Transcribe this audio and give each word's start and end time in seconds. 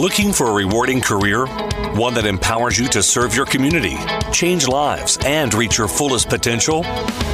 Looking 0.00 0.32
for 0.32 0.46
a 0.46 0.52
rewarding 0.54 1.02
career? 1.02 1.44
One 1.92 2.14
that 2.14 2.24
empowers 2.24 2.78
you 2.78 2.88
to 2.88 3.02
serve 3.02 3.36
your 3.36 3.44
community, 3.44 3.98
change 4.32 4.66
lives, 4.66 5.18
and 5.26 5.52
reach 5.52 5.76
your 5.76 5.88
fullest 5.88 6.30
potential? 6.30 6.86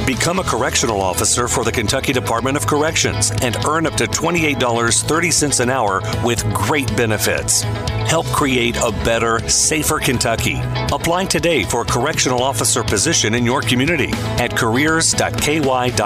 Become 0.05 0.39
a 0.39 0.43
correctional 0.43 0.99
officer 0.99 1.47
for 1.47 1.63
the 1.63 1.71
Kentucky 1.71 2.11
Department 2.11 2.57
of 2.57 2.67
Corrections 2.67 3.31
and 3.41 3.55
earn 3.65 3.85
up 3.85 3.93
to 3.93 4.03
$28.30 4.03 5.59
an 5.61 5.69
hour 5.69 6.01
with 6.25 6.43
great 6.53 6.93
benefits. 6.97 7.61
Help 7.61 8.25
create 8.27 8.75
a 8.75 8.91
better, 9.05 9.39
safer 9.47 9.99
Kentucky. 9.99 10.59
Apply 10.91 11.23
today 11.23 11.63
for 11.63 11.83
a 11.83 11.85
correctional 11.85 12.43
officer 12.43 12.83
position 12.83 13.33
in 13.33 13.45
your 13.45 13.61
community 13.61 14.11
at 14.39 14.53
careers.ky.gov. 14.57 16.01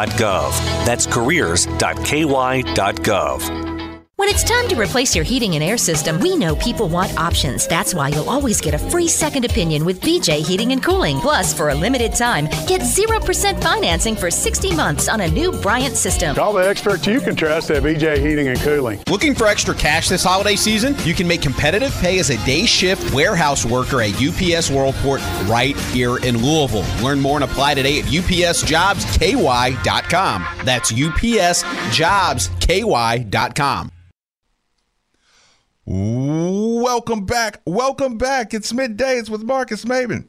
That's 0.85 1.07
careers.ky.gov. 1.07 1.71
When 4.21 4.29
it's 4.29 4.43
time 4.43 4.67
to 4.67 4.75
replace 4.75 5.15
your 5.15 5.25
heating 5.25 5.55
and 5.55 5.63
air 5.63 5.79
system, 5.79 6.19
we 6.19 6.38
know 6.38 6.55
people 6.55 6.88
want 6.88 7.17
options. 7.17 7.65
That's 7.65 7.95
why 7.95 8.09
you'll 8.09 8.30
always 8.30 8.61
get 8.61 8.75
a 8.75 8.77
free 8.77 9.07
second 9.07 9.45
opinion 9.45 9.84
with 9.84 9.99
BJ 9.99 10.45
Heating 10.45 10.73
and 10.73 10.84
Cooling. 10.84 11.20
Plus, 11.21 11.55
for 11.55 11.70
a 11.70 11.73
limited 11.73 12.13
time, 12.13 12.45
get 12.67 12.81
0% 12.81 13.63
financing 13.63 14.16
for 14.16 14.30
60 14.30 14.75
months 14.75 15.09
on 15.09 15.21
a 15.21 15.27
new 15.27 15.52
Bryant 15.52 15.95
system. 15.95 16.35
Call 16.35 16.53
the 16.53 16.70
experts 16.70 17.07
you 17.07 17.20
can 17.20 17.35
trust 17.35 17.71
at 17.71 17.81
BJ 17.81 18.20
Heating 18.20 18.49
and 18.49 18.59
Cooling. 18.59 19.02
Looking 19.09 19.34
for 19.34 19.47
extra 19.47 19.73
cash 19.73 20.07
this 20.07 20.23
holiday 20.23 20.55
season? 20.55 20.95
You 21.03 21.16
can 21.16 21.27
make 21.27 21.41
competitive 21.41 21.91
pay 21.94 22.19
as 22.19 22.30
a 22.30 22.38
day 22.45 22.67
shift 22.67 23.11
warehouse 23.16 23.66
worker 23.66 24.03
at 24.03 24.11
UPS 24.11 24.69
Worldport 24.69 25.49
right 25.49 25.75
here 25.89 26.19
in 26.19 26.38
Louisville. 26.38 26.85
Learn 27.03 27.19
more 27.19 27.38
and 27.38 27.44
apply 27.44 27.73
today 27.73 27.97
at 27.97 28.05
upsjobsky.com. 28.05 30.45
That's 30.63 30.91
upsjobsky.com. 30.91 33.91
Welcome 35.85 37.26
back. 37.26 37.59
Welcome 37.66 38.20
back. 38.20 38.53
It's 38.53 38.72
midday. 38.72 39.17
It's 39.17 39.31
with 39.31 39.44
Marques 39.44 39.84
Maybin. 39.84 40.28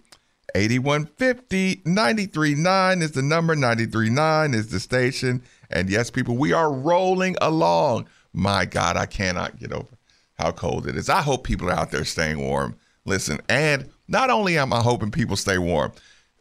8150 0.55 1.83
939 1.85 3.03
is 3.03 3.13
the 3.13 3.23
number, 3.23 3.55
939 3.55 4.55
is 4.55 4.69
the 4.69 4.81
station. 4.81 5.43
And 5.71 5.91
yes, 5.91 6.11
people, 6.11 6.37
we 6.37 6.53
are 6.53 6.73
rolling 6.73 7.37
along. 7.41 8.07
My 8.33 8.65
God, 8.65 8.97
I 8.97 9.05
cannot 9.05 9.59
get 9.59 9.73
over 9.73 9.95
how 10.39 10.53
cold 10.53 10.87
it 10.87 10.97
is. 10.97 11.11
I 11.11 11.21
hope 11.21 11.45
people 11.45 11.69
are 11.69 11.75
out 11.75 11.91
there 11.91 12.05
staying 12.05 12.39
warm. 12.39 12.77
Listen, 13.05 13.39
and 13.49 13.91
not 14.09 14.31
only 14.31 14.57
am 14.57 14.73
I 14.73 14.81
hoping 14.81 15.11
people 15.11 15.37
stay 15.37 15.59
warm, 15.59 15.93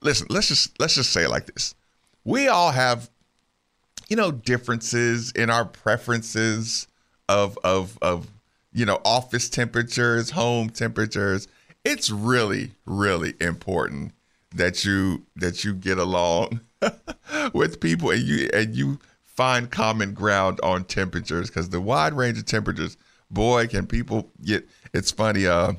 listen, 0.01 0.27
let's 0.29 0.47
just 0.47 0.79
let's 0.79 0.95
just 0.95 1.11
say 1.11 1.25
it 1.25 1.29
like 1.29 1.47
this. 1.47 1.75
We 2.23 2.47
all 2.47 2.71
have, 2.71 3.09
you 4.07 4.15
know, 4.15 4.31
differences 4.31 5.31
in 5.31 5.49
our 5.49 5.65
preferences 5.65 6.87
of 7.27 7.57
of 7.63 7.97
of 8.01 8.27
you 8.73 8.85
know, 8.85 8.99
office 9.03 9.49
temperatures, 9.49 10.31
home 10.31 10.69
temperatures. 10.69 11.47
It's 11.83 12.09
really, 12.09 12.71
really 12.85 13.33
important 13.39 14.13
that 14.55 14.85
you 14.85 15.25
that 15.35 15.63
you 15.63 15.73
get 15.73 15.97
along 15.97 16.61
with 17.53 17.79
people 17.79 18.11
and 18.11 18.21
you 18.21 18.49
and 18.53 18.75
you 18.75 18.99
find 19.23 19.71
common 19.71 20.13
ground 20.13 20.59
on 20.61 20.83
temperatures 20.83 21.49
because 21.49 21.69
the 21.69 21.81
wide 21.81 22.13
range 22.13 22.37
of 22.37 22.45
temperatures, 22.45 22.97
boy, 23.29 23.67
can 23.67 23.87
people 23.87 24.29
get. 24.43 24.67
It's 24.93 25.11
funny. 25.11 25.47
Uh, 25.47 25.73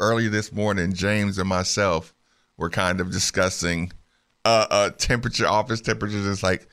earlier 0.00 0.28
this 0.28 0.52
morning, 0.52 0.92
James 0.92 1.38
and 1.38 1.48
myself 1.48 2.14
were 2.56 2.70
kind 2.70 3.00
of 3.00 3.10
discussing 3.10 3.92
uh, 4.44 4.66
uh 4.70 4.90
temperature, 4.90 5.46
office 5.46 5.80
temperatures. 5.80 6.26
It's 6.26 6.42
like 6.42 6.68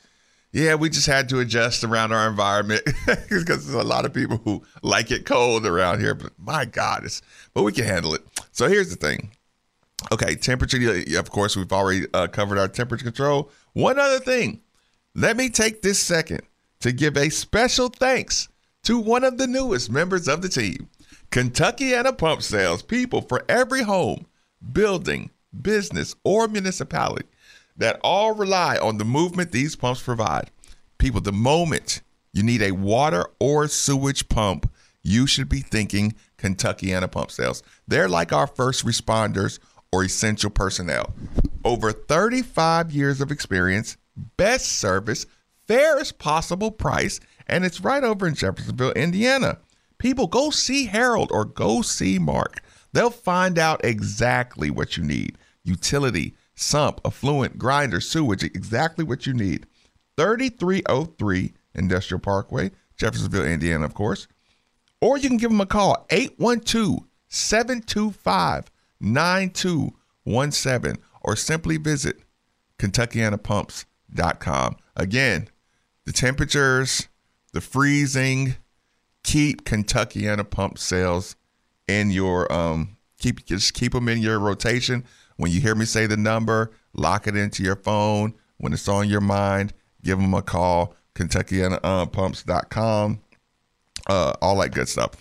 yeah, 0.56 0.76
we 0.76 0.90
just 0.90 1.06
had 1.06 1.28
to 1.30 1.42
adjust 1.42 1.84
around 1.84 2.14
our 2.14 2.30
environment 2.30 2.82
because 3.06 3.68
there's 3.68 3.74
a 3.74 3.84
lot 3.84 4.06
of 4.06 4.14
people 4.14 4.38
who 4.38 4.64
like 4.82 5.12
it 5.12 5.26
cold 5.26 5.66
around 5.66 6.00
here. 6.00 6.16
But 6.16 6.32
my 6.40 6.64
God, 6.64 7.04
it's 7.04 7.22
but 7.54 7.64
we 7.64 7.74
can 7.74 7.84
handle 7.84 8.16
it. 8.16 8.22
So 8.54 8.70
here's 8.70 8.90
the 8.90 8.96
thing. 8.96 9.32
Okay, 10.14 10.36
temperature. 10.36 10.80
Of 11.20 11.30
course, 11.30 11.58
we've 11.58 11.74
already 11.74 12.06
uh, 12.14 12.28
covered 12.28 12.58
our 12.58 12.70
temperature 12.70 13.04
control. 13.04 13.52
One 13.74 14.00
other 14.00 14.20
thing. 14.20 14.62
Let 15.14 15.36
me 15.36 15.50
take 15.50 15.82
this 15.82 16.00
second 16.00 16.42
to 16.80 16.94
give 16.94 17.18
a 17.18 17.30
special 17.30 17.90
thanks 17.90 18.48
to 18.84 18.98
one 18.98 19.26
of 19.26 19.38
the 19.38 19.48
newest 19.48 19.92
members 19.92 20.30
of 20.30 20.42
the 20.42 20.48
team, 20.48 20.90
Kentuckiana 21.32 22.18
Pump 22.18 22.42
Sales. 22.42 22.82
People 22.82 23.20
for 23.20 23.44
every 23.50 23.84
home, 23.84 24.26
building, 24.72 25.32
business, 25.62 26.16
or 26.24 26.48
municipality 26.48 27.26
that 27.78 28.00
all 28.04 28.34
rely 28.34 28.78
on 28.78 28.98
the 28.98 29.06
movement 29.06 29.52
these 29.52 29.76
pumps 29.76 30.02
provide. 30.02 30.52
People, 30.98 31.22
the 31.22 31.32
moment 31.32 32.02
you 32.34 32.44
need 32.44 32.62
a 32.62 32.72
water 32.72 33.26
or 33.40 33.68
sewage 33.68 34.28
pump, 34.30 34.72
you 35.04 35.28
should 35.28 35.50
be 35.50 35.60
thinking 35.60 36.16
Kentuckiana 36.38 37.10
Pump 37.12 37.32
Sales. 37.32 37.64
They're 37.88 38.10
like 38.10 38.34
our 38.34 38.48
first 38.48 38.86
responders 38.86 39.60
or 39.92 40.04
essential 40.04 40.50
personnel. 40.50 41.14
Over 41.64 41.92
35 41.92 42.92
years 42.92 43.22
of 43.22 43.32
experience, 43.32 43.98
best 44.38 44.66
service, 44.66 45.26
fairest 45.68 46.18
possible 46.18 46.72
price, 46.72 47.20
and 47.48 47.66
it's 47.66 47.82
right 47.82 48.04
over 48.04 48.28
in 48.28 48.36
Jeffersonville, 48.36 48.94
Indiana. 48.94 49.60
People, 49.98 50.28
go 50.28 50.50
see 50.50 50.86
Harold 50.86 51.30
or 51.32 51.46
go 51.46 51.82
see 51.82 52.20
Mark. 52.20 52.62
They'll 52.94 53.10
find 53.10 53.58
out 53.60 53.84
exactly 53.84 54.70
what 54.70 54.98
you 54.98 55.04
need 55.04 55.38
utility 55.64 56.36
sump, 56.56 57.02
effluent, 57.06 57.58
grinder, 57.58 58.02
sewage, 58.02 58.44
exactly 58.44 59.04
what 59.04 59.26
you 59.26 59.34
need. 59.34 59.68
3303 60.18 61.54
Industrial 61.76 62.20
Parkway, 62.20 62.72
Jeffersonville, 62.98 63.46
Indiana, 63.46 63.86
of 63.86 63.94
course. 63.94 64.28
Or 65.02 65.18
you 65.18 65.28
can 65.28 65.38
give 65.38 65.52
them 65.52 65.62
a 65.62 65.66
call, 65.66 66.06
812 66.10 67.04
725 67.28 68.72
9217, 69.02 70.98
or 71.22 71.36
simply 71.36 71.78
visit 71.78 72.22
KentuckianaPumps.com. 72.80 74.78
Again, 74.96 75.50
the 76.06 76.14
temperatures, 76.14 77.10
the 77.52 77.62
freezing, 77.62 78.56
keep 79.24 79.66
Kentuckiana 79.66 80.50
Pump 80.50 80.78
sales 80.78 81.36
in 81.88 82.12
your 82.12 82.52
um 82.52 82.96
keep 83.20 83.46
just 83.46 83.74
keep 83.74 83.92
them 83.92 84.08
in 84.08 84.20
your 84.20 84.40
rotation 84.40 85.04
when 85.38 85.52
you 85.52 85.62
hear 85.62 85.76
me 85.76 85.86
say 85.86 86.08
the 86.08 86.18
number, 86.18 86.72
lock 86.94 87.28
it 87.28 87.36
into 87.36 87.62
your 87.64 87.76
phone. 87.76 88.34
When 88.58 88.74
it's 88.74 88.88
on 88.88 89.10
your 89.10 89.22
mind, 89.22 89.74
give 90.04 90.20
them 90.20 90.34
a 90.34 90.42
call. 90.42 90.96
KentuckyPumps.com. 91.16 93.20
Uh, 94.08 94.34
all 94.42 94.60
that 94.60 94.74
good 94.74 94.90
stuff. 94.90 95.12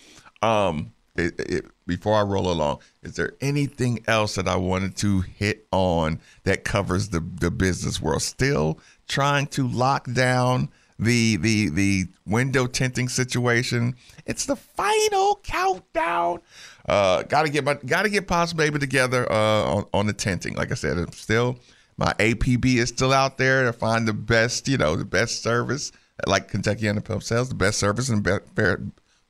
Um, 0.43 0.93
it, 1.17 1.39
it, 1.39 1.67
before 1.87 2.17
I 2.17 2.23
roll 2.23 2.51
along, 2.51 2.81
is 3.03 3.15
there 3.15 3.35
anything 3.41 4.03
else 4.07 4.35
that 4.35 4.49
I 4.49 4.57
wanted 4.57 4.97
to 4.99 5.21
hit 5.21 5.67
on 5.71 6.21
that 6.43 6.65
covers 6.65 7.11
the, 7.11 7.21
the 7.21 7.51
business 7.51 8.01
world? 8.01 8.23
Still 8.23 8.81
trying 9.07 9.47
to 9.49 9.69
lock 9.69 10.11
down 10.13 10.71
the 10.99 11.37
the 11.37 11.71
the 11.71 12.07
window 12.27 12.67
tinting 12.67 13.09
situation. 13.09 13.97
It's 14.27 14.47
the 14.47 14.57
final 14.57 15.41
countdown. 15.43 16.41
Uh, 16.87 17.23
gotta 17.23 17.49
get 17.49 17.65
my 17.65 17.75
gotta 17.75 18.09
get 18.09 18.29
Pops 18.29 18.53
Baby 18.53 18.79
together 18.79 19.31
uh, 19.31 19.65
on, 19.65 19.87
on 19.95 20.07
the 20.07 20.13
tenting. 20.13 20.55
Like 20.55 20.71
I 20.71 20.75
said, 20.75 20.99
I'm 20.99 21.13
still 21.13 21.59
my 21.97 22.13
APB 22.15 22.77
is 22.77 22.89
still 22.89 23.13
out 23.13 23.39
there 23.39 23.65
to 23.65 23.73
find 23.73 24.07
the 24.07 24.13
best, 24.13 24.69
you 24.69 24.77
know, 24.77 24.97
the 24.97 25.05
best 25.05 25.43
service 25.43 25.93
like 26.27 26.51
Kentuckiana 26.51 27.05
Pump 27.05 27.23
Sales, 27.23 27.49
the 27.49 27.55
best 27.55 27.79
service 27.79 28.09
and 28.09 28.25
fair, 28.55 28.81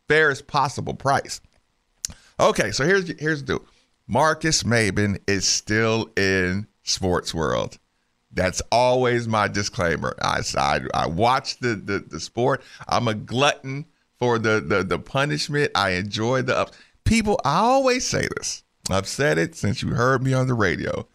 fairest 0.08 0.46
possible 0.46 0.94
price. 0.94 1.40
Okay, 2.40 2.72
so 2.72 2.84
here's 2.84 3.08
here's 3.20 3.42
the 3.44 3.58
deal. 3.58 3.64
Marques 4.06 4.64
Maybin 4.64 5.18
is 5.26 5.46
still 5.46 6.10
in 6.16 6.66
sports 6.82 7.32
world. 7.32 7.78
That's 8.32 8.60
always 8.72 9.28
my 9.28 9.48
disclaimer. 9.48 10.16
I 10.20 10.42
I, 10.56 10.80
I 10.92 11.06
watch 11.06 11.58
the, 11.58 11.76
the 11.76 12.00
the 12.00 12.20
sport. 12.20 12.62
I'm 12.88 13.08
a 13.08 13.14
glutton 13.14 13.86
for 14.18 14.38
the 14.38 14.60
the 14.60 14.82
the 14.82 14.98
punishment. 14.98 15.70
I 15.74 15.90
enjoy 15.90 16.42
the 16.42 16.56
ups 16.56 16.76
people, 17.04 17.40
I 17.44 17.58
always 17.58 18.06
say 18.06 18.26
this. 18.36 18.62
I've 18.90 19.08
said 19.08 19.38
it 19.38 19.54
since 19.54 19.82
you 19.82 19.90
heard 19.90 20.22
me 20.22 20.34
on 20.34 20.46
the 20.46 20.54
radio. 20.54 21.06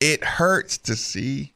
It 0.00 0.24
hurts 0.24 0.78
to 0.78 0.96
see 0.96 1.52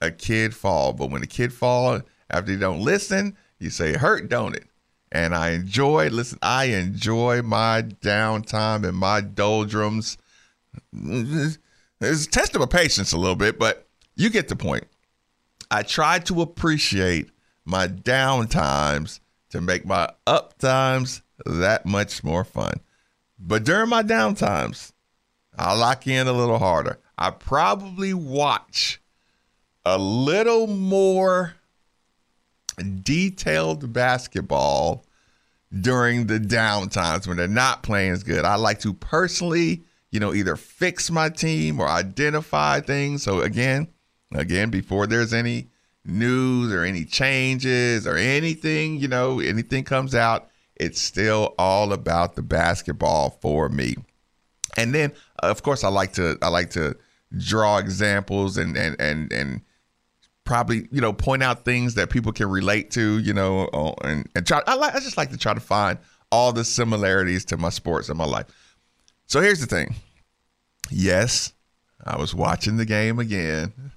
a 0.00 0.10
kid 0.10 0.54
fall, 0.54 0.92
but 0.92 1.10
when 1.10 1.22
a 1.22 1.26
kid 1.26 1.52
falls 1.52 2.02
after 2.30 2.52
they 2.52 2.58
don't 2.58 2.80
listen, 2.80 3.36
you 3.58 3.70
say, 3.70 3.94
"Hurt, 3.96 4.28
don't 4.28 4.56
it?" 4.56 4.66
And 5.10 5.34
I 5.34 5.50
enjoy 5.50 6.08
listen. 6.08 6.38
I 6.42 6.64
enjoy 6.66 7.42
my 7.42 7.82
downtime 7.82 8.86
and 8.88 8.96
my 8.96 9.20
doldrums. 9.20 10.16
It's 10.92 11.58
a 12.00 12.30
test 12.30 12.54
of 12.54 12.60
my 12.60 12.66
patience 12.66 13.12
a 13.12 13.18
little 13.18 13.36
bit, 13.36 13.58
but 13.58 13.86
you 14.16 14.30
get 14.30 14.48
the 14.48 14.56
point. 14.56 14.84
I 15.70 15.82
try 15.82 16.18
to 16.20 16.42
appreciate 16.42 17.30
my 17.64 17.86
down 17.86 18.48
times 18.48 19.20
to 19.50 19.60
make 19.60 19.84
my 19.84 20.08
up 20.26 20.58
times 20.58 21.22
that 21.46 21.86
much 21.86 22.22
more 22.24 22.44
fun. 22.44 22.74
But 23.38 23.64
during 23.64 23.88
my 23.88 24.02
downtimes, 24.02 24.92
I'll 25.56 25.76
lock 25.76 26.06
in 26.06 26.28
a 26.28 26.32
little 26.32 26.58
harder. 26.58 26.98
I 27.18 27.30
probably 27.30 28.14
watch 28.14 29.00
a 29.84 29.98
little 29.98 30.66
more 30.66 31.54
detailed 33.02 33.92
basketball 33.92 35.04
during 35.80 36.26
the 36.26 36.38
down 36.38 36.88
times 36.88 37.26
when 37.26 37.36
they're 37.36 37.48
not 37.48 37.82
playing 37.82 38.12
as 38.12 38.22
good. 38.22 38.44
I 38.44 38.56
like 38.56 38.80
to 38.80 38.92
personally, 38.92 39.82
you 40.10 40.20
know, 40.20 40.34
either 40.34 40.56
fix 40.56 41.10
my 41.10 41.28
team 41.28 41.80
or 41.80 41.88
identify 41.88 42.80
things. 42.80 43.22
So 43.22 43.40
again, 43.40 43.88
again, 44.34 44.70
before 44.70 45.06
there's 45.06 45.32
any 45.32 45.68
news 46.04 46.72
or 46.72 46.82
any 46.82 47.04
changes 47.04 48.06
or 48.06 48.16
anything, 48.16 48.98
you 48.98 49.08
know, 49.08 49.40
anything 49.40 49.84
comes 49.84 50.14
out, 50.14 50.48
it's 50.82 51.00
still 51.00 51.54
all 51.58 51.92
about 51.92 52.34
the 52.34 52.42
basketball 52.42 53.38
for 53.40 53.68
me. 53.68 53.94
And 54.76 54.94
then, 54.94 55.12
of 55.38 55.62
course, 55.62 55.84
I 55.84 55.88
like 55.88 56.14
to 56.14 56.36
I 56.42 56.48
like 56.48 56.70
to 56.70 56.96
draw 57.38 57.78
examples 57.78 58.56
and 58.56 58.76
and 58.76 59.00
and 59.00 59.32
and 59.32 59.60
probably 60.44 60.88
you 60.90 61.00
know 61.00 61.12
point 61.12 61.42
out 61.42 61.64
things 61.64 61.94
that 61.94 62.10
people 62.10 62.32
can 62.32 62.48
relate 62.48 62.90
to, 62.92 63.18
you 63.18 63.32
know, 63.32 63.68
uh, 63.72 63.94
and 64.02 64.28
and 64.34 64.46
try. 64.46 64.60
I 64.66 64.74
like 64.74 64.94
I 64.94 65.00
just 65.00 65.16
like 65.16 65.30
to 65.30 65.38
try 65.38 65.54
to 65.54 65.60
find 65.60 65.98
all 66.32 66.52
the 66.52 66.64
similarities 66.64 67.44
to 67.46 67.56
my 67.56 67.68
sports 67.68 68.08
in 68.08 68.16
my 68.16 68.24
life. 68.24 68.46
So 69.26 69.40
here's 69.40 69.60
the 69.60 69.66
thing. 69.66 69.94
Yes, 70.90 71.52
I 72.02 72.16
was 72.16 72.34
watching 72.34 72.76
the 72.76 72.84
game 72.86 73.18
again 73.18 73.92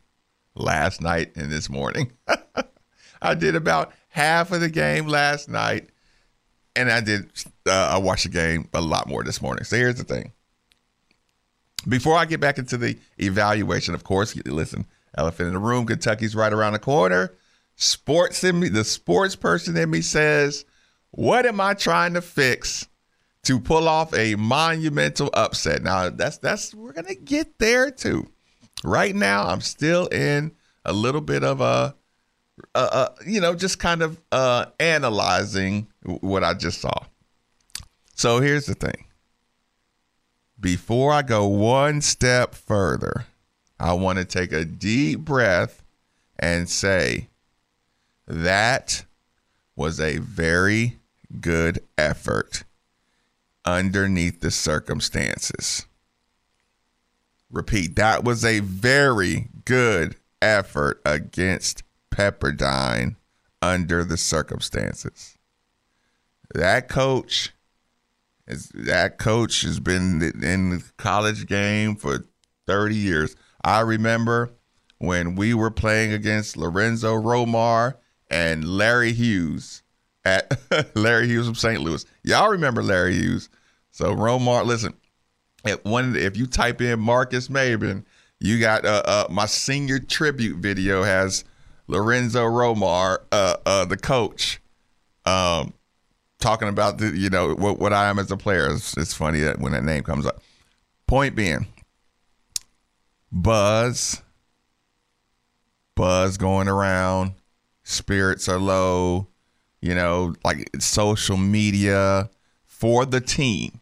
last 0.54 1.02
night 1.02 1.36
and 1.36 1.52
this 1.52 1.70
morning. 1.70 2.12
I 3.22 3.34
did 3.34 3.56
about 3.56 3.94
half 4.10 4.52
of 4.52 4.62
the 4.62 4.70
game 4.70 5.08
last 5.08 5.50
night, 5.50 5.90
and 6.76 6.92
I 6.92 7.02
did. 7.02 7.30
Uh, 7.68 7.72
I 7.72 7.98
watched 7.98 8.24
the 8.24 8.30
game 8.30 8.68
a 8.74 8.82
lot 8.82 9.08
more 9.08 9.24
this 9.24 9.42
morning. 9.42 9.64
So 9.64 9.76
here's 9.78 9.96
the 9.96 10.04
thing. 10.04 10.32
Before 11.88 12.18
I 12.18 12.26
get 12.26 12.40
back 12.40 12.58
into 12.58 12.78
the 12.78 12.98
evaluation, 13.18 13.94
of 13.94 14.04
course, 14.04 14.36
listen, 14.46 14.86
elephant 15.18 15.48
in 15.48 15.54
the 15.54 15.60
room, 15.60 15.86
Kentucky's 15.86 16.36
right 16.36 16.52
around 16.52 16.74
the 16.74 16.80
corner. 16.80 17.34
Sports 17.76 18.44
in 18.44 18.60
me, 18.60 18.70
the 18.70 18.84
sports 18.84 19.36
person 19.36 19.78
in 19.78 19.90
me 19.90 20.02
says, 20.02 20.66
what 21.12 21.46
am 21.46 21.62
I 21.62 21.74
trying 21.74 22.14
to 22.16 22.22
fix 22.22 22.88
to 23.44 23.60
pull 23.60 23.88
off 23.88 24.14
a 24.14 24.36
monumental 24.36 25.30
upset? 25.34 25.84
Now, 25.84 26.10
that's 26.10 26.38
that's 26.40 26.74
we're 26.74 26.94
gonna 26.94 27.16
get 27.16 27.60
there 27.60 27.92
too. 27.92 28.28
Right 28.84 29.16
now, 29.16 29.48
I'm 29.48 29.62
still 29.62 30.08
in 30.08 30.54
a 30.84 30.94
little 30.94 31.22
bit 31.22 31.44
of 31.44 31.62
a, 31.62 31.96
a, 32.74 32.80
a 32.80 33.16
you 33.26 33.42
know, 33.42 33.56
just 33.56 33.80
kind 33.80 34.02
of 34.02 34.22
uh, 34.32 34.66
analyzing 34.80 35.88
what 36.04 36.44
I 36.44 36.54
just 36.54 36.82
saw. 36.82 37.06
So 38.16 38.40
here's 38.40 38.66
the 38.66 38.76
thing. 38.76 39.06
Before 40.60 41.12
I 41.12 41.22
go 41.22 41.46
one 41.48 42.02
step 42.02 42.56
further, 42.56 43.26
I 43.80 43.94
want 43.94 44.20
to 44.20 44.26
take 44.26 44.52
a 44.52 44.64
deep 44.64 45.20
breath 45.20 45.84
and 46.40 46.70
say 46.70 47.28
that 48.28 49.06
was 49.76 50.00
a 50.00 50.18
very 50.20 50.98
good 51.42 51.80
effort 51.98 52.64
underneath 53.66 54.40
the 54.40 54.52
circumstances. 54.52 55.86
Repeat, 57.52 57.96
that 57.96 58.24
was 58.24 58.46
a 58.46 58.60
very 58.60 59.50
good 59.66 60.16
effort 60.42 61.02
against 61.06 61.84
Pepperdine 62.16 63.16
under 63.62 64.04
the 64.04 64.18
circumstances. 64.18 65.38
That 66.54 66.88
coach 66.88 67.52
is 68.48 68.70
that 68.70 69.18
coach 69.18 69.62
has 69.64 69.80
been 69.80 70.22
in 70.42 70.70
the 70.70 70.84
college 70.98 71.48
game 71.48 71.96
for 71.96 72.28
30 72.68 72.96
years. 72.96 73.36
I 73.64 73.82
remember 73.82 74.52
when 75.00 75.36
we 75.36 75.54
were 75.54 75.72
playing 75.72 76.14
against 76.14 76.56
Lorenzo 76.56 77.16
Romar 77.16 77.96
and 78.30 78.64
Larry 78.64 79.12
Hughes 79.12 79.84
at 80.24 80.58
Larry 80.96 81.28
Hughes 81.28 81.48
from 81.48 81.56
St. 81.56 81.82
Louis. 81.82 82.06
Y'all 82.24 82.50
remember 82.50 82.82
Larry 82.82 83.16
Hughes. 83.16 83.50
So 83.92 84.16
Romar, 84.16 84.66
listen, 84.66 84.94
if 85.66 85.84
one 85.84 86.16
if 86.16 86.38
you 86.38 86.46
type 86.46 86.82
in 86.82 87.00
Marques 87.00 87.50
Maybin, 87.50 88.06
you 88.40 88.60
got 88.60 88.86
uh, 88.86 89.02
uh, 89.06 89.28
my 89.30 89.48
senior 89.48 90.00
tribute 90.00 90.58
video 90.58 91.04
has 91.04 91.44
Lorenzo 91.88 92.46
Romar, 92.46 93.20
uh, 93.32 93.58
uh, 93.66 93.86
the 93.86 93.98
coach, 93.98 94.60
um, 95.26 95.74
talking 96.40 96.68
about 96.68 96.98
the 96.98 97.16
you 97.16 97.30
know 97.30 97.54
what, 97.56 97.80
what 97.80 97.94
I 97.94 98.10
am 98.10 98.20
as 98.20 98.32
a 98.32 98.38
player. 98.38 98.70
It's, 98.72 98.98
it's 98.98 99.14
funny 99.14 99.40
that 99.42 99.60
when 99.60 99.72
that 99.74 99.84
name 99.84 100.04
comes 100.04 100.26
up. 100.26 100.42
Point 101.08 101.36
being, 101.36 101.68
buzz, 103.32 104.24
buzz 105.96 106.38
going 106.38 106.68
around, 106.68 107.34
spirits 107.84 108.50
are 108.50 108.58
low, 108.58 109.28
you 109.82 109.94
know, 109.94 110.34
like 110.44 110.70
social 110.80 111.38
media 111.38 112.30
for 112.66 113.06
the 113.06 113.22
team 113.22 113.80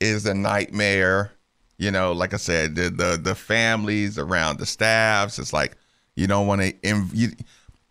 is 0.00 0.24
a 0.26 0.34
nightmare. 0.34 1.32
You 1.78 1.90
know, 1.90 2.12
like 2.12 2.32
I 2.32 2.38
said, 2.38 2.76
the 2.76 2.90
the, 2.90 3.18
the 3.20 3.34
families 3.34 4.18
around 4.18 4.58
the 4.58 4.66
staffs. 4.66 5.38
It's 5.38 5.52
like 5.52 5.76
you 6.16 6.26
don't 6.26 6.46
want 6.46 6.62
to, 6.62 7.36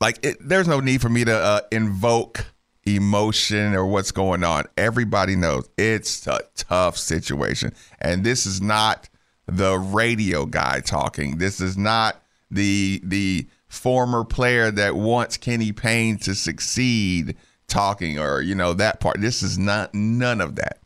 like 0.02 0.24
it, 0.26 0.38
there's 0.42 0.68
no 0.68 0.80
need 0.80 1.02
for 1.02 1.10
me 1.10 1.24
to 1.24 1.34
uh, 1.34 1.62
invoke 1.72 2.46
emotion 2.86 3.74
or 3.74 3.86
what's 3.86 4.12
going 4.12 4.44
on. 4.44 4.66
Everybody 4.78 5.36
knows 5.36 5.70
it's 5.78 6.28
a 6.28 6.42
tough 6.56 6.98
situation, 6.98 7.74
and 8.00 8.24
this 8.24 8.46
is 8.46 8.62
not 8.62 9.10
the 9.48 9.78
radio 9.78 10.46
guy 10.46 10.82
talking. 10.82 11.38
This 11.38 11.62
is 11.62 11.78
not 11.78 12.22
the 12.52 13.02
the 13.04 13.48
former 13.68 14.24
player 14.24 14.72
that 14.72 14.96
wants 14.96 15.38
Kenny 15.38 15.72
Payne 15.72 16.18
to 16.20 16.34
succeed 16.36 17.36
talking 17.68 18.20
or 18.20 18.42
you 18.42 18.56
know 18.56 18.74
that 18.74 19.00
part. 19.00 19.22
This 19.22 19.44
is 19.44 19.58
not 19.58 19.94
none 19.94 20.42
of 20.42 20.56
that. 20.56 20.80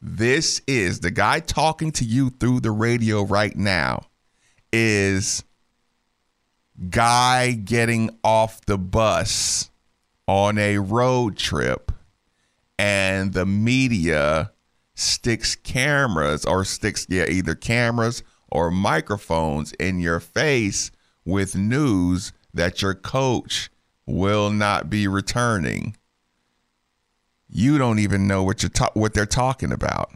This 0.00 0.60
is 0.66 1.00
the 1.00 1.10
guy 1.12 1.40
talking 1.40 1.92
to 1.92 2.04
you 2.04 2.30
through 2.30 2.60
the 2.60 2.72
radio 2.72 3.22
right 3.22 3.56
now 3.56 4.06
is 4.72 5.44
guy 6.90 7.52
getting 7.52 8.10
off 8.24 8.64
the 8.66 8.78
bus 8.78 9.70
on 10.26 10.58
a 10.58 10.78
road 10.78 11.36
trip 11.36 11.92
and 12.78 13.32
the 13.32 13.46
media 13.46 14.52
sticks 14.94 15.54
cameras 15.54 16.44
or 16.44 16.64
sticks 16.64 17.06
yeah 17.08 17.26
either 17.28 17.54
cameras 17.54 18.22
or 18.50 18.70
microphones 18.70 19.72
in 19.74 19.98
your 19.98 20.20
face 20.20 20.90
with 21.24 21.56
news 21.56 22.32
that 22.52 22.82
your 22.82 22.94
coach 22.94 23.70
will 24.06 24.50
not 24.50 24.90
be 24.90 25.08
returning. 25.08 25.96
You 27.48 27.78
don't 27.78 27.98
even 27.98 28.26
know 28.26 28.42
what 28.42 28.62
you're 28.62 28.70
ta- 28.70 28.90
what 28.94 29.14
they're 29.14 29.26
talking 29.26 29.72
about. 29.72 30.10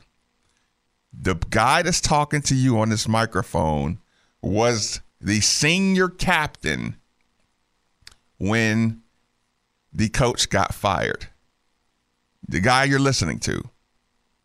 The 1.12 1.34
guy 1.50 1.82
that's 1.82 2.00
talking 2.00 2.42
to 2.42 2.54
you 2.54 2.78
on 2.78 2.90
this 2.90 3.08
microphone 3.08 3.98
was 4.42 5.00
the 5.26 5.40
senior 5.40 6.08
captain 6.08 6.96
when 8.38 9.02
the 9.92 10.08
coach 10.08 10.48
got 10.48 10.74
fired 10.74 11.28
the 12.48 12.60
guy 12.60 12.84
you're 12.84 12.98
listening 12.98 13.38
to 13.38 13.62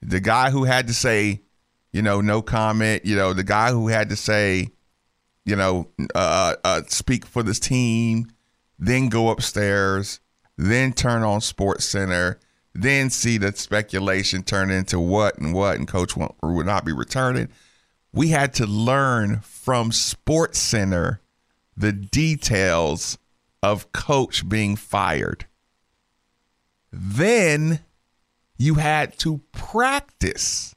the 0.02 0.20
guy 0.20 0.50
who 0.50 0.64
had 0.64 0.88
to 0.88 0.94
say, 0.94 1.42
you 1.92 2.02
know, 2.02 2.22
no 2.22 2.42
comment, 2.42 3.06
you 3.06 3.16
know, 3.16 3.34
the 3.34 3.44
guy 3.44 3.72
who 3.72 3.88
had 3.88 4.10
to 4.10 4.16
say, 4.16 4.70
you 5.46 5.56
know, 5.56 5.90
uh, 6.16 6.56
uh, 6.64 6.82
speak 6.88 7.26
for 7.26 7.44
this 7.44 7.60
team, 7.60 8.28
then 8.80 9.10
go 9.10 9.30
upstairs, 9.30 10.20
then 10.58 10.94
turn 10.94 11.24
on 11.24 11.42
Sports 11.42 11.86
Center, 11.86 12.40
then 12.74 13.10
see 13.10 13.38
the 13.38 13.52
speculation 13.54 14.44
turn 14.44 14.72
into 14.72 15.00
what 15.00 15.38
and 15.38 15.54
what, 15.54 15.78
and 15.78 15.88
coach 15.88 16.16
will 16.16 16.64
not 16.64 16.86
be 16.86 16.94
returning. 16.94 17.50
We 18.14 18.30
had 18.30 18.54
to 18.56 18.66
learn 18.66 19.40
from 19.42 19.92
Sports 19.92 20.60
Center 20.60 21.22
the 21.78 21.94
details 21.94 23.18
of 23.64 23.92
coach 23.94 24.48
being 24.48 24.76
fired. 24.76 25.46
Then 26.92 27.80
you 28.58 28.76
had 28.76 29.18
to 29.20 29.42
practice. 29.52 30.76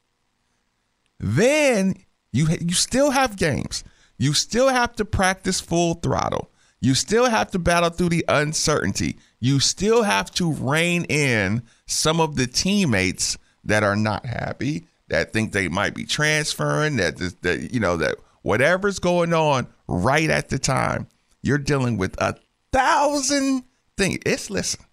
Then 1.19 1.97
you 2.33 2.47
you 2.61 2.75
still 2.75 3.11
have 3.11 3.37
games. 3.37 3.85
You 4.17 4.33
still 4.33 4.69
have 4.69 4.95
to 4.97 5.05
practice 5.05 5.61
full 5.61 5.95
throttle. 5.95 6.51
You 6.81 6.95
still 6.95 7.31
have 7.31 7.51
to 7.53 7.59
battle 7.59 7.91
through 7.91 8.11
the 8.11 8.25
uncertainty. 8.29 9.17
You 9.41 9.59
still 9.59 10.03
have 10.03 10.31
to 10.33 10.53
rein 10.53 11.05
in 11.05 11.63
some 11.87 12.21
of 12.21 12.37
the 12.37 12.47
teammates 12.47 13.39
that 13.65 13.83
are 13.83 13.97
not 13.97 14.27
happy, 14.27 14.87
that 15.09 15.33
think 15.33 15.53
they 15.53 15.69
might 15.69 15.95
be 15.95 16.05
transferring, 16.05 16.97
that 16.97 17.17
that 17.43 17.73
you 17.73 17.81
know 17.81 17.97
that 17.97 18.17
whatever's 18.43 18.99
going 18.99 19.33
on 19.33 19.67
right 19.87 20.31
at 20.31 20.49
the 20.49 20.59
time, 20.59 21.07
you're 21.43 21.59
dealing 21.59 21.97
with 21.97 22.21
a 22.21 22.37
thousand 22.73 23.65
things. 23.97 24.19
It's 24.27 24.51
listen. 24.51 24.85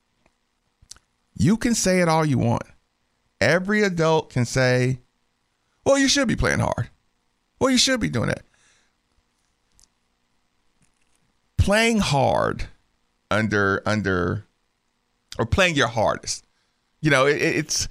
You 1.35 1.57
can 1.57 1.73
say 1.73 2.01
it 2.01 2.09
all 2.09 2.25
you 2.25 2.37
want. 2.37 2.63
Every 3.39 3.81
adult 3.83 4.29
can 4.29 4.45
say, 4.45 4.99
well, 5.85 5.97
you 5.97 6.07
should 6.07 6.27
be 6.27 6.35
playing 6.35 6.59
hard. 6.59 6.89
Well, 7.59 7.71
you 7.71 7.77
should 7.77 7.99
be 7.99 8.09
doing 8.09 8.27
that. 8.27 8.43
Playing 11.57 11.99
hard 11.99 12.65
under 13.31 13.81
under 13.85 14.45
or 15.39 15.45
playing 15.45 15.75
your 15.75 15.87
hardest. 15.87 16.45
you 17.01 17.09
know, 17.09 17.25
it, 17.25 17.41
it's 17.41 17.87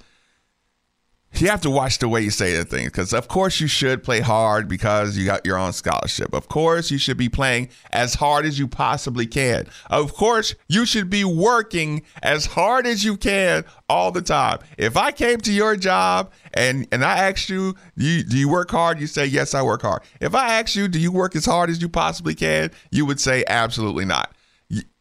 you 1.39 1.47
have 1.47 1.61
to 1.61 1.69
watch 1.69 1.99
the 1.99 2.07
way 2.07 2.21
you 2.21 2.29
say 2.29 2.55
the 2.55 2.65
things 2.65 2.91
because 2.91 3.13
of 3.13 3.27
course 3.27 3.59
you 3.59 3.67
should 3.67 4.03
play 4.03 4.19
hard 4.19 4.67
because 4.67 5.17
you 5.17 5.25
got 5.25 5.45
your 5.45 5.57
own 5.57 5.73
scholarship. 5.73 6.33
Of 6.33 6.47
course 6.47 6.91
you 6.91 6.97
should 6.97 7.17
be 7.17 7.29
playing 7.29 7.69
as 7.91 8.15
hard 8.15 8.45
as 8.45 8.59
you 8.59 8.67
possibly 8.67 9.25
can. 9.25 9.67
Of 9.89 10.13
course 10.13 10.55
you 10.67 10.85
should 10.85 11.09
be 11.09 11.23
working 11.23 12.03
as 12.21 12.45
hard 12.45 12.85
as 12.85 13.03
you 13.03 13.17
can 13.17 13.65
all 13.89 14.11
the 14.11 14.21
time. 14.21 14.59
If 14.77 14.97
i 14.97 15.11
came 15.11 15.39
to 15.41 15.51
your 15.51 15.75
job 15.75 16.31
and 16.53 16.87
and 16.91 17.03
i 17.03 17.17
asked 17.17 17.49
you 17.49 17.75
do 17.97 18.05
you, 18.05 18.23
do 18.23 18.37
you 18.37 18.49
work 18.49 18.69
hard? 18.69 18.99
you 18.99 19.07
say 19.07 19.25
yes 19.25 19.53
i 19.53 19.61
work 19.61 19.81
hard. 19.81 20.03
If 20.19 20.35
i 20.35 20.59
asked 20.59 20.75
you 20.75 20.87
do 20.87 20.99
you 20.99 21.11
work 21.11 21.35
as 21.35 21.45
hard 21.45 21.69
as 21.69 21.81
you 21.81 21.89
possibly 21.89 22.35
can? 22.35 22.71
you 22.91 23.05
would 23.05 23.19
say 23.19 23.43
absolutely 23.47 24.05
not. 24.05 24.35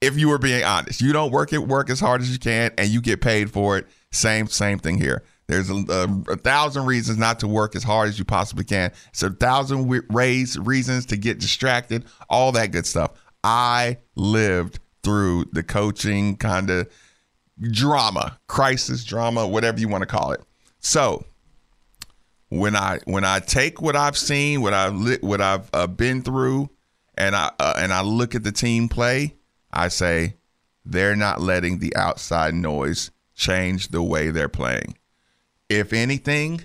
If 0.01 0.19
you 0.19 0.29
were 0.29 0.39
being 0.39 0.65
honest 0.65 1.01
you 1.01 1.13
don't 1.13 1.33
work 1.33 1.53
at 1.53 1.67
work 1.67 1.91
as 1.91 2.01
hard 2.01 2.21
as 2.21 2.31
you 2.33 2.39
can 2.39 2.71
and 2.79 2.89
you 2.89 3.01
get 3.01 3.21
paid 3.21 3.51
for 3.51 3.77
it. 3.77 3.87
Same 4.13 4.47
same 4.47 4.79
thing 4.79 4.99
here 4.99 5.23
there's 5.51 5.69
a, 5.69 5.75
a, 5.75 6.33
a, 6.33 6.37
thousand 6.37 6.87
reasons 6.87 7.19
not 7.19 7.41
to 7.41 7.49
work 7.49 7.75
as 7.75 7.83
hard 7.83 8.09
as 8.09 8.21
you 8.21 8.25
possibly 8.25 8.63
can. 8.63 8.93
It's 9.09 9.23
a 9.25 9.31
thousand 9.31 9.89
ways, 10.09 10.57
reasons 10.57 11.07
to 11.07 11.17
get 11.17 11.41
distracted, 11.41 12.05
all 12.29 12.53
that 12.53 12.71
good 12.71 12.87
stuff. 12.87 13.13
I 13.43 13.99
lived 14.15 14.79
through 15.03 15.47
the 15.51 15.65
coaching 15.65 16.37
kind 16.37 16.71
of 16.71 16.89
drama, 17.61 18.39
crisis 18.47 19.05
drama, 19.05 19.49
whatever 19.49 19.81
you 19.81 19.89
want 19.89 20.03
to 20.03 20.07
call 20.07 20.31
it. 20.31 20.41
So 20.79 21.25
when 22.51 22.77
I 22.77 23.01
when 23.07 23.25
I 23.25 23.41
take 23.41 23.83
what 23.83 23.97
I've 23.97 24.17
seen, 24.17 24.63
what 24.63 24.73
I've 24.73 25.21
what 25.21 25.41
I've 25.41 25.69
uh, 25.73 25.89
been 25.89 26.23
through, 26.23 26.71
and 27.19 27.35
I 27.35 27.51
uh, 27.59 27.75
and 27.77 27.93
I 27.93 28.03
look 28.03 28.37
at 28.37 28.45
the 28.45 28.53
team 28.53 28.89
play, 28.89 29.35
I 29.73 29.89
say 29.89 30.37
they're 30.85 31.17
not 31.17 31.41
letting 31.41 31.81
the 31.81 31.97
outside 31.97 32.55
noise 32.55 33.11
change 33.35 33.89
the 33.89 34.03
way 34.03 34.31
they're 34.31 34.49
playing 34.49 34.95
if 35.71 35.93
anything, 35.93 36.63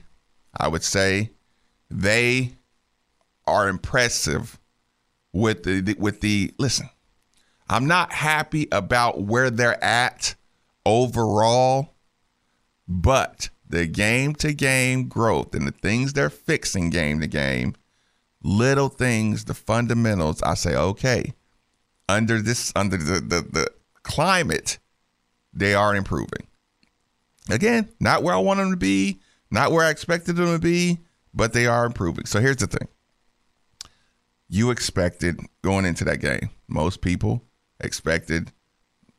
I 0.58 0.68
would 0.68 0.84
say 0.84 1.30
they 1.90 2.54
are 3.48 3.70
impressive 3.70 4.60
with 5.32 5.64
the 5.64 5.96
with 6.00 6.20
the 6.22 6.54
listen. 6.58 6.90
I'm 7.70 7.88
not 7.88 8.12
happy 8.12 8.68
about 8.72 9.22
where 9.22 9.50
they're 9.50 9.82
at 9.84 10.36
overall, 10.86 11.96
but 12.88 13.50
the 13.68 13.86
game 13.86 14.36
to 14.36 14.54
game 14.54 15.08
growth 15.08 15.56
and 15.56 15.68
the 15.68 15.72
things 15.72 16.14
they're 16.14 16.30
fixing 16.30 16.90
game 16.90 17.20
to 17.22 17.28
game, 17.28 17.76
little 18.44 18.90
things, 18.90 19.46
the 19.46 19.54
fundamentals, 19.54 20.42
I 20.44 20.54
say, 20.56 20.76
okay, 20.76 21.34
under 22.08 22.42
this 22.42 22.72
under 22.76 22.98
the, 22.98 23.20
the, 23.20 23.42
the 23.52 23.68
climate, 24.04 24.80
they 25.54 25.76
are 25.76 25.96
improving. 25.96 26.48
Again, 27.50 27.90
not 28.00 28.24
where 28.24 28.34
I 28.34 28.40
want 28.40 28.60
them 28.60 28.72
to 28.72 28.78
be, 28.78 29.20
not 29.52 29.72
where 29.72 29.86
I 29.86 29.90
expected 29.90 30.36
them 30.36 30.54
to 30.54 30.60
be, 30.60 31.00
but 31.34 31.54
they 31.54 31.68
are 31.68 31.86
improving. 31.86 32.26
So 32.26 32.40
here's 32.40 32.58
the 32.58 32.68
thing. 32.68 32.88
You 34.48 34.72
expected 34.72 35.40
going 35.62 35.86
into 35.86 36.06
that 36.06 36.22
game. 36.22 36.50
Most 36.68 37.02
people 37.02 37.44
expected 37.80 38.52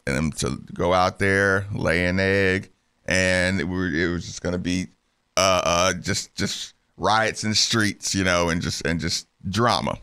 them 0.04 0.32
to 0.32 0.62
go 0.72 0.92
out 0.92 1.18
there, 1.18 1.66
lay 1.72 2.06
an 2.06 2.18
egg, 2.20 2.70
and 3.06 3.60
it, 3.60 3.64
was 3.64 4.24
just 4.24 4.42
going 4.42 4.52
to 4.52 4.58
be 4.58 4.86
uh, 5.36 5.62
uh, 5.64 5.92
just 5.94 6.34
just 6.34 6.74
riots 6.96 7.44
in 7.44 7.50
the 7.50 7.56
streets, 7.56 8.14
you 8.14 8.24
know, 8.24 8.48
and 8.48 8.62
just 8.62 8.86
and 8.86 9.00
just 9.00 9.26
drama. 9.48 9.98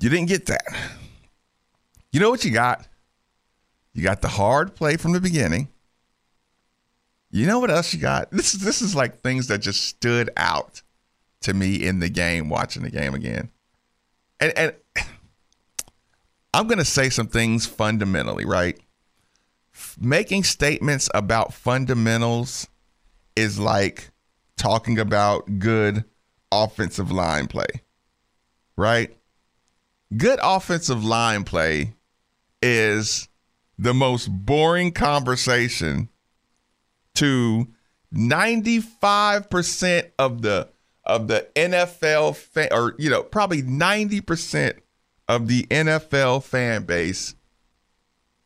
You 0.00 0.08
didn't 0.08 0.28
get 0.28 0.46
that. 0.46 0.64
You 2.12 2.20
know 2.20 2.30
what 2.30 2.44
you 2.44 2.50
got? 2.50 2.87
You 3.92 4.02
got 4.02 4.22
the 4.22 4.28
hard 4.28 4.74
play 4.74 4.96
from 4.96 5.12
the 5.12 5.20
beginning. 5.20 5.68
You 7.30 7.46
know 7.46 7.58
what 7.58 7.70
else 7.70 7.92
you 7.92 8.00
got? 8.00 8.30
This 8.30 8.54
is 8.54 8.60
this 8.60 8.80
is 8.80 8.94
like 8.94 9.20
things 9.20 9.48
that 9.48 9.58
just 9.58 9.82
stood 9.82 10.30
out 10.36 10.82
to 11.42 11.54
me 11.54 11.84
in 11.84 12.00
the 12.00 12.08
game, 12.08 12.48
watching 12.48 12.82
the 12.82 12.90
game 12.90 13.14
again. 13.14 13.50
And 14.40 14.52
and 14.56 14.74
I'm 16.54 16.66
gonna 16.66 16.84
say 16.84 17.10
some 17.10 17.26
things 17.26 17.66
fundamentally, 17.66 18.44
right? 18.44 18.78
Making 20.00 20.44
statements 20.44 21.08
about 21.14 21.52
fundamentals 21.52 22.66
is 23.36 23.58
like 23.58 24.10
talking 24.56 24.98
about 24.98 25.58
good 25.58 26.04
offensive 26.50 27.12
line 27.12 27.46
play, 27.46 27.82
right? 28.76 29.16
Good 30.16 30.40
offensive 30.42 31.04
line 31.04 31.44
play 31.44 31.94
is 32.62 33.28
the 33.78 33.94
most 33.94 34.28
boring 34.28 34.92
conversation 34.92 36.08
to 37.14 37.68
95% 38.14 40.10
of 40.18 40.42
the 40.42 40.68
of 41.04 41.28
the 41.28 41.48
NFL 41.54 42.36
fan, 42.36 42.68
or 42.70 42.94
you 42.98 43.08
know, 43.08 43.22
probably 43.22 43.62
90% 43.62 44.78
of 45.26 45.48
the 45.48 45.62
NFL 45.64 46.44
fan 46.44 46.84
base 46.84 47.34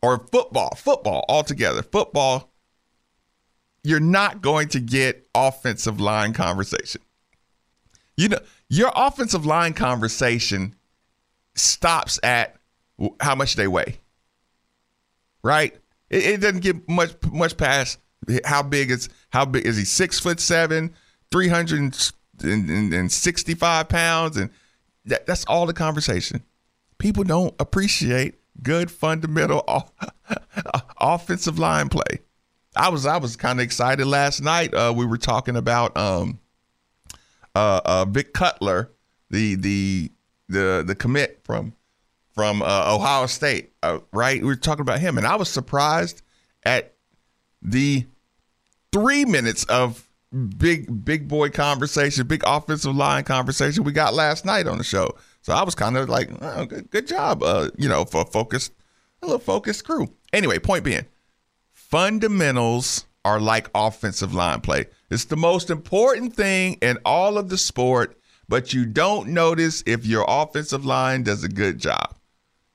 or 0.00 0.18
football, 0.30 0.74
football 0.76 1.24
altogether, 1.28 1.82
football 1.82 2.52
you're 3.84 4.00
not 4.00 4.42
going 4.42 4.68
to 4.68 4.80
get 4.80 5.28
offensive 5.34 6.00
line 6.00 6.32
conversation. 6.32 7.00
You 8.16 8.28
know, 8.28 8.38
your 8.68 8.92
offensive 8.94 9.44
line 9.44 9.74
conversation 9.74 10.76
stops 11.54 12.20
at 12.22 12.56
how 13.20 13.34
much 13.34 13.56
they 13.56 13.66
weigh 13.66 13.98
right? 15.42 15.74
It, 16.10 16.24
it, 16.24 16.40
doesn't 16.40 16.60
get 16.60 16.88
much 16.88 17.14
much 17.30 17.56
past 17.56 17.98
how 18.44 18.62
big 18.62 18.90
is 18.90 19.08
how 19.30 19.44
big 19.44 19.66
is 19.66 19.76
he? 19.76 19.84
Six 19.84 20.20
foot 20.20 20.40
seven, 20.40 20.94
three 21.30 21.48
hundred 21.48 21.96
and 22.42 23.12
sixty 23.12 23.54
five 23.54 23.88
pounds, 23.88 24.36
and 24.36 24.50
that, 25.04 25.26
that's 25.26 25.44
all 25.46 25.66
the 25.66 25.72
conversation. 25.72 26.42
People 26.98 27.24
don't 27.24 27.54
appreciate 27.58 28.36
good 28.62 28.90
fundamental 28.90 29.64
offensive 31.00 31.58
line 31.58 31.88
play. 31.88 32.20
I 32.76 32.88
was 32.88 33.06
I 33.06 33.18
was 33.18 33.36
kind 33.36 33.58
of 33.58 33.64
excited 33.64 34.06
last 34.06 34.40
night. 34.40 34.72
Uh, 34.72 34.92
we 34.94 35.04
were 35.04 35.18
talking 35.18 35.56
about 35.56 35.96
um, 35.96 36.40
uh, 37.54 37.80
uh, 37.84 38.04
Vic 38.06 38.32
Cutler, 38.32 38.90
the 39.30 39.56
the 39.56 40.12
the 40.48 40.84
the 40.86 40.94
commit 40.94 41.40
from 41.44 41.74
from 42.34 42.62
uh, 42.62 42.94
Ohio 42.94 43.26
State, 43.26 43.72
uh, 43.82 43.98
right? 44.12 44.40
We 44.40 44.46
were 44.46 44.56
talking 44.56 44.82
about 44.82 45.00
him, 45.00 45.18
and 45.18 45.26
I 45.26 45.36
was 45.36 45.48
surprised 45.48 46.22
at 46.64 46.94
the 47.60 48.06
three 48.92 49.24
minutes 49.24 49.64
of 49.64 50.08
big 50.58 51.04
big 51.04 51.28
boy 51.28 51.50
conversation, 51.50 52.26
big 52.26 52.42
offensive 52.46 52.94
line 52.94 53.24
conversation 53.24 53.84
we 53.84 53.92
got 53.92 54.14
last 54.14 54.44
night 54.44 54.66
on 54.66 54.78
the 54.78 54.84
show. 54.84 55.14
So 55.42 55.52
I 55.52 55.62
was 55.62 55.74
kind 55.74 55.96
of 55.96 56.08
like, 56.08 56.30
oh, 56.40 56.64
good, 56.66 56.90
good, 56.90 57.06
job, 57.06 57.42
uh, 57.42 57.70
you 57.76 57.88
know, 57.88 58.04
for 58.04 58.24
focused, 58.24 58.72
a 59.22 59.26
little 59.26 59.40
focused 59.40 59.84
crew. 59.84 60.12
Anyway, 60.32 60.58
point 60.58 60.84
being, 60.84 61.06
fundamentals 61.72 63.06
are 63.24 63.40
like 63.40 63.68
offensive 63.74 64.34
line 64.34 64.60
play. 64.60 64.86
It's 65.10 65.26
the 65.26 65.36
most 65.36 65.70
important 65.70 66.34
thing 66.34 66.74
in 66.80 66.98
all 67.04 67.38
of 67.38 67.48
the 67.48 67.58
sport, 67.58 68.16
but 68.48 68.72
you 68.72 68.86
don't 68.86 69.28
notice 69.28 69.82
if 69.86 70.06
your 70.06 70.24
offensive 70.26 70.86
line 70.86 71.22
does 71.22 71.44
a 71.44 71.48
good 71.48 71.78
job. 71.78 72.14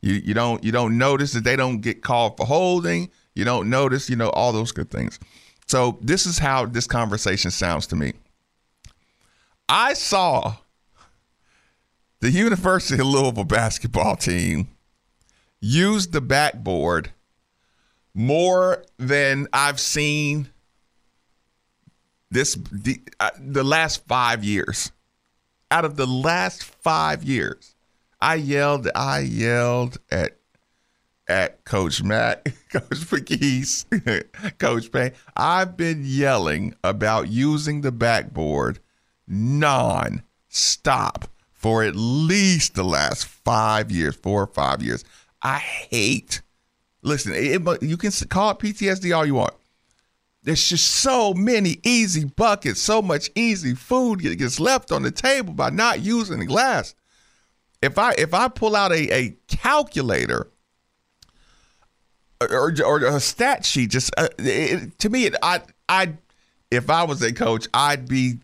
You 0.07 0.21
you 0.23 0.33
don't 0.33 0.63
you 0.63 0.71
don't 0.71 0.97
notice 0.97 1.33
that 1.33 1.43
they 1.43 1.57
don't 1.57 1.81
get 1.81 2.01
called 2.01 2.37
for 2.37 2.45
holding. 2.45 3.09
You 3.35 3.43
don't 3.43 3.69
notice, 3.69 4.09
you 4.09 4.15
know, 4.15 4.29
all 4.29 4.53
those 4.53 4.71
good 4.71 4.89
things. 4.89 5.19
So 5.67 5.99
this 6.01 6.25
is 6.25 6.39
how 6.39 6.65
this 6.65 6.87
conversation 6.87 7.51
sounds 7.51 7.87
to 7.87 7.97
me. 7.97 8.13
I 9.67 9.93
saw 9.93 10.55
the 12.21 12.31
University 12.31 13.01
of 13.01 13.07
Louisville 13.07 13.43
basketball 13.43 14.15
team 14.15 14.69
use 15.59 16.07
the 16.07 16.21
backboard 16.21 17.11
more 18.13 18.85
than 18.97 19.47
I've 19.51 19.79
seen 19.79 20.49
this 22.31 22.55
the, 22.71 23.01
uh, 23.19 23.31
the 23.37 23.63
last 23.63 24.07
5 24.07 24.43
years. 24.45 24.93
Out 25.69 25.83
of 25.83 25.97
the 25.97 26.07
last 26.07 26.63
5 26.63 27.25
years, 27.25 27.75
I 28.19 28.35
yelled, 28.35 28.89
I 28.95 29.19
yelled 29.19 29.99
at 30.09 30.37
at 31.27 31.63
Coach 31.65 32.01
Mack, 32.01 32.45
Coach 32.71 32.89
McGee's, 32.89 33.85
Coach 34.59 34.91
Payne. 34.91 35.11
I've 35.35 35.75
been 35.75 36.03
yelling 36.05 36.73
about 36.83 37.27
using 37.27 37.81
the 37.81 37.91
backboard 37.91 38.79
non-stop 39.27 41.29
for 41.51 41.83
at 41.83 41.95
least 41.95 42.75
the 42.75 42.83
last 42.83 43.25
five 43.25 43.91
years, 43.91 44.15
four 44.15 44.43
or 44.43 44.47
five 44.47 44.81
years. 44.81 45.03
I 45.41 45.57
hate. 45.57 46.41
Listen, 47.01 47.33
it, 47.35 47.61
you 47.81 47.97
can 47.97 48.11
call 48.29 48.51
it 48.51 48.59
PTSD 48.59 49.15
all 49.15 49.25
you 49.25 49.35
want. 49.35 49.53
There's 50.43 50.69
just 50.69 50.87
so 50.87 51.33
many 51.33 51.79
easy 51.83 52.23
buckets, 52.23 52.79
so 52.79 53.01
much 53.01 53.29
easy 53.35 53.75
food 53.75 54.21
gets 54.21 54.61
left 54.61 54.93
on 54.93 55.03
the 55.03 55.11
table 55.11 55.53
by 55.53 55.71
not 55.71 55.99
using 55.99 56.39
the 56.39 56.45
glass 56.45 56.95
if 57.81 57.97
I 57.97 58.13
if 58.17 58.33
I 58.33 58.47
pull 58.47 58.75
out 58.75 58.91
a, 58.91 59.13
a 59.13 59.37
calculator 59.47 60.51
or, 62.41 62.73
or 62.83 63.05
a 63.05 63.19
stat 63.19 63.65
sheet. 63.65 63.91
Just 63.91 64.13
uh, 64.17 64.27
it, 64.37 64.97
to 64.99 65.09
me, 65.09 65.25
it, 65.25 65.35
I 65.41 65.61
I 65.89 66.13
if 66.71 66.89
I 66.89 67.03
was 67.03 67.21
a 67.21 67.33
coach, 67.33 67.67
I'd 67.73 68.07
be 68.07 68.39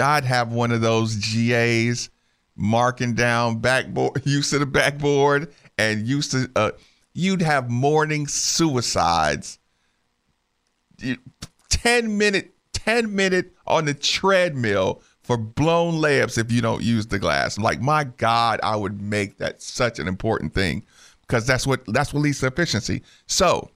I'd 0.00 0.24
have 0.24 0.52
one 0.52 0.72
of 0.72 0.80
those 0.80 1.16
GAs 1.16 2.10
marking 2.56 3.14
down 3.14 3.58
backboard 3.58 4.22
use 4.26 4.50
to 4.50 4.58
the 4.58 4.66
backboard 4.66 5.52
and 5.78 6.06
used 6.06 6.32
to 6.32 6.50
uh, 6.56 6.70
you'd 7.14 7.42
have 7.42 7.70
morning 7.70 8.26
suicides 8.26 9.58
10 11.70 12.18
minute 12.18 12.54
10 12.72 13.14
minute 13.14 13.52
on 13.66 13.86
the 13.86 13.94
treadmill 13.94 15.02
for 15.22 15.36
blown 15.36 15.94
layups 15.94 16.38
if 16.38 16.50
you 16.50 16.60
don't 16.60 16.82
use 16.82 17.06
the 17.06 17.18
glass. 17.18 17.58
Like, 17.58 17.80
my 17.80 18.04
God, 18.04 18.60
I 18.62 18.76
would 18.76 19.00
make 19.00 19.38
that 19.38 19.62
such 19.62 19.98
an 19.98 20.08
important 20.08 20.54
thing 20.54 20.84
because 21.22 21.46
that's 21.46 21.66
what 21.66 21.82
that's 21.86 22.12
what 22.12 22.20
leads 22.20 22.40
to 22.40 22.46
efficiency. 22.48 23.02
So 23.26 23.70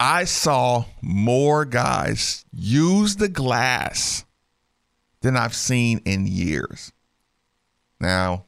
I 0.00 0.24
saw 0.24 0.84
more 1.00 1.64
guys 1.64 2.44
use 2.52 3.16
the 3.16 3.28
glass 3.28 4.24
than 5.20 5.36
I've 5.36 5.54
seen 5.54 6.00
in 6.04 6.26
years. 6.26 6.92
Now, 8.00 8.46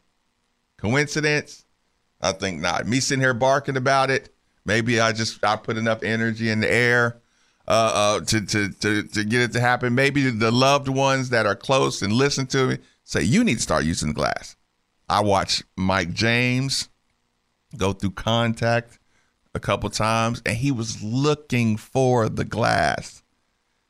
coincidence? 0.79 1.65
I 2.21 2.33
think 2.33 2.61
not. 2.61 2.87
Me 2.87 2.99
sitting 2.99 3.23
here 3.23 3.35
barking 3.35 3.77
about 3.77 4.11
it, 4.11 4.35
maybe 4.65 4.99
I 4.99 5.13
just 5.13 5.45
I 5.45 5.57
put 5.57 5.77
enough 5.77 6.03
energy 6.03 6.51
in 6.51 6.61
the 6.61 6.73
air 6.73 7.21
uh, 7.67 7.71
uh, 8.21 8.21
to, 8.27 8.45
to 8.45 8.69
to 8.73 9.03
to 9.03 9.25
get 9.25 9.41
it 9.41 9.53
to 9.53 9.61
happen. 9.61 9.95
Maybe 9.95 10.31
the 10.31 10.53
loved 10.53 10.89
ones 10.89 11.31
that 11.31 11.47
are 11.47 11.57
close 11.57 12.03
and 12.03 12.13
listen 12.13 12.47
to 12.49 12.67
me 12.67 12.79
say 13.05 13.23
you 13.23 13.45
need 13.45 13.57
to 13.57 13.63
start 13.63 13.85
using 13.85 14.09
the 14.09 14.15
glass. 14.15 14.57
I 15.09 15.21
watched 15.21 15.63
Mike 15.77 16.13
James 16.13 16.89
go 17.77 17.93
through 17.93 18.13
contact 18.13 18.99
a 19.55 19.61
couple 19.61 19.89
times, 19.91 20.43
and 20.45 20.57
he 20.57 20.73
was 20.73 21.03
looking 21.03 21.77
for 21.77 22.29
the 22.29 22.45
glass, 22.45 23.23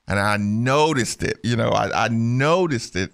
and 0.07 0.19
I 0.19 0.37
noticed 0.37 1.23
it. 1.23 1.38
You 1.43 1.57
know, 1.57 1.71
I, 1.71 2.07
I 2.07 2.09
noticed 2.09 2.97
it 2.97 3.12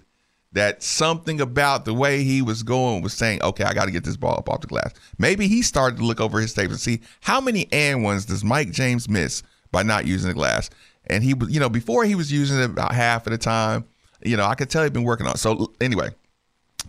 that 0.53 0.83
something 0.83 1.39
about 1.39 1.85
the 1.85 1.93
way 1.93 2.23
he 2.23 2.41
was 2.41 2.61
going 2.61 3.01
was 3.01 3.13
saying, 3.13 3.41
okay, 3.41 3.63
I 3.63 3.73
got 3.73 3.85
to 3.85 3.91
get 3.91 4.03
this 4.03 4.17
ball 4.17 4.37
up 4.37 4.49
off 4.49 4.61
the 4.61 4.67
glass. 4.67 4.93
Maybe 5.17 5.47
he 5.47 5.61
started 5.61 5.97
to 5.97 6.05
look 6.05 6.19
over 6.19 6.41
his 6.41 6.53
tape 6.53 6.69
and 6.69 6.79
see 6.79 7.01
how 7.21 7.39
many 7.39 7.71
and 7.71 8.03
ones 8.03 8.25
does 8.25 8.43
Mike 8.43 8.71
James 8.71 9.07
miss 9.07 9.43
by 9.71 9.83
not 9.83 10.05
using 10.05 10.29
the 10.29 10.33
glass. 10.33 10.69
And 11.07 11.23
he 11.23 11.33
was, 11.33 11.49
you 11.49 11.59
know, 11.59 11.69
before 11.69 12.03
he 12.03 12.15
was 12.15 12.31
using 12.31 12.59
it 12.59 12.65
about 12.65 12.93
half 12.93 13.25
of 13.27 13.31
the 13.31 13.37
time, 13.37 13.85
you 14.23 14.37
know, 14.37 14.45
I 14.45 14.55
could 14.55 14.69
tell 14.69 14.83
he'd 14.83 14.93
been 14.93 15.03
working 15.03 15.25
on 15.25 15.33
it. 15.33 15.39
So 15.39 15.73
anyway, 15.81 16.09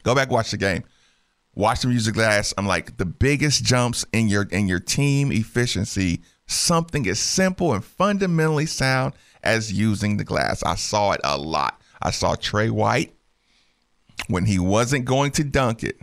go 0.02 0.14
back, 0.14 0.30
watch 0.30 0.50
the 0.50 0.56
game. 0.56 0.84
Watch 1.54 1.84
him 1.84 1.92
use 1.92 2.06
the 2.06 2.12
glass. 2.12 2.54
I'm 2.56 2.66
like, 2.66 2.96
the 2.96 3.04
biggest 3.04 3.62
jumps 3.64 4.06
in 4.12 4.28
your 4.28 4.44
in 4.44 4.68
your 4.68 4.80
team 4.80 5.30
efficiency, 5.30 6.22
something 6.46 7.06
as 7.06 7.20
simple 7.20 7.74
and 7.74 7.84
fundamentally 7.84 8.64
sound 8.64 9.14
as 9.42 9.72
using 9.72 10.16
the 10.16 10.24
glass. 10.24 10.62
I 10.62 10.76
saw 10.76 11.12
it 11.12 11.20
a 11.24 11.36
lot. 11.36 11.80
I 12.00 12.10
saw 12.10 12.36
Tre 12.36 12.70
White 12.70 13.14
when 14.28 14.46
he 14.46 14.58
wasn't 14.58 15.04
going 15.04 15.30
to 15.32 15.44
dunk 15.44 15.82
it, 15.82 15.98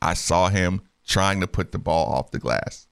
I 0.00 0.14
saw 0.14 0.48
him 0.48 0.82
trying 1.06 1.40
to 1.40 1.46
put 1.46 1.72
the 1.72 1.78
ball 1.78 2.12
off 2.12 2.30
the 2.30 2.38
glass. 2.38 2.86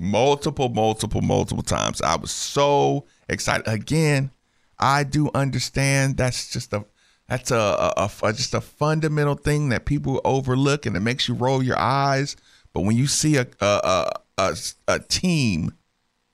Multiple, 0.00 0.70
multiple, 0.70 1.20
multiple 1.20 1.62
times. 1.62 2.00
I 2.00 2.16
was 2.16 2.30
so 2.30 3.06
excited. 3.28 3.68
Again, 3.68 4.30
I 4.78 5.04
do 5.04 5.30
understand 5.34 6.16
that's 6.16 6.50
just 6.50 6.72
a 6.72 6.86
that's 7.28 7.50
a, 7.52 7.92
a, 7.96 8.10
a, 8.22 8.32
just 8.32 8.54
a 8.54 8.60
fundamental 8.60 9.36
thing 9.36 9.68
that 9.68 9.84
people 9.84 10.20
overlook 10.24 10.84
and 10.84 10.96
it 10.96 11.00
makes 11.00 11.28
you 11.28 11.34
roll 11.34 11.62
your 11.62 11.78
eyes. 11.78 12.34
But 12.72 12.80
when 12.82 12.96
you 12.96 13.06
see 13.06 13.36
a 13.36 13.46
a, 13.60 14.10
a, 14.38 14.56
a 14.88 14.98
team 15.00 15.74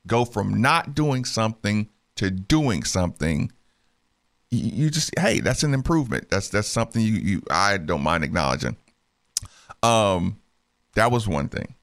go 0.06 0.24
from 0.24 0.60
not 0.60 0.94
doing 0.94 1.24
something 1.24 1.88
to 2.14 2.30
doing 2.30 2.84
something, 2.84 3.50
you 4.50 4.90
just 4.90 5.10
hey, 5.18 5.40
that's 5.40 5.64
an 5.64 5.74
improvement. 5.74 6.30
That's 6.30 6.48
that's 6.48 6.68
something 6.68 7.02
you 7.02 7.14
you 7.14 7.42
I 7.50 7.78
don't 7.78 8.02
mind 8.02 8.24
acknowledging. 8.24 8.76
Um, 9.82 10.40
that 10.94 11.10
was 11.10 11.28
one 11.28 11.48
thing. 11.48 11.74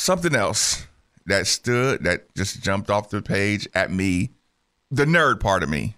Something 0.00 0.34
else 0.34 0.86
that 1.26 1.46
stood 1.46 2.04
that 2.04 2.34
just 2.34 2.62
jumped 2.62 2.88
off 2.88 3.10
the 3.10 3.20
page 3.20 3.68
at 3.74 3.92
me, 3.92 4.30
the 4.90 5.04
nerd 5.04 5.40
part 5.40 5.62
of 5.62 5.68
me, 5.68 5.94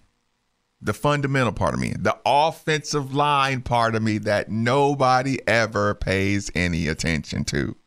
the 0.81 0.93
fundamental 0.93 1.53
part 1.53 1.73
of 1.73 1.79
me, 1.79 1.93
the 1.97 2.17
offensive 2.25 3.15
line 3.15 3.61
part 3.61 3.95
of 3.95 4.03
me 4.03 4.17
that 4.17 4.51
nobody 4.51 5.37
ever 5.47 5.93
pays 5.95 6.51
any 6.53 6.89
attention 6.89 7.45
to. 7.45 7.77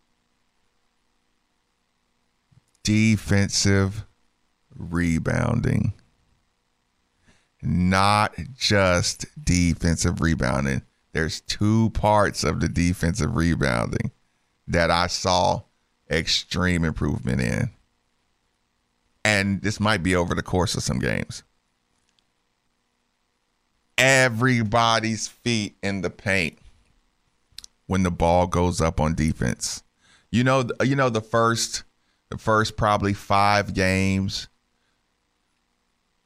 Defensive 2.83 4.07
rebounding 4.75 5.93
not 7.61 8.35
just 8.57 9.27
defensive 9.45 10.23
rebounding. 10.23 10.81
There's 11.13 11.43
two 11.43 11.91
parts 11.91 12.43
of 12.43 12.61
the 12.61 12.71
defensive 12.71 13.37
rebounding 13.37 14.13
that 14.67 14.91
I 14.91 15.09
saw 15.09 15.63
extreme 16.11 16.85
improvement 16.85 17.41
in. 17.41 17.71
And 19.25 19.63
this 19.63 19.81
might 19.81 20.03
be 20.03 20.15
over 20.15 20.35
the 20.35 20.43
course 20.43 20.75
of 20.75 20.83
some 20.83 20.99
games. 20.99 21.43
Everybody's 23.99 25.27
feet 25.27 25.77
in 25.83 26.03
the 26.03 26.11
paint 26.11 26.59
when 27.87 28.03
the 28.03 28.11
ball 28.11 28.47
goes 28.47 28.81
up 28.81 29.01
on 29.01 29.15
defense. 29.15 29.83
You 30.31 30.45
know, 30.45 30.69
you 30.83 30.97
know 30.97 31.09
the 31.09 31.21
first 31.21 31.83
the 32.29 32.39
first 32.39 32.77
probably 32.77 33.15
5 33.15 33.73
games 33.73 34.49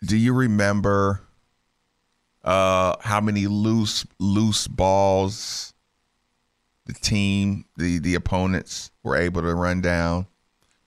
do 0.04 0.16
you 0.16 0.32
remember 0.32 1.20
uh, 2.42 2.96
how 3.00 3.20
many 3.20 3.46
loose 3.46 4.06
loose 4.18 4.66
balls 4.66 5.74
the 6.86 6.92
team, 6.92 7.64
the 7.76 7.98
the 7.98 8.14
opponents 8.14 8.90
were 9.02 9.16
able 9.16 9.42
to 9.42 9.54
run 9.54 9.80
down? 9.80 10.26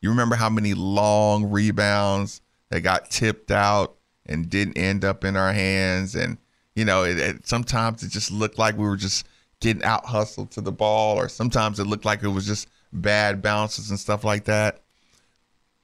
You 0.02 0.10
remember 0.10 0.36
how 0.36 0.50
many 0.50 0.74
long 0.74 1.50
rebounds 1.50 2.42
that 2.70 2.82
got 2.82 3.10
tipped 3.10 3.52
out 3.52 3.96
and 4.26 4.50
didn't 4.50 4.78
end 4.78 5.06
up 5.06 5.24
in 5.24 5.36
our 5.36 5.54
hands? 5.54 6.16
And 6.16 6.38
you 6.76 6.86
know, 6.86 7.04
it, 7.04 7.18
it, 7.18 7.48
sometimes 7.48 8.04
it 8.04 8.10
just 8.10 8.32
looked 8.32 8.58
like 8.58 8.78
we 8.78 8.86
were 8.86 8.98
just 8.98 9.28
getting 9.60 9.84
out 9.84 10.06
hustled 10.06 10.52
to 10.52 10.62
the 10.62 10.72
ball, 10.72 11.18
or 11.18 11.30
sometimes 11.30 11.80
it 11.80 11.88
looked 11.88 12.06
like 12.06 12.24
it 12.24 12.30
was 12.30 12.46
just 12.46 12.68
bad 12.92 13.42
bounces 13.42 13.90
and 13.90 14.00
stuff 14.00 14.24
like 14.24 14.46
that 14.46 14.84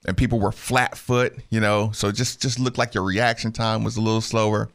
and 0.06 0.16
people 0.16 0.40
were 0.40 0.52
flat 0.52 0.98
foot, 0.98 1.36
you 1.50 1.60
know, 1.60 1.92
so 1.92 2.12
just 2.12 2.42
just 2.42 2.60
looked 2.60 2.78
like 2.78 2.94
your 2.94 3.04
reaction 3.04 3.52
time 3.52 3.84
was 3.84 3.98
a 3.98 4.02
little 4.02 4.22
slower. 4.22 4.70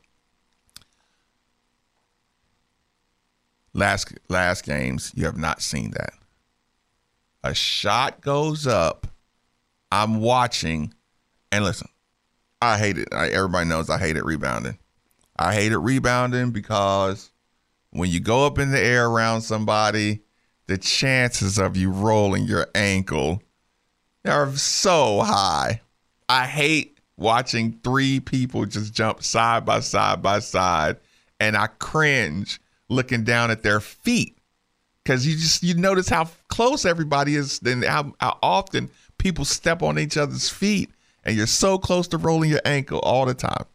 Last 3.75 4.13
last 4.29 4.65
games, 4.65 5.13
you 5.15 5.25
have 5.27 5.37
not 5.37 5.61
seen 5.61 5.91
that. 5.93 6.15
A 7.43 7.55
shot 7.55 8.21
goes 8.21 8.67
up, 8.67 9.09
I'm 9.91 10.21
watching, 10.21 10.95
and 11.51 11.65
listen, 11.65 11.89
I 12.63 12.79
hate 12.79 12.99
it. 12.99 13.09
I, 13.13 13.29
everybody 13.29 13.69
knows 13.69 13.91
I 13.91 13.99
hate 13.99 14.17
it 14.17 14.25
rebounding. 14.25 14.79
I 15.37 15.55
hate 15.55 15.73
it 15.73 15.79
rebounding 15.79 16.53
because 16.53 17.33
when 17.91 18.11
you 18.11 18.21
go 18.21 18.47
up 18.47 18.59
in 18.59 18.71
the 18.71 18.81
air 18.81 19.09
around 19.09 19.43
somebody, 19.43 20.21
the 20.67 20.79
chances 20.79 21.59
of 21.59 21.77
you 21.77 21.91
rolling 21.91 22.45
your 22.45 22.69
ankle 22.75 23.43
are 24.25 24.51
so 24.57 25.21
high. 25.21 25.81
I 26.29 26.47
hate 26.47 26.99
watching 27.17 27.81
three 27.85 28.21
people 28.21 28.65
just 28.65 28.95
jump 28.95 29.23
side 29.23 29.65
by 29.67 29.81
side 29.81 30.23
by 30.23 30.39
side, 30.39 30.97
and 31.39 31.57
I 31.57 31.67
cringe 31.67 32.61
looking 32.95 33.25
down 33.25 33.51
at 33.51 33.63
their 33.63 33.81
feet 33.81 34.39
because 35.05 35.27
you 35.27 35.35
just 35.35 35.63
you 35.63 35.75
notice 35.75 36.09
how 36.09 36.29
close 36.49 36.85
everybody 36.85 37.37
is, 37.37 37.61
and 37.65 37.85
how, 37.85 38.15
how 38.21 38.39
often 38.43 38.91
people 39.19 39.45
step 39.45 39.83
on 39.83 39.99
each 39.99 40.17
other's 40.17 40.49
feet, 40.49 40.91
and 41.25 41.37
you're 41.37 41.47
so 41.47 41.79
close 41.79 42.09
to 42.09 42.19
rolling 42.19 42.51
your 42.51 42.63
ankle 42.65 42.99
all 43.01 43.27
the 43.27 43.35
time. 43.35 43.67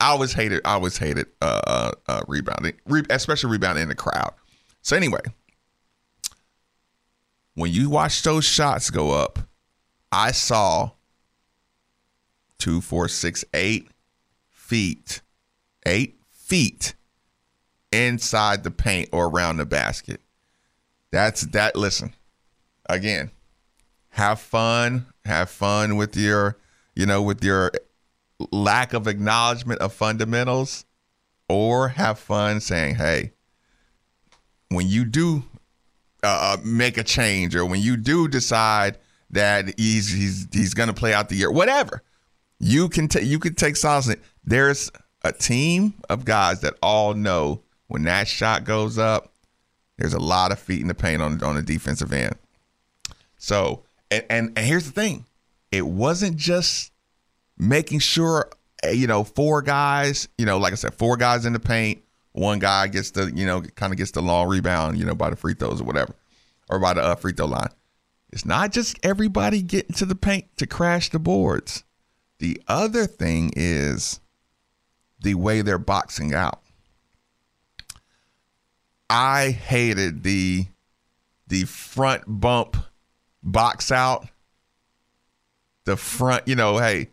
I 0.00 0.08
always 0.08 0.32
hated, 0.32 0.62
I 0.64 0.74
always 0.74 0.96
hated 0.96 1.26
uh, 1.40 1.60
uh, 1.66 1.92
uh, 2.08 2.20
rebounding, 2.26 2.74
re- 2.86 3.04
especially 3.10 3.50
rebounding 3.50 3.84
in 3.84 3.88
the 3.88 3.94
crowd. 3.94 4.32
So 4.82 4.96
anyway, 4.96 5.20
when 7.54 7.70
you 7.70 7.88
watch 7.90 8.22
those 8.22 8.44
shots 8.44 8.90
go 8.90 9.12
up, 9.12 9.38
I 10.10 10.32
saw 10.32 10.90
two, 12.58 12.80
four, 12.80 13.08
six, 13.08 13.44
eight 13.54 13.88
feet, 14.50 15.20
eight 15.86 16.18
feet 16.30 16.94
inside 17.92 18.64
the 18.64 18.70
paint 18.70 19.08
or 19.12 19.28
around 19.28 19.58
the 19.58 19.66
basket. 19.66 20.20
That's 21.10 21.42
that. 21.42 21.76
Listen, 21.76 22.14
again, 22.88 23.30
have 24.10 24.40
fun. 24.40 25.06
Have 25.24 25.50
fun 25.50 25.96
with 25.96 26.16
your, 26.16 26.56
you 26.96 27.06
know, 27.06 27.22
with 27.22 27.44
your 27.44 27.70
lack 28.50 28.92
of 28.92 29.06
acknowledgement 29.06 29.80
of 29.80 29.92
fundamentals, 29.92 30.84
or 31.48 31.88
have 31.88 32.18
fun 32.18 32.60
saying, 32.60 32.96
hey, 32.96 33.32
when 34.68 34.88
you 34.88 35.04
do 35.04 35.44
uh, 36.22 36.56
make 36.64 36.96
a 36.96 37.04
change 37.04 37.54
or 37.54 37.64
when 37.64 37.80
you 37.80 37.96
do 37.96 38.26
decide 38.26 38.98
that 39.30 39.78
he's 39.78 40.12
he's 40.12 40.48
he's 40.52 40.74
going 40.74 40.88
to 40.88 40.94
play 40.94 41.14
out 41.14 41.28
the 41.28 41.36
year, 41.36 41.50
whatever, 41.50 42.02
you 42.58 42.88
can 42.88 43.06
take 43.06 43.24
you 43.24 43.38
can 43.38 43.54
take 43.54 43.76
solace. 43.76 44.14
There's 44.44 44.90
a 45.22 45.32
team 45.32 45.94
of 46.08 46.24
guys 46.24 46.60
that 46.62 46.74
all 46.82 47.14
know 47.14 47.62
when 47.92 48.04
that 48.04 48.26
shot 48.26 48.64
goes 48.64 48.96
up, 48.96 49.34
there's 49.98 50.14
a 50.14 50.18
lot 50.18 50.50
of 50.50 50.58
feet 50.58 50.80
in 50.80 50.88
the 50.88 50.94
paint 50.94 51.20
on 51.20 51.42
on 51.42 51.56
the 51.56 51.62
defensive 51.62 52.10
end. 52.10 52.34
So, 53.36 53.82
and, 54.10 54.24
and, 54.30 54.46
and 54.56 54.66
here's 54.66 54.86
the 54.86 54.92
thing, 54.92 55.26
it 55.70 55.86
wasn't 55.86 56.36
just 56.36 56.90
making 57.58 57.98
sure 57.98 58.48
eh, 58.82 58.92
you 58.92 59.06
know 59.06 59.24
four 59.24 59.60
guys, 59.60 60.26
you 60.38 60.46
know, 60.46 60.56
like 60.56 60.72
I 60.72 60.76
said, 60.76 60.94
four 60.94 61.18
guys 61.18 61.44
in 61.44 61.52
the 61.52 61.60
paint. 61.60 62.02
One 62.32 62.60
guy 62.60 62.86
gets 62.86 63.10
the 63.10 63.30
you 63.34 63.44
know 63.44 63.60
kind 63.60 63.92
of 63.92 63.98
gets 63.98 64.12
the 64.12 64.22
long 64.22 64.48
rebound, 64.48 64.98
you 64.98 65.04
know, 65.04 65.14
by 65.14 65.28
the 65.28 65.36
free 65.36 65.52
throws 65.52 65.82
or 65.82 65.84
whatever, 65.84 66.14
or 66.70 66.78
by 66.78 66.94
the 66.94 67.02
uh, 67.02 67.14
free 67.14 67.32
throw 67.32 67.44
line. 67.44 67.68
It's 68.32 68.46
not 68.46 68.72
just 68.72 68.98
everybody 69.02 69.60
getting 69.60 69.94
to 69.96 70.06
the 70.06 70.14
paint 70.14 70.46
to 70.56 70.66
crash 70.66 71.10
the 71.10 71.18
boards. 71.18 71.84
The 72.38 72.58
other 72.66 73.06
thing 73.06 73.52
is 73.54 74.18
the 75.20 75.34
way 75.34 75.60
they're 75.60 75.76
boxing 75.76 76.32
out. 76.32 76.61
I 79.12 79.50
hated 79.50 80.22
the 80.22 80.64
the 81.46 81.64
front 81.64 82.22
bump 82.26 82.78
box 83.42 83.92
out. 83.92 84.26
The 85.84 85.98
front, 85.98 86.48
you 86.48 86.54
know, 86.54 86.78
hey, 86.78 87.10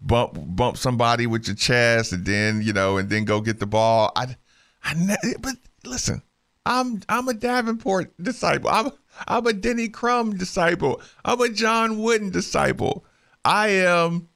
bump 0.00 0.38
bump 0.38 0.76
somebody 0.76 1.26
with 1.26 1.48
your 1.48 1.56
chest 1.56 2.12
and 2.12 2.24
then, 2.24 2.62
you 2.62 2.72
know, 2.72 2.98
and 2.98 3.10
then 3.10 3.24
go 3.24 3.40
get 3.40 3.58
the 3.58 3.66
ball. 3.66 4.12
I 4.14 4.36
I 4.84 5.16
but 5.40 5.56
listen, 5.84 6.22
I'm 6.64 7.02
I'm 7.08 7.26
a 7.26 7.34
Davenport 7.34 8.12
disciple. 8.22 8.70
I'm 8.70 8.92
I'm 9.26 9.44
a 9.48 9.52
Denny 9.52 9.88
Crum 9.88 10.36
disciple. 10.36 11.02
I'm 11.24 11.40
a 11.40 11.48
John 11.48 11.98
Wooden 11.98 12.30
disciple. 12.30 13.04
I 13.44 13.70
am 13.70 14.28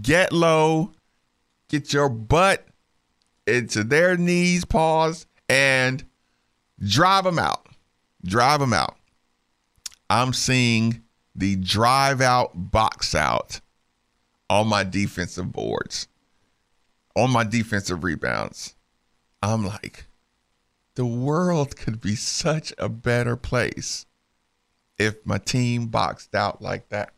get 0.00 0.32
low, 0.32 0.92
get 1.68 1.92
your 1.92 2.08
butt 2.08 2.66
into 3.46 3.84
their 3.84 4.16
knees, 4.16 4.64
pause, 4.64 5.26
and 5.46 6.02
drive 6.80 7.24
them 7.24 7.38
out. 7.38 7.66
Drive 8.24 8.60
them 8.60 8.72
out. 8.72 8.96
I'm 10.08 10.32
seeing 10.32 11.02
the 11.34 11.56
drive 11.56 12.20
out 12.20 12.70
box 12.70 13.14
out 13.14 13.60
on 14.48 14.68
my 14.68 14.84
defensive 14.84 15.52
boards, 15.52 16.08
on 17.16 17.30
my 17.30 17.44
defensive 17.44 18.04
rebounds. 18.04 18.74
I'm 19.42 19.66
like, 19.66 20.06
the 20.94 21.06
world 21.06 21.76
could 21.76 22.00
be 22.00 22.14
such 22.14 22.72
a 22.78 22.88
better 22.88 23.36
place 23.36 24.06
if 24.98 25.16
my 25.26 25.38
team 25.38 25.88
boxed 25.88 26.34
out 26.34 26.62
like 26.62 26.88
that. 26.90 27.12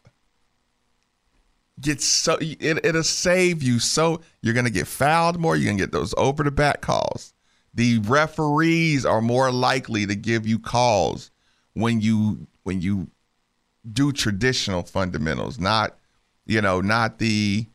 Get 1.78 2.00
so 2.00 2.38
it, 2.40 2.84
it'll 2.84 3.02
save 3.02 3.62
you 3.62 3.78
so 3.78 4.22
you're 4.40 4.54
gonna 4.54 4.70
get 4.70 4.86
fouled 4.86 5.38
more, 5.38 5.56
you're 5.56 5.70
gonna 5.70 5.78
get 5.78 5.92
those 5.92 6.14
over 6.16 6.42
the 6.42 6.50
back 6.50 6.80
calls. 6.80 7.34
The 7.76 7.98
referees 7.98 9.04
are 9.04 9.20
more 9.20 9.52
likely 9.52 10.06
to 10.06 10.16
give 10.16 10.46
you 10.46 10.58
calls 10.58 11.30
when 11.74 12.00
you 12.00 12.46
when 12.64 12.80
you 12.80 13.08
do 13.92 14.12
traditional 14.12 14.82
fundamentals, 14.82 15.60
not 15.60 15.96
you 16.46 16.62
know, 16.62 16.80
not 16.80 17.18
the 17.18 17.66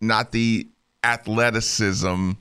not 0.00 0.30
the 0.30 0.68
athleticism. 1.02 2.32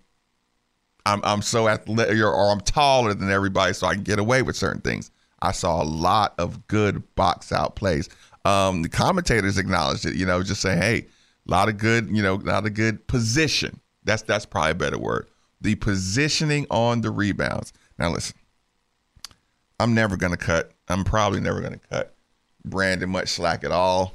I'm 1.06 1.22
I'm 1.24 1.42
so 1.42 1.68
athletic 1.68 2.20
or 2.20 2.52
I'm 2.52 2.62
taller 2.62 3.16
than 3.16 3.32
everybody, 3.32 3.74
so 3.74 3.88
I 3.88 3.96
can 3.96 4.04
get 4.04 4.20
away 4.20 4.44
with 4.44 4.56
certain 4.56 4.82
things. 4.82 5.10
I 5.42 5.54
saw 5.54 5.82
a 5.82 5.86
lot 5.86 6.36
of 6.38 6.68
good 6.68 7.16
box 7.16 7.52
out 7.52 7.76
plays. 7.76 8.10
Um, 8.46 8.84
the 8.84 8.90
commentators 8.90 9.58
acknowledged 9.58 10.06
it, 10.06 10.16
you 10.16 10.26
know, 10.26 10.44
just 10.44 10.62
saying, 10.62 10.82
hey, 10.82 11.08
a 11.48 11.52
lot 11.52 11.70
of 11.70 11.78
good, 11.78 12.16
you 12.16 12.22
know, 12.22 12.36
a 12.36 12.38
lot 12.38 12.66
of 12.68 12.74
good 12.74 13.08
position. 13.08 13.80
That's 14.04 14.22
that's 14.22 14.46
probably 14.46 14.72
a 14.72 14.76
better 14.76 15.00
word. 15.00 15.28
The 15.62 15.76
positioning 15.76 16.66
on 16.70 17.02
the 17.02 17.12
rebounds. 17.12 17.74
Now 17.98 18.12
listen, 18.12 18.38
I'm 19.80 19.94
never 19.94 20.18
gonna 20.18 20.38
cut. 20.38 20.72
I'm 20.88 21.04
probably 21.04 21.40
never 21.40 21.62
gonna 21.62 21.80
cut 21.90 22.16
Brandon 22.66 23.10
much 23.10 23.30
slack 23.30 23.64
at 23.64 23.72
all, 23.72 24.14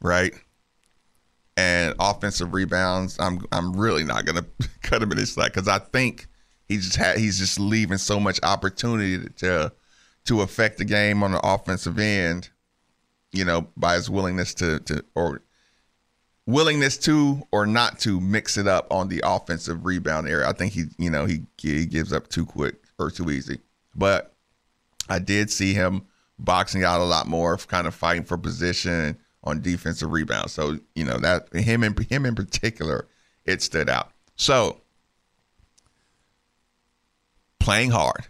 right? 0.00 0.32
And 1.56 1.94
offensive 1.98 2.54
rebounds, 2.54 3.18
I'm 3.18 3.44
I'm 3.52 3.76
really 3.76 4.04
not 4.04 4.24
gonna 4.24 4.46
cut 4.82 5.02
him 5.02 5.12
any 5.12 5.24
slack 5.24 5.52
because 5.52 5.68
I 5.68 5.78
think 5.78 6.26
he 6.68 6.76
just 6.76 6.96
had 6.96 7.18
he's 7.18 7.38
just 7.38 7.58
leaving 7.58 7.98
so 7.98 8.20
much 8.20 8.38
opportunity 8.42 9.28
to 9.36 9.72
to 10.26 10.42
affect 10.42 10.78
the 10.78 10.84
game 10.84 11.22
on 11.22 11.32
the 11.32 11.40
offensive 11.46 11.98
end, 11.98 12.50
you 13.32 13.44
know, 13.44 13.66
by 13.76 13.94
his 13.94 14.08
willingness 14.10 14.54
to 14.54 14.80
to 14.80 15.04
or 15.14 15.42
willingness 16.48 16.96
to 16.96 17.46
or 17.52 17.66
not 17.66 17.98
to 17.98 18.18
mix 18.18 18.56
it 18.56 18.66
up 18.66 18.90
on 18.90 19.08
the 19.08 19.20
offensive 19.22 19.84
rebound 19.84 20.26
area. 20.26 20.48
I 20.48 20.52
think 20.52 20.72
he, 20.72 20.84
you 20.96 21.10
know, 21.10 21.26
he 21.26 21.42
he 21.58 21.84
gives 21.84 22.12
up 22.12 22.28
too 22.28 22.46
quick 22.46 22.76
or 22.98 23.10
too 23.10 23.30
easy. 23.30 23.58
But 23.94 24.34
I 25.08 25.18
did 25.18 25.50
see 25.50 25.74
him 25.74 26.06
boxing 26.38 26.84
out 26.84 27.02
a 27.02 27.04
lot 27.04 27.26
more, 27.26 27.56
kind 27.58 27.86
of 27.86 27.94
fighting 27.94 28.24
for 28.24 28.38
position 28.38 29.18
on 29.44 29.60
defensive 29.60 30.10
rebounds. 30.10 30.52
So 30.52 30.78
you 30.94 31.04
know 31.04 31.18
that 31.18 31.52
him 31.52 31.84
in 31.84 31.94
him 32.08 32.24
in 32.24 32.34
particular, 32.34 33.06
it 33.44 33.60
stood 33.60 33.90
out. 33.90 34.10
So 34.34 34.80
playing 37.60 37.90
hard 37.90 38.26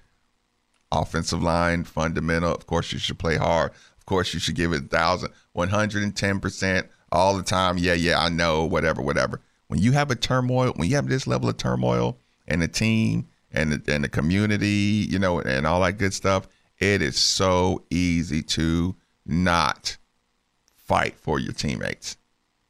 offensive 0.91 1.43
line, 1.43 1.85
fundamental. 1.85 2.53
Of 2.53 2.67
course, 2.67 2.93
you 2.93 2.99
should 2.99 3.19
play 3.19 3.37
hard. 3.37 3.71
Of 3.71 4.07
course, 4.07 4.35
you 4.35 4.41
should 4.41 4.57
give 4.57 4.73
it 4.73 4.87
a 4.87 4.89
thousand, 4.89 5.33
one 5.53 5.69
hundred 5.69 6.03
and 6.03 6.17
ten 6.17 6.41
percent 6.41 6.89
all 7.13 7.37
the 7.37 7.43
time. 7.43 7.79
Yeah, 7.79 7.95
yeah, 7.95 8.19
I 8.21 8.29
know, 8.29 8.65
whatever, 8.65 9.03
whatever. 9.03 9.41
When 9.69 9.81
you 9.81 9.93
have 9.93 10.11
a 10.11 10.17
turmoil, 10.17 10.73
when 10.77 10.89
you 10.89 10.97
have 10.97 11.09
this 11.09 11.27
level 11.27 11.49
of 11.49 11.57
turmoil 11.57 12.19
and 12.47 12.63
the 12.63 12.69
team 12.69 13.29
and 13.53 13.73
the, 13.73 13.95
and 13.95 14.05
the 14.05 14.09
community, 14.09 15.07
you 15.09 15.19
know, 15.19 15.41
and 15.41 15.67
all 15.67 15.81
that 15.83 15.99
good 15.99 16.15
stuff, 16.15 16.49
it 16.79 17.03
is 17.03 17.17
so 17.17 17.85
easy 17.91 18.43
to 18.43 18.97
not 19.27 19.97
fight 20.77 21.19
for 21.19 21.39
your 21.39 21.53
teammates. 21.53 22.17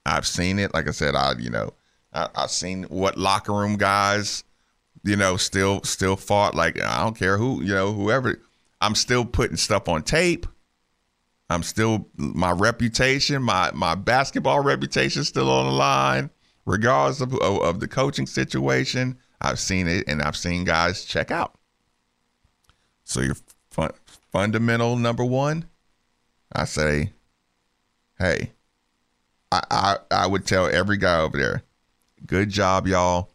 I've 0.04 0.26
seen 0.26 0.58
it. 0.58 0.74
Like 0.74 0.88
I 0.88 0.92
said, 0.92 1.14
I 1.14 1.34
you 1.38 1.50
know, 1.50 1.74
I, 2.12 2.28
have 2.34 2.50
seen 2.50 2.84
what 2.84 3.16
locker 3.16 3.52
room 3.52 3.76
guys 3.76 4.44
you 5.04 5.16
know, 5.16 5.36
still 5.36 5.82
still 5.84 6.16
fought 6.16 6.54
like 6.54 6.80
I 6.80 7.02
don't 7.02 7.16
care 7.16 7.38
who, 7.38 7.62
you 7.62 7.74
know, 7.74 7.92
whoever. 7.92 8.40
I'm 8.80 8.94
still 8.94 9.24
putting 9.24 9.56
stuff 9.56 9.88
on 9.88 10.02
tape. 10.02 10.46
I'm 11.50 11.62
still 11.62 12.08
my 12.16 12.50
reputation, 12.50 13.42
my 13.42 13.70
my 13.72 13.94
basketball 13.94 14.60
reputation 14.60 15.24
still 15.24 15.50
on 15.50 15.66
the 15.66 15.72
line, 15.72 16.30
regardless 16.66 17.20
of, 17.20 17.32
of, 17.34 17.62
of 17.62 17.80
the 17.80 17.88
coaching 17.88 18.26
situation. 18.26 19.18
I've 19.40 19.58
seen 19.58 19.88
it, 19.88 20.04
and 20.08 20.20
I've 20.20 20.36
seen 20.36 20.64
guys 20.64 21.04
check 21.04 21.30
out. 21.30 21.54
So 23.04 23.20
your 23.20 23.36
fun, 23.70 23.92
fundamental 24.32 24.96
number 24.96 25.24
one, 25.24 25.64
I 26.52 26.64
say, 26.64 27.12
hey, 28.18 28.52
I, 29.50 29.62
I 29.70 29.96
I 30.10 30.26
would 30.26 30.44
tell 30.44 30.66
every 30.66 30.98
guy 30.98 31.20
over 31.20 31.38
there, 31.38 31.62
good 32.26 32.50
job, 32.50 32.86
y'all 32.86 33.30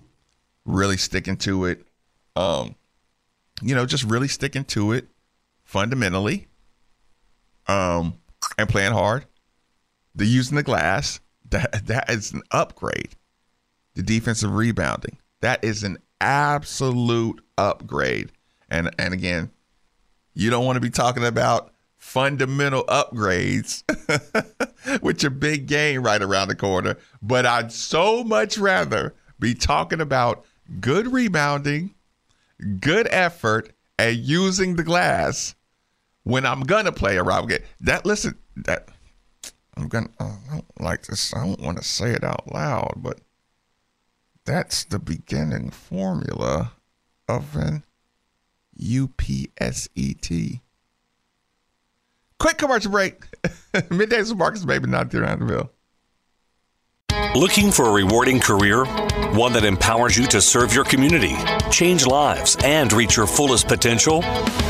really 0.65 0.97
sticking 0.97 1.37
to 1.37 1.65
it. 1.65 1.85
Um, 2.35 2.75
you 3.61 3.75
know, 3.75 3.85
just 3.85 4.03
really 4.03 4.27
sticking 4.27 4.65
to 4.65 4.91
it 4.91 5.07
fundamentally. 5.63 6.47
Um, 7.67 8.15
and 8.57 8.69
playing 8.69 8.93
hard. 8.93 9.25
The 10.15 10.25
using 10.25 10.55
the 10.55 10.63
glass, 10.63 11.19
that 11.49 11.87
that 11.87 12.09
is 12.09 12.33
an 12.33 12.43
upgrade. 12.51 13.15
The 13.95 14.03
defensive 14.03 14.53
rebounding. 14.53 15.17
That 15.41 15.63
is 15.63 15.83
an 15.83 15.97
absolute 16.21 17.41
upgrade. 17.57 18.31
And 18.69 18.89
and 18.99 19.13
again, 19.13 19.51
you 20.33 20.49
don't 20.49 20.65
want 20.65 20.77
to 20.77 20.81
be 20.81 20.89
talking 20.89 21.25
about 21.25 21.73
fundamental 21.97 22.83
upgrades 22.85 23.83
with 25.01 25.23
your 25.23 25.29
big 25.29 25.67
game 25.67 26.03
right 26.03 26.21
around 26.21 26.49
the 26.49 26.55
corner. 26.55 26.97
But 27.21 27.45
I'd 27.45 27.71
so 27.71 28.23
much 28.23 28.57
rather 28.57 29.15
be 29.39 29.53
talking 29.53 30.01
about 30.01 30.45
good 30.79 31.07
rebounding, 31.07 31.95
good 32.79 33.07
effort, 33.09 33.71
and 33.97 34.17
using 34.17 34.75
the 34.75 34.83
glass 34.83 35.55
when 36.23 36.45
I'm 36.45 36.61
gonna 36.61 36.91
play 36.91 37.17
a 37.17 37.23
route 37.23 37.49
game. 37.49 37.59
That 37.81 38.05
listen, 38.05 38.37
that 38.55 38.89
I'm 39.75 39.87
gonna 39.87 40.09
uh, 40.19 40.35
I 40.49 40.53
don't 40.53 40.81
like 40.81 41.05
this. 41.05 41.33
I 41.33 41.45
don't 41.45 41.61
want 41.61 41.77
to 41.77 41.83
say 41.83 42.11
it 42.11 42.23
out 42.23 42.51
loud, 42.51 42.93
but 42.97 43.19
that's 44.45 44.83
the 44.85 44.99
beginning 44.99 45.69
formula 45.69 46.73
of 47.27 47.55
an 47.55 47.83
UPSET. 48.79 50.59
Quick 52.39 52.57
commercial 52.57 52.91
break. 52.91 53.25
Middays 53.73 54.29
with 54.29 54.37
Marcus 54.37 54.65
Baby, 54.65 54.87
not 54.87 55.11
there 55.11 55.25
on 55.25 55.39
the 55.39 55.45
bill. 55.45 55.71
Looking 57.35 57.71
for 57.71 57.89
a 57.89 57.91
rewarding 57.91 58.39
career? 58.39 58.85
One 59.33 59.53
that 59.53 59.63
empowers 59.65 60.15
you 60.15 60.25
to 60.27 60.39
serve 60.39 60.73
your 60.73 60.83
community, 60.83 61.35
change 61.71 62.05
lives, 62.05 62.55
and 62.63 62.93
reach 62.93 63.17
your 63.17 63.25
fullest 63.25 63.67
potential? 63.67 64.21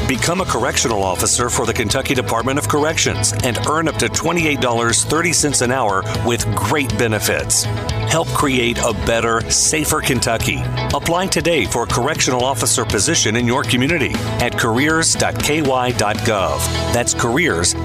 Become 0.08 0.41
a 0.41 0.45
correctional 0.45 1.03
officer 1.03 1.49
for 1.49 1.65
the 1.65 1.73
Kentucky 1.73 2.13
Department 2.13 2.58
of 2.58 2.69
Corrections 2.69 3.34
and 3.43 3.58
earn 3.67 3.88
up 3.89 3.95
to 3.97 4.08
$28.30 4.08 5.62
an 5.62 5.71
hour 5.71 6.03
with 6.25 6.45
great 6.56 6.97
benefits. 6.97 7.63
Help 7.63 8.27
create 8.29 8.77
a 8.79 8.93
better, 9.06 9.41
safer 9.49 9.99
Kentucky. 9.99 10.62
Apply 10.93 11.27
today 11.27 11.65
for 11.65 11.84
a 11.84 11.88
correctional 11.88 12.43
officer 12.43 12.86
position 12.86 13.36
in 13.36 13.45
your 13.45 13.63
community 13.63 14.12
at 14.39 14.58
careers.ky.gov. 14.58 15.93
That's 16.93 17.13
careers.ky.gov. 17.13 17.84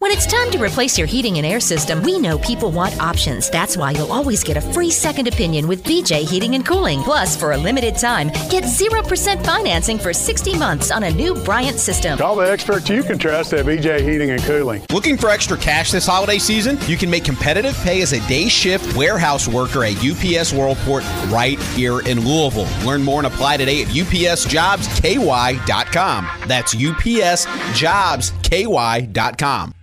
When 0.00 0.12
it's 0.16 0.26
time 0.26 0.52
to 0.52 0.62
replace 0.62 0.96
your 0.96 1.08
heating 1.08 1.38
and 1.38 1.46
air 1.46 1.58
system, 1.58 2.00
we 2.02 2.20
know 2.20 2.38
people 2.38 2.70
want 2.70 3.00
options. 3.00 3.50
That's 3.50 3.76
why 3.76 3.90
you'll 3.90 4.12
always 4.12 4.44
get 4.44 4.56
a 4.56 4.60
free 4.60 4.90
second 4.90 5.26
opinion 5.26 5.66
with 5.66 5.82
BJ 5.82 6.24
Heating 6.24 6.54
and 6.54 6.64
Cooling. 6.64 7.02
Plus, 7.02 7.36
for 7.36 7.50
a 7.50 7.58
limited 7.58 7.96
time, 7.96 8.28
get 8.48 8.62
0% 8.62 9.44
financing 9.44 9.98
for 9.98 10.12
60 10.12 10.56
months 10.56 10.92
on 10.92 11.02
a 11.02 11.10
new 11.10 11.34
Bryant 11.34 11.80
system. 11.80 12.16
Call 12.16 12.36
the 12.36 12.48
experts 12.48 12.88
you 12.88 13.02
can 13.02 13.18
trust 13.18 13.52
at 13.54 13.66
BJ 13.66 14.08
Heating 14.08 14.30
and 14.30 14.40
Cooling. 14.44 14.84
Looking 14.92 15.18
for 15.18 15.30
extra 15.30 15.58
cash 15.58 15.90
this 15.90 16.06
holiday 16.06 16.38
season? 16.38 16.78
You 16.86 16.96
can 16.96 17.10
make 17.10 17.24
competitive 17.24 17.74
pay 17.78 18.00
as 18.00 18.12
a 18.12 18.24
day 18.28 18.48
shift 18.48 18.96
warehouse 18.96 19.48
worker 19.48 19.82
at 19.82 19.96
UPS 19.96 20.52
Worldport 20.52 21.02
right 21.32 21.60
here 21.74 22.02
in 22.02 22.24
Louisville. 22.24 22.68
Learn 22.86 23.02
more 23.02 23.18
and 23.18 23.26
apply 23.26 23.56
today 23.56 23.82
at 23.82 23.88
upsjobsky.com. 23.88 26.28
That's 26.46 26.74
upsjobsky.com. 26.76 29.74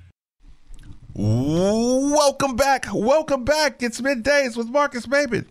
Welcome 1.17 2.57
back. 2.57 2.87
Welcome 2.93 3.45
back. 3.45 3.81
It's 3.81 4.01
middays 4.01 4.57
with 4.57 4.67
Marques 4.67 5.05
Maybin. 5.05 5.45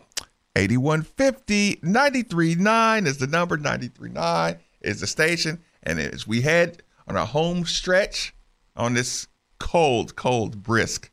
8150 0.56 1.80
939 1.82 3.06
is 3.06 3.16
the 3.16 3.26
number. 3.26 3.56
939 3.56 4.58
is 4.82 5.00
the 5.00 5.06
station. 5.06 5.58
And 5.82 5.98
as 5.98 6.26
we 6.26 6.42
head 6.42 6.82
on 7.08 7.16
a 7.16 7.24
home 7.24 7.64
stretch 7.64 8.34
on 8.76 8.92
this 8.92 9.26
cold, 9.58 10.16
cold, 10.16 10.62
brisk 10.62 11.10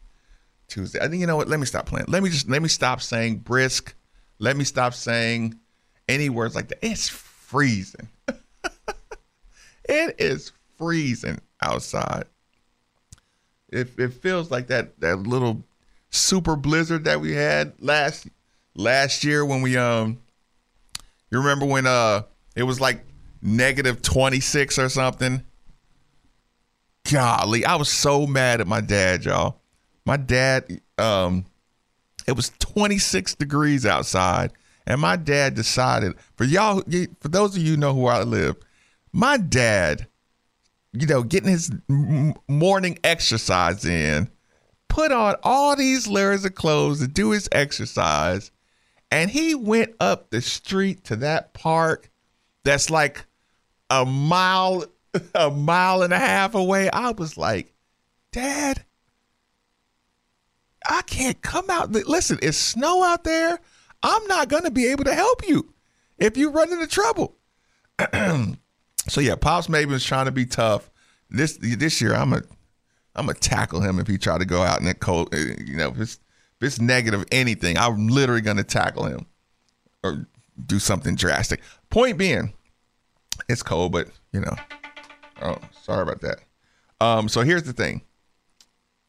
Tuesday. 0.67 0.99
I 0.99 1.07
think 1.07 1.21
you 1.21 1.27
know 1.27 1.37
what? 1.37 1.47
Let 1.47 1.61
me 1.61 1.65
stop 1.65 1.85
playing. 1.85 2.07
Let 2.09 2.21
me 2.21 2.29
just 2.29 2.49
let 2.49 2.61
me 2.61 2.67
stop 2.67 3.01
saying 3.01 3.37
brisk. 3.37 3.95
Let 4.37 4.57
me 4.57 4.65
stop 4.65 4.93
saying 4.93 5.57
any 6.09 6.27
words 6.27 6.55
like 6.55 6.67
that. 6.67 6.79
It's 6.81 7.07
freezing. 7.07 8.09
it 9.85 10.15
is 10.19 10.51
freezing 10.77 11.39
outside. 11.61 12.25
It, 13.71 13.97
it 13.97 14.13
feels 14.13 14.51
like 14.51 14.67
that 14.67 14.99
that 14.99 15.17
little 15.17 15.63
super 16.09 16.55
blizzard 16.55 17.05
that 17.05 17.21
we 17.21 17.33
had 17.33 17.73
last 17.79 18.27
last 18.75 19.23
year 19.23 19.45
when 19.45 19.61
we 19.61 19.77
um 19.77 20.19
you 21.29 21.37
remember 21.39 21.65
when 21.65 21.87
uh 21.87 22.23
it 22.55 22.63
was 22.63 22.81
like 22.81 23.05
negative 23.41 24.01
26 24.01 24.77
or 24.77 24.89
something? 24.89 25.43
Golly 27.09 27.65
i 27.65 27.75
was 27.75 27.89
so 27.89 28.27
mad 28.27 28.61
at 28.61 28.67
my 28.67 28.81
dad 28.81 29.25
y'all. 29.25 29.61
My 30.05 30.17
dad 30.17 30.81
um 30.97 31.45
it 32.27 32.33
was 32.33 32.51
26 32.59 33.35
degrees 33.35 33.85
outside 33.85 34.51
and 34.85 34.99
my 34.99 35.15
dad 35.15 35.55
decided 35.55 36.13
for 36.35 36.43
y'all 36.43 36.83
for 37.19 37.27
those 37.29 37.55
of 37.55 37.61
you 37.61 37.77
know 37.77 37.93
who 37.93 38.07
i 38.07 38.21
live 38.23 38.55
my 39.11 39.37
dad 39.37 40.07
you 40.93 41.07
know, 41.07 41.23
getting 41.23 41.49
his 41.49 41.71
morning 42.47 42.99
exercise 43.03 43.85
in, 43.85 44.29
put 44.87 45.11
on 45.11 45.35
all 45.43 45.75
these 45.75 46.07
layers 46.07 46.43
of 46.43 46.55
clothes 46.55 46.99
to 46.99 47.07
do 47.07 47.31
his 47.31 47.47
exercise, 47.51 48.51
and 49.09 49.31
he 49.31 49.55
went 49.55 49.95
up 49.99 50.29
the 50.29 50.41
street 50.41 51.03
to 51.05 51.15
that 51.17 51.53
park 51.53 52.09
that's 52.63 52.89
like 52.89 53.25
a 53.89 54.05
mile, 54.05 54.85
a 55.35 55.49
mile 55.49 56.03
and 56.03 56.13
a 56.13 56.19
half 56.19 56.55
away. 56.55 56.89
I 56.89 57.11
was 57.11 57.37
like, 57.37 57.73
Dad, 58.31 58.85
I 60.87 61.01
can't 61.03 61.41
come 61.41 61.69
out. 61.69 61.91
Listen, 61.91 62.39
it's 62.41 62.57
snow 62.57 63.03
out 63.03 63.23
there. 63.23 63.59
I'm 64.03 64.25
not 64.27 64.49
going 64.49 64.63
to 64.63 64.71
be 64.71 64.87
able 64.87 65.03
to 65.03 65.13
help 65.13 65.47
you 65.47 65.73
if 66.17 66.37
you 66.37 66.49
run 66.49 66.71
into 66.71 66.87
trouble. 66.87 67.35
so 69.07 69.21
yeah, 69.21 69.35
Pops 69.35 69.67
Maybin's 69.67 70.03
trying 70.03 70.25
to 70.25 70.31
be 70.31 70.45
tough. 70.45 70.89
This 71.29 71.57
this 71.57 72.01
year, 72.01 72.13
I'm 72.13 72.33
a 72.33 72.41
I'm 73.15 73.25
gonna 73.25 73.37
tackle 73.37 73.81
him 73.81 73.99
if 73.99 74.07
he 74.07 74.17
try 74.17 74.37
to 74.37 74.45
go 74.45 74.61
out 74.61 74.79
in 74.79 74.85
the 74.85 74.93
cold. 74.93 75.33
Eh, 75.33 75.55
you 75.65 75.77
know, 75.77 75.89
if 75.89 75.99
it's 75.99 76.19
if 76.59 76.67
it's 76.67 76.79
negative 76.79 77.25
anything, 77.31 77.77
I'm 77.77 78.07
literally 78.07 78.41
gonna 78.41 78.63
tackle 78.63 79.05
him 79.05 79.25
or 80.03 80.27
do 80.65 80.79
something 80.79 81.15
drastic. 81.15 81.61
Point 81.89 82.17
being, 82.17 82.53
it's 83.49 83.63
cold, 83.63 83.91
but 83.91 84.07
you 84.31 84.41
know, 84.41 84.55
oh, 85.41 85.57
sorry 85.81 86.03
about 86.03 86.21
that. 86.21 86.39
Um, 86.99 87.27
so 87.27 87.41
here's 87.41 87.63
the 87.63 87.73
thing, 87.73 88.01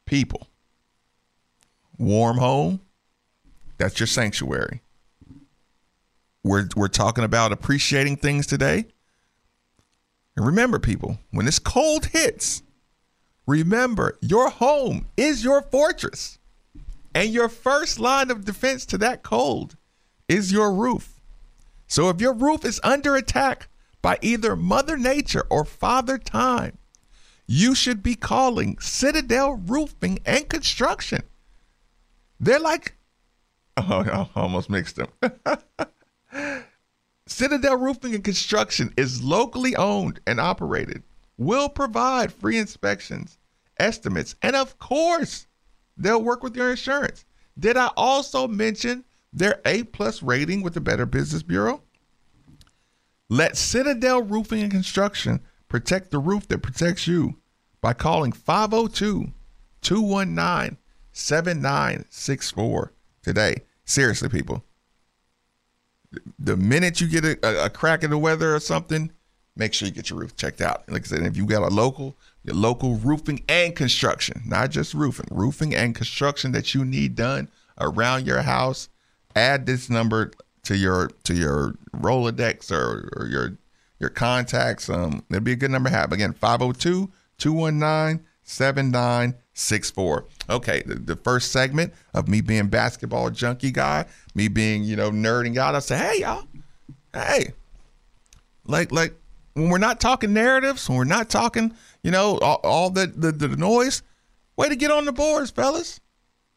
people, 0.06 0.48
warm 1.98 2.38
home, 2.38 2.80
that's 3.76 4.00
your 4.00 4.06
sanctuary. 4.06 4.80
We're 6.44 6.68
we're 6.74 6.88
talking 6.88 7.24
about 7.24 7.52
appreciating 7.52 8.16
things 8.16 8.46
today. 8.46 8.86
And 10.36 10.46
remember, 10.46 10.78
people, 10.78 11.18
when 11.30 11.46
this 11.46 11.58
cold 11.58 12.06
hits, 12.06 12.62
remember 13.46 14.18
your 14.20 14.50
home 14.50 15.06
is 15.16 15.44
your 15.44 15.62
fortress. 15.62 16.38
And 17.14 17.30
your 17.30 17.48
first 17.48 17.98
line 17.98 18.30
of 18.30 18.44
defense 18.44 18.86
to 18.86 18.98
that 18.98 19.22
cold 19.22 19.76
is 20.28 20.52
your 20.52 20.72
roof. 20.72 21.20
So 21.86 22.08
if 22.08 22.20
your 22.20 22.32
roof 22.32 22.64
is 22.64 22.80
under 22.82 23.16
attack 23.16 23.68
by 24.00 24.18
either 24.22 24.56
Mother 24.56 24.96
Nature 24.96 25.44
or 25.50 25.64
Father 25.66 26.16
Time, 26.16 26.78
you 27.46 27.74
should 27.74 28.02
be 28.02 28.14
calling 28.14 28.78
Citadel 28.78 29.52
Roofing 29.66 30.20
and 30.24 30.48
Construction. 30.48 31.22
They're 32.40 32.58
like, 32.58 32.96
oh, 33.76 34.28
I 34.34 34.40
almost 34.40 34.70
mixed 34.70 34.96
them. 34.96 35.08
Citadel 37.32 37.78
Roofing 37.78 38.14
and 38.14 38.22
Construction 38.22 38.92
is 38.96 39.22
locally 39.22 39.74
owned 39.74 40.20
and 40.26 40.38
operated, 40.38 41.02
will 41.38 41.70
provide 41.70 42.30
free 42.30 42.58
inspections, 42.58 43.38
estimates, 43.78 44.34
and 44.42 44.54
of 44.54 44.78
course, 44.78 45.46
they'll 45.96 46.22
work 46.22 46.42
with 46.42 46.54
your 46.54 46.70
insurance. 46.70 47.24
Did 47.58 47.78
I 47.78 47.86
also 47.96 48.46
mention 48.46 49.04
their 49.32 49.62
A 49.64 49.84
plus 49.84 50.22
rating 50.22 50.60
with 50.62 50.74
the 50.74 50.82
Better 50.82 51.06
Business 51.06 51.42
Bureau? 51.42 51.82
Let 53.30 53.56
Citadel 53.56 54.22
Roofing 54.22 54.62
and 54.62 54.70
Construction 54.70 55.40
protect 55.68 56.10
the 56.10 56.18
roof 56.18 56.46
that 56.48 56.58
protects 56.58 57.06
you 57.06 57.38
by 57.80 57.94
calling 57.94 58.32
502 58.32 59.32
219 59.80 60.76
7964 61.12 62.92
today. 63.22 63.56
Seriously, 63.86 64.28
people 64.28 64.62
the 66.38 66.56
minute 66.56 67.00
you 67.00 67.08
get 67.08 67.24
a, 67.24 67.64
a, 67.64 67.70
crack 67.70 68.02
in 68.02 68.10
the 68.10 68.18
weather 68.18 68.54
or 68.54 68.60
something, 68.60 69.10
make 69.56 69.74
sure 69.74 69.88
you 69.88 69.94
get 69.94 70.10
your 70.10 70.18
roof 70.18 70.36
checked 70.36 70.60
out. 70.60 70.88
Like 70.88 71.02
I 71.02 71.04
said, 71.04 71.22
if 71.22 71.36
you 71.36 71.46
got 71.46 71.62
a 71.62 71.74
local, 71.74 72.16
your 72.44 72.56
local 72.56 72.96
roofing 72.96 73.42
and 73.48 73.74
construction, 73.74 74.42
not 74.46 74.70
just 74.70 74.94
roofing, 74.94 75.28
roofing 75.30 75.74
and 75.74 75.94
construction 75.94 76.52
that 76.52 76.74
you 76.74 76.84
need 76.84 77.14
done 77.14 77.48
around 77.80 78.26
your 78.26 78.42
house, 78.42 78.88
add 79.34 79.66
this 79.66 79.88
number 79.88 80.32
to 80.64 80.76
your 80.76 81.08
to 81.24 81.34
your 81.34 81.74
Rolodex 81.96 82.70
or, 82.70 83.10
or 83.16 83.26
your 83.26 83.56
your 83.98 84.10
contacts. 84.10 84.88
Um, 84.88 85.24
it'd 85.30 85.44
be 85.44 85.52
a 85.52 85.56
good 85.56 85.70
number 85.70 85.88
to 85.88 85.94
have. 85.94 86.12
Again, 86.12 86.32
502 86.32 87.10
219 87.38 88.24
7964. 88.52 90.26
Okay, 90.50 90.82
the, 90.86 90.94
the, 90.94 91.16
first 91.16 91.52
segment 91.52 91.92
of 92.14 92.28
me 92.28 92.40
being 92.40 92.68
basketball 92.68 93.30
junkie 93.30 93.70
guy, 93.70 94.04
me 94.34 94.48
being, 94.48 94.84
you 94.84 94.96
know, 94.96 95.10
nerding 95.10 95.56
out, 95.56 95.74
I 95.74 95.80
say, 95.80 95.96
hey, 95.96 96.20
y'all, 96.20 96.44
hey, 97.12 97.52
like, 98.64 98.92
like 98.92 99.14
when 99.54 99.68
we're 99.68 99.78
not 99.78 100.00
talking 100.00 100.32
narratives, 100.32 100.88
when 100.88 100.98
we're 100.98 101.04
not 101.04 101.28
talking, 101.30 101.74
you 102.02 102.10
know, 102.10 102.38
all, 102.38 102.60
all 102.62 102.90
the, 102.90 103.06
the, 103.06 103.32
the 103.32 103.48
noise, 103.48 104.02
way 104.56 104.68
to 104.68 104.76
get 104.76 104.90
on 104.90 105.04
the 105.04 105.12
boards, 105.12 105.50
fellas. 105.50 106.00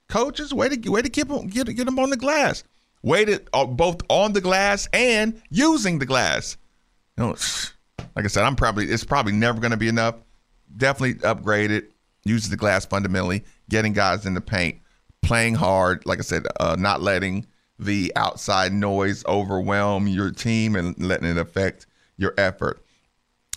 Coaches, 0.07 0.53
way 0.53 0.69
to 0.69 0.89
way 0.89 1.01
to 1.01 1.09
keep 1.09 1.29
them, 1.29 1.47
get 1.47 1.65
get 1.75 1.85
them 1.85 1.97
on 1.97 2.11
the 2.11 2.17
glass. 2.17 2.63
Way 3.01 3.25
to 3.25 3.41
uh, 3.53 3.65
both 3.65 4.01
on 4.07 4.33
the 4.33 4.41
glass 4.41 4.87
and 4.93 5.41
using 5.49 5.97
the 5.97 6.05
glass. 6.05 6.57
You 7.17 7.23
know, 7.23 7.35
like 8.15 8.25
I 8.25 8.27
said, 8.27 8.43
I'm 8.43 8.55
probably 8.55 8.85
it's 8.85 9.03
probably 9.03 9.33
never 9.33 9.59
going 9.59 9.71
to 9.71 9.77
be 9.77 9.87
enough. 9.87 10.15
Definitely 10.75 11.23
upgrade 11.27 11.71
it 11.71 11.91
uses 12.23 12.49
the 12.49 12.57
glass 12.57 12.85
fundamentally, 12.85 13.43
getting 13.69 13.93
guys 13.93 14.25
in 14.25 14.33
the 14.33 14.41
paint, 14.41 14.79
playing 15.21 15.55
hard. 15.55 16.05
Like 16.05 16.19
I 16.19 16.23
said, 16.23 16.45
uh, 16.59 16.75
not 16.77 17.01
letting 17.01 17.45
the 17.77 18.11
outside 18.15 18.73
noise 18.73 19.23
overwhelm 19.25 20.07
your 20.07 20.31
team 20.31 20.75
and 20.75 20.97
letting 21.01 21.29
it 21.29 21.37
affect 21.37 21.87
your 22.17 22.33
effort. 22.37 22.83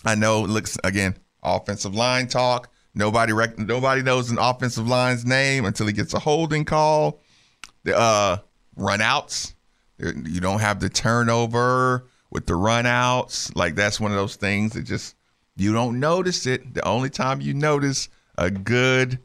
I 0.05 0.15
know, 0.15 0.41
looks 0.41 0.77
again, 0.83 1.17
offensive 1.43 1.95
line 1.95 2.27
talk, 2.27 2.69
Nobody 2.95 3.33
rec- 3.33 3.57
nobody 3.57 4.01
knows 4.01 4.31
an 4.31 4.37
offensive 4.39 4.87
line's 4.87 5.25
name 5.25 5.65
until 5.65 5.87
he 5.87 5.93
gets 5.93 6.13
a 6.13 6.19
holding 6.19 6.65
call. 6.65 7.21
The 7.83 7.97
uh, 7.97 8.37
runouts, 8.77 9.53
you 9.97 10.41
don't 10.41 10.59
have 10.59 10.79
the 10.79 10.89
turnover 10.89 12.07
with 12.31 12.47
the 12.47 12.53
runouts. 12.53 13.55
Like 13.55 13.75
that's 13.75 13.99
one 13.99 14.11
of 14.11 14.17
those 14.17 14.35
things 14.35 14.73
that 14.73 14.83
just 14.83 15.15
you 15.59 15.73
don't 15.73 15.99
notice 15.99 16.45
it. 16.45 16.73
The 16.73 16.85
only 16.87 17.09
time 17.09 17.41
you 17.41 17.53
notice 17.53 18.09
a 18.37 18.49
good 18.49 19.19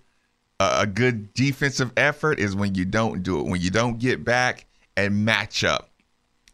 a 0.61 0.87
good 0.87 1.35
defensive 1.35 1.93
effort 1.97 2.39
is 2.39 2.55
when 2.57 2.75
you 2.75 2.85
don't 2.85 3.23
do 3.23 3.41
it. 3.41 3.47
When 3.47 3.61
you 3.61 3.71
don't 3.71 3.99
get 3.99 4.25
back 4.25 4.67
and 4.97 5.25
match 5.25 5.65
up. 5.65 5.91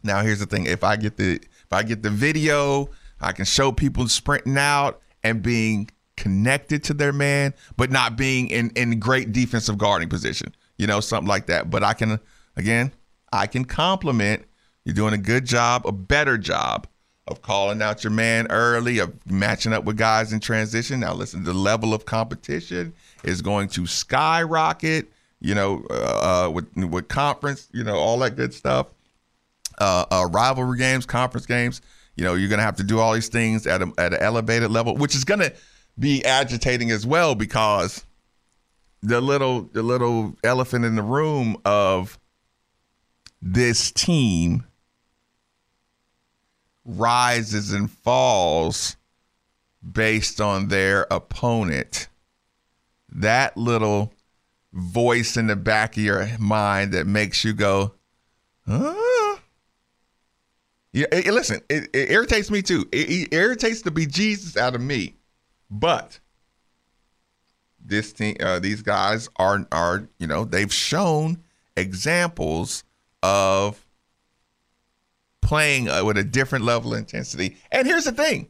Now 0.03 0.21
here's 0.21 0.39
the 0.39 0.45
thing: 0.45 0.65
if 0.65 0.83
I 0.83 0.95
get 0.95 1.17
the 1.17 1.35
if 1.35 1.71
I 1.71 1.83
get 1.83 2.03
the 2.03 2.09
video, 2.09 2.89
I 3.19 3.31
can 3.31 3.45
show 3.45 3.71
people 3.71 4.07
sprinting 4.07 4.57
out 4.57 5.01
and 5.23 5.41
being 5.41 5.89
connected 6.17 6.83
to 6.85 6.93
their 6.93 7.13
man, 7.13 7.53
but 7.77 7.91
not 7.91 8.17
being 8.17 8.49
in 8.49 8.71
in 8.75 8.99
great 8.99 9.31
defensive 9.31 9.77
guarding 9.77 10.09
position. 10.09 10.53
You 10.77 10.87
know, 10.87 10.99
something 10.99 11.27
like 11.27 11.47
that. 11.47 11.69
But 11.69 11.83
I 11.83 11.93
can 11.93 12.19
again, 12.55 12.91
I 13.31 13.47
can 13.47 13.65
compliment 13.65 14.45
you're 14.83 14.95
doing 14.95 15.13
a 15.13 15.17
good 15.17 15.45
job, 15.45 15.85
a 15.85 15.91
better 15.91 16.37
job 16.37 16.87
of 17.27 17.41
calling 17.41 17.81
out 17.81 18.03
your 18.03 18.11
man 18.11 18.47
early, 18.49 18.99
of 18.99 19.13
matching 19.29 19.73
up 19.73 19.83
with 19.83 19.97
guys 19.97 20.33
in 20.33 20.39
transition. 20.39 20.99
Now, 20.99 21.13
listen, 21.13 21.43
the 21.43 21.53
level 21.53 21.93
of 21.93 22.05
competition 22.05 22.93
is 23.23 23.41
going 23.41 23.69
to 23.69 23.85
skyrocket. 23.85 25.11
You 25.39 25.55
know, 25.55 25.85
uh, 25.89 26.45
uh 26.47 26.49
with 26.51 26.75
with 26.75 27.07
conference, 27.07 27.67
you 27.73 27.83
know, 27.83 27.95
all 27.95 28.19
that 28.19 28.35
good 28.35 28.53
stuff. 28.53 28.87
Uh, 29.79 30.05
uh, 30.11 30.27
rivalry 30.31 30.77
games, 30.77 31.05
conference 31.05 31.45
games. 31.45 31.81
You 32.15 32.23
know, 32.23 32.35
you're 32.35 32.49
going 32.49 32.59
to 32.59 32.65
have 32.65 32.75
to 32.75 32.83
do 32.83 32.99
all 32.99 33.13
these 33.13 33.29
things 33.29 33.65
at 33.65 33.81
a, 33.81 33.91
at 33.97 34.13
an 34.13 34.21
elevated 34.21 34.69
level, 34.69 34.95
which 34.95 35.15
is 35.15 35.23
going 35.23 35.39
to 35.39 35.53
be 35.97 36.23
agitating 36.25 36.91
as 36.91 37.05
well 37.05 37.33
because 37.33 38.05
the 39.01 39.21
little 39.21 39.63
the 39.73 39.81
little 39.81 40.35
elephant 40.43 40.85
in 40.85 40.95
the 40.95 41.01
room 41.01 41.57
of 41.65 42.19
this 43.41 43.91
team 43.91 44.65
rises 46.85 47.73
and 47.73 47.89
falls 47.91 48.95
based 49.89 50.39
on 50.39 50.67
their 50.67 51.07
opponent. 51.11 52.07
That 53.09 53.57
little 53.57 54.13
voice 54.73 55.37
in 55.37 55.47
the 55.47 55.55
back 55.55 55.97
of 55.97 56.03
your 56.03 56.29
mind 56.39 56.93
that 56.93 57.05
makes 57.05 57.43
you 57.43 57.53
go, 57.53 57.93
huh? 58.65 59.37
Yeah, 60.93 61.05
it, 61.11 61.27
it, 61.27 61.33
listen, 61.33 61.61
it, 61.69 61.89
it, 61.93 62.11
irritates 62.11 62.51
me 62.51 62.61
too. 62.61 62.87
It, 62.91 63.33
irritates 63.33 63.81
the 63.81 63.91
bejesus 63.91 64.57
out 64.57 64.75
of 64.75 64.81
me. 64.81 65.15
But 65.69 66.19
this 67.79 68.11
team, 68.11 68.35
uh, 68.41 68.59
these 68.59 68.81
guys 68.81 69.29
are 69.37 69.65
are 69.71 70.07
you 70.19 70.27
know 70.27 70.43
they've 70.43 70.73
shown 70.73 71.43
examples 71.77 72.83
of 73.23 73.80
playing 75.51 75.89
uh, 75.89 76.01
with 76.01 76.17
a 76.17 76.23
different 76.23 76.63
level 76.63 76.93
of 76.93 76.99
intensity. 76.99 77.57
And 77.73 77.85
here's 77.85 78.05
the 78.05 78.13
thing 78.13 78.49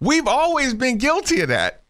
we've 0.00 0.26
always 0.26 0.72
been 0.72 0.96
guilty 0.96 1.42
of 1.42 1.48
that. 1.48 1.82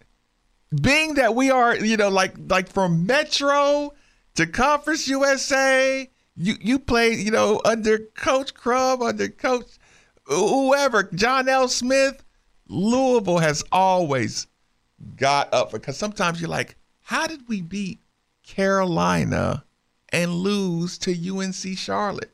Being 0.83 1.15
that 1.15 1.37
we 1.37 1.53
are, 1.53 1.77
you 1.77 1.97
know, 1.97 2.09
like 2.09 2.35
like 2.49 2.69
from 2.69 3.07
Metro 3.07 3.93
to 4.35 4.47
Conference 4.49 5.07
USA, 5.07 6.11
you 6.35 6.55
you 6.61 6.81
play, 6.81 7.13
you 7.13 7.31
know, 7.31 7.61
under 7.65 7.99
Coach 8.17 8.53
Crum, 8.53 9.01
under 9.01 9.29
Coach 9.29 9.79
whoever, 10.25 11.05
John 11.15 11.49
L. 11.49 11.69
Smith, 11.69 12.25
Louisville 12.67 13.39
has 13.39 13.63
always 13.71 14.49
got 15.15 15.55
up 15.55 15.71
because 15.71 15.97
sometimes 15.97 16.41
you're 16.41 16.51
like, 16.51 16.75
how 17.03 17.29
did 17.29 17.47
we 17.47 17.61
beat 17.61 18.01
Carolina 18.45 19.65
and 20.09 20.33
lose 20.33 20.99
to 20.99 21.13
UNC 21.13 21.79
Charlotte? 21.79 22.34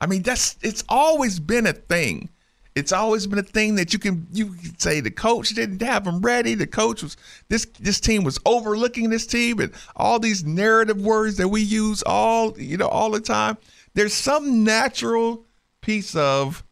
I 0.00 0.06
mean, 0.06 0.22
that's 0.22 0.56
it's 0.62 0.84
always 0.88 1.40
been 1.40 1.66
a 1.66 1.72
thing. 1.72 2.30
It's 2.74 2.92
always 2.92 3.26
been 3.26 3.38
a 3.38 3.42
thing 3.42 3.76
that 3.76 3.94
you 3.94 3.98
can 3.98 4.26
you 4.32 4.48
can 4.48 4.78
say 4.78 5.00
the 5.00 5.10
coach 5.10 5.48
didn't 5.50 5.80
have 5.80 6.06
him 6.06 6.20
ready. 6.20 6.54
The 6.54 6.66
coach 6.66 7.02
was 7.02 7.16
this 7.48 7.64
this 7.80 8.00
team 8.00 8.22
was 8.22 8.38
overlooking 8.44 9.08
this 9.08 9.26
team 9.26 9.60
and 9.60 9.72
all 9.96 10.18
these 10.18 10.44
narrative 10.44 11.00
words 11.00 11.38
that 11.38 11.48
we 11.48 11.62
use 11.62 12.02
all 12.02 12.58
you 12.60 12.76
know 12.76 12.88
all 12.88 13.10
the 13.10 13.20
time. 13.20 13.56
There's 13.94 14.12
some 14.12 14.62
natural 14.62 15.46
piece 15.80 16.14
of 16.14 16.62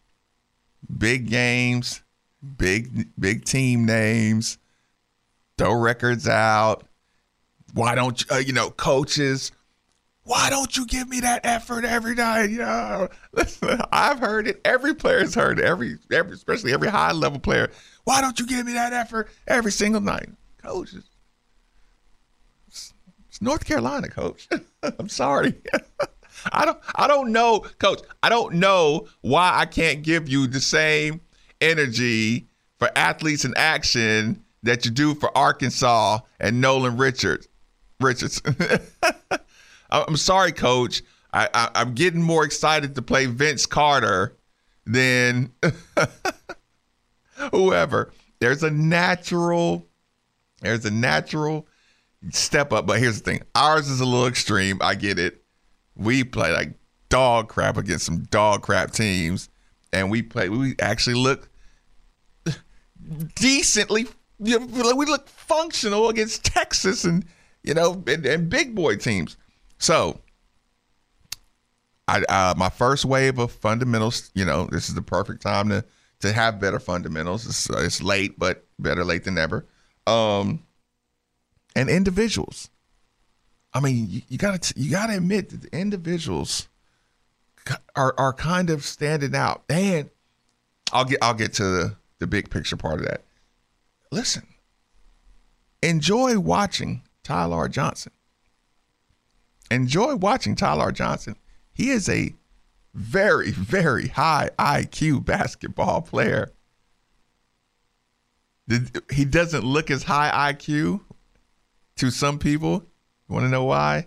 big 0.98 1.30
games, 1.30 2.02
big 2.58 3.08
big 3.18 3.46
team 3.46 3.86
names, 3.86 4.58
throw 5.56 5.72
records 5.72 6.28
out. 6.28 6.86
Why 7.72 7.94
don't 7.94 8.20
you, 8.20 8.36
uh, 8.36 8.40
you 8.40 8.52
know 8.52 8.68
coaches 8.68 9.52
why 10.24 10.48
don't 10.48 10.74
you 10.74 10.86
give 10.86 11.08
me 11.08 11.20
that 11.20 11.44
effort 11.44 11.84
every 11.84 12.14
night? 12.14 12.50
You 12.50 12.58
know, 12.58 13.08
I've 13.92 14.18
heard 14.18 14.48
it. 14.48 14.60
Every 14.64 14.94
player's 14.94 15.34
heard 15.34 15.58
it. 15.58 15.64
Every, 15.64 15.98
every, 16.10 16.34
especially 16.34 16.72
every 16.72 16.88
high 16.88 17.12
level 17.12 17.38
player. 17.38 17.70
Why 18.04 18.20
don't 18.20 18.38
you 18.40 18.46
give 18.46 18.64
me 18.66 18.72
that 18.72 18.92
effort 18.92 19.28
every 19.46 19.70
single 19.70 20.00
night, 20.00 20.28
coaches? 20.62 21.04
It's, 22.68 22.94
North 23.40 23.66
Carolina, 23.66 24.08
coach. 24.08 24.48
I'm 24.82 25.08
sorry. 25.08 25.54
I 26.52 26.64
don't, 26.64 26.78
I 26.94 27.06
don't 27.06 27.30
know, 27.30 27.60
coach. 27.78 28.00
I 28.22 28.28
don't 28.28 28.54
know 28.54 29.06
why 29.20 29.52
I 29.54 29.66
can't 29.66 30.02
give 30.02 30.28
you 30.28 30.46
the 30.46 30.60
same 30.60 31.20
energy 31.60 32.48
for 32.78 32.90
athletes 32.96 33.44
in 33.44 33.54
action 33.56 34.42
that 34.62 34.84
you 34.84 34.90
do 34.90 35.14
for 35.14 35.36
Arkansas 35.36 36.20
and 36.40 36.60
Nolan 36.60 36.96
Richards. 36.96 37.48
Richards. 38.00 38.42
I'm 40.02 40.16
sorry, 40.16 40.52
coach. 40.52 41.02
I, 41.32 41.48
I, 41.52 41.82
am 41.82 41.94
getting 41.94 42.22
more 42.22 42.44
excited 42.44 42.94
to 42.94 43.02
play 43.02 43.26
Vince 43.26 43.66
Carter 43.66 44.36
than 44.86 45.52
whoever. 47.52 48.12
There's 48.38 48.62
a 48.62 48.70
natural, 48.70 49.86
there's 50.60 50.84
a 50.84 50.90
natural 50.90 51.66
step 52.30 52.72
up. 52.72 52.86
But 52.86 52.98
here's 52.98 53.20
the 53.20 53.30
thing: 53.30 53.42
ours 53.54 53.88
is 53.88 54.00
a 54.00 54.04
little 54.04 54.26
extreme. 54.26 54.78
I 54.80 54.94
get 54.94 55.18
it. 55.18 55.42
We 55.96 56.24
play 56.24 56.52
like 56.52 56.74
dog 57.08 57.48
crap 57.48 57.76
against 57.76 58.06
some 58.06 58.24
dog 58.24 58.62
crap 58.62 58.92
teams, 58.92 59.48
and 59.92 60.10
we 60.10 60.22
play. 60.22 60.48
We 60.48 60.74
actually 60.78 61.16
look 61.16 61.48
decently. 63.34 64.06
You 64.38 64.58
know, 64.60 64.94
we 64.94 65.06
look 65.06 65.28
functional 65.28 66.08
against 66.08 66.44
Texas 66.44 67.04
and 67.04 67.24
you 67.62 67.74
know 67.74 68.02
and, 68.06 68.24
and 68.26 68.48
big 68.48 68.74
boy 68.74 68.96
teams. 68.96 69.36
So, 69.84 70.18
I 72.08 72.22
uh, 72.22 72.54
my 72.56 72.70
first 72.70 73.04
wave 73.04 73.38
of 73.38 73.52
fundamentals. 73.52 74.30
You 74.32 74.46
know, 74.46 74.66
this 74.72 74.88
is 74.88 74.94
the 74.94 75.02
perfect 75.02 75.42
time 75.42 75.68
to 75.68 75.84
to 76.20 76.32
have 76.32 76.58
better 76.58 76.78
fundamentals. 76.78 77.46
It's, 77.46 77.68
uh, 77.68 77.82
it's 77.84 78.02
late, 78.02 78.38
but 78.38 78.64
better 78.78 79.04
late 79.04 79.24
than 79.24 79.34
never. 79.34 79.66
Um, 80.06 80.62
and 81.76 81.90
individuals. 81.90 82.70
I 83.74 83.80
mean, 83.80 84.06
you, 84.08 84.22
you 84.26 84.38
gotta 84.38 84.72
you 84.74 84.90
gotta 84.90 85.18
admit 85.18 85.50
that 85.50 85.70
the 85.70 85.78
individuals 85.78 86.66
are 87.94 88.14
are 88.16 88.32
kind 88.32 88.70
of 88.70 88.84
standing 88.84 89.34
out. 89.34 89.64
And 89.68 90.08
I'll 90.94 91.04
get 91.04 91.18
I'll 91.20 91.34
get 91.34 91.52
to 91.54 91.62
the 91.62 91.96
the 92.20 92.26
big 92.26 92.48
picture 92.48 92.78
part 92.78 93.00
of 93.00 93.04
that. 93.04 93.22
Listen, 94.10 94.46
enjoy 95.82 96.38
watching 96.38 97.02
Ty-Laur 97.22 97.68
Johnson 97.68 98.12
enjoy 99.70 100.16
watching 100.16 100.54
Ty-Laur 100.54 100.92
Johnson. 100.92 101.36
He 101.72 101.90
is 101.90 102.08
a 102.08 102.34
very, 102.94 103.50
very 103.50 104.08
high 104.08 104.50
IQ 104.58 105.24
basketball 105.24 106.02
player. 106.02 106.52
He 109.12 109.24
doesn't 109.24 109.64
look 109.64 109.90
as 109.90 110.04
high 110.04 110.52
IQ 110.52 111.00
to 111.96 112.10
some 112.10 112.38
people. 112.38 112.84
You 113.28 113.34
want 113.34 113.44
to 113.44 113.50
know 113.50 113.64
why? 113.64 114.06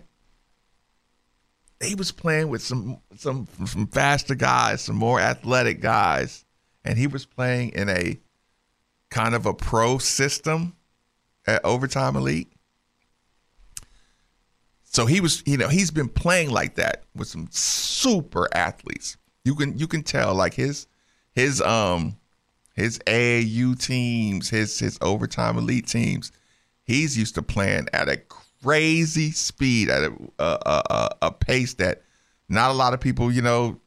He 1.80 1.94
was 1.94 2.10
playing 2.10 2.48
with 2.48 2.60
some 2.60 2.98
some 3.16 3.46
some 3.64 3.86
faster 3.86 4.34
guys, 4.34 4.82
some 4.82 4.96
more 4.96 5.20
athletic 5.20 5.80
guys, 5.80 6.44
and 6.84 6.98
he 6.98 7.06
was 7.06 7.24
playing 7.24 7.70
in 7.70 7.88
a 7.88 8.18
kind 9.10 9.34
of 9.34 9.46
a 9.46 9.54
pro 9.54 9.98
system 9.98 10.74
at 11.46 11.64
Overtime 11.64 12.16
Elite. 12.16 12.50
So 14.98 15.06
he 15.06 15.20
was, 15.20 15.44
you 15.46 15.56
know, 15.56 15.68
he's 15.68 15.92
been 15.92 16.08
playing 16.08 16.50
like 16.50 16.74
that 16.74 17.04
with 17.14 17.28
some 17.28 17.46
super 17.52 18.48
athletes. 18.52 19.16
You 19.44 19.54
can 19.54 19.78
you 19.78 19.86
can 19.86 20.02
tell 20.02 20.34
like 20.34 20.54
his 20.54 20.88
his 21.30 21.60
um 21.60 22.16
his 22.74 22.98
AAU 23.06 23.80
teams, 23.80 24.48
his 24.48 24.76
his 24.80 24.98
overtime 25.00 25.56
elite 25.56 25.86
teams. 25.86 26.32
He's 26.82 27.16
used 27.16 27.36
to 27.36 27.42
playing 27.42 27.86
at 27.92 28.08
a 28.08 28.16
crazy 28.16 29.30
speed 29.30 29.88
at 29.88 30.02
a 30.02 30.12
a, 30.40 30.58
a, 30.66 31.10
a 31.22 31.30
pace 31.30 31.74
that 31.74 32.02
not 32.48 32.72
a 32.72 32.74
lot 32.74 32.92
of 32.92 32.98
people, 32.98 33.30
you 33.30 33.40
know, 33.40 33.80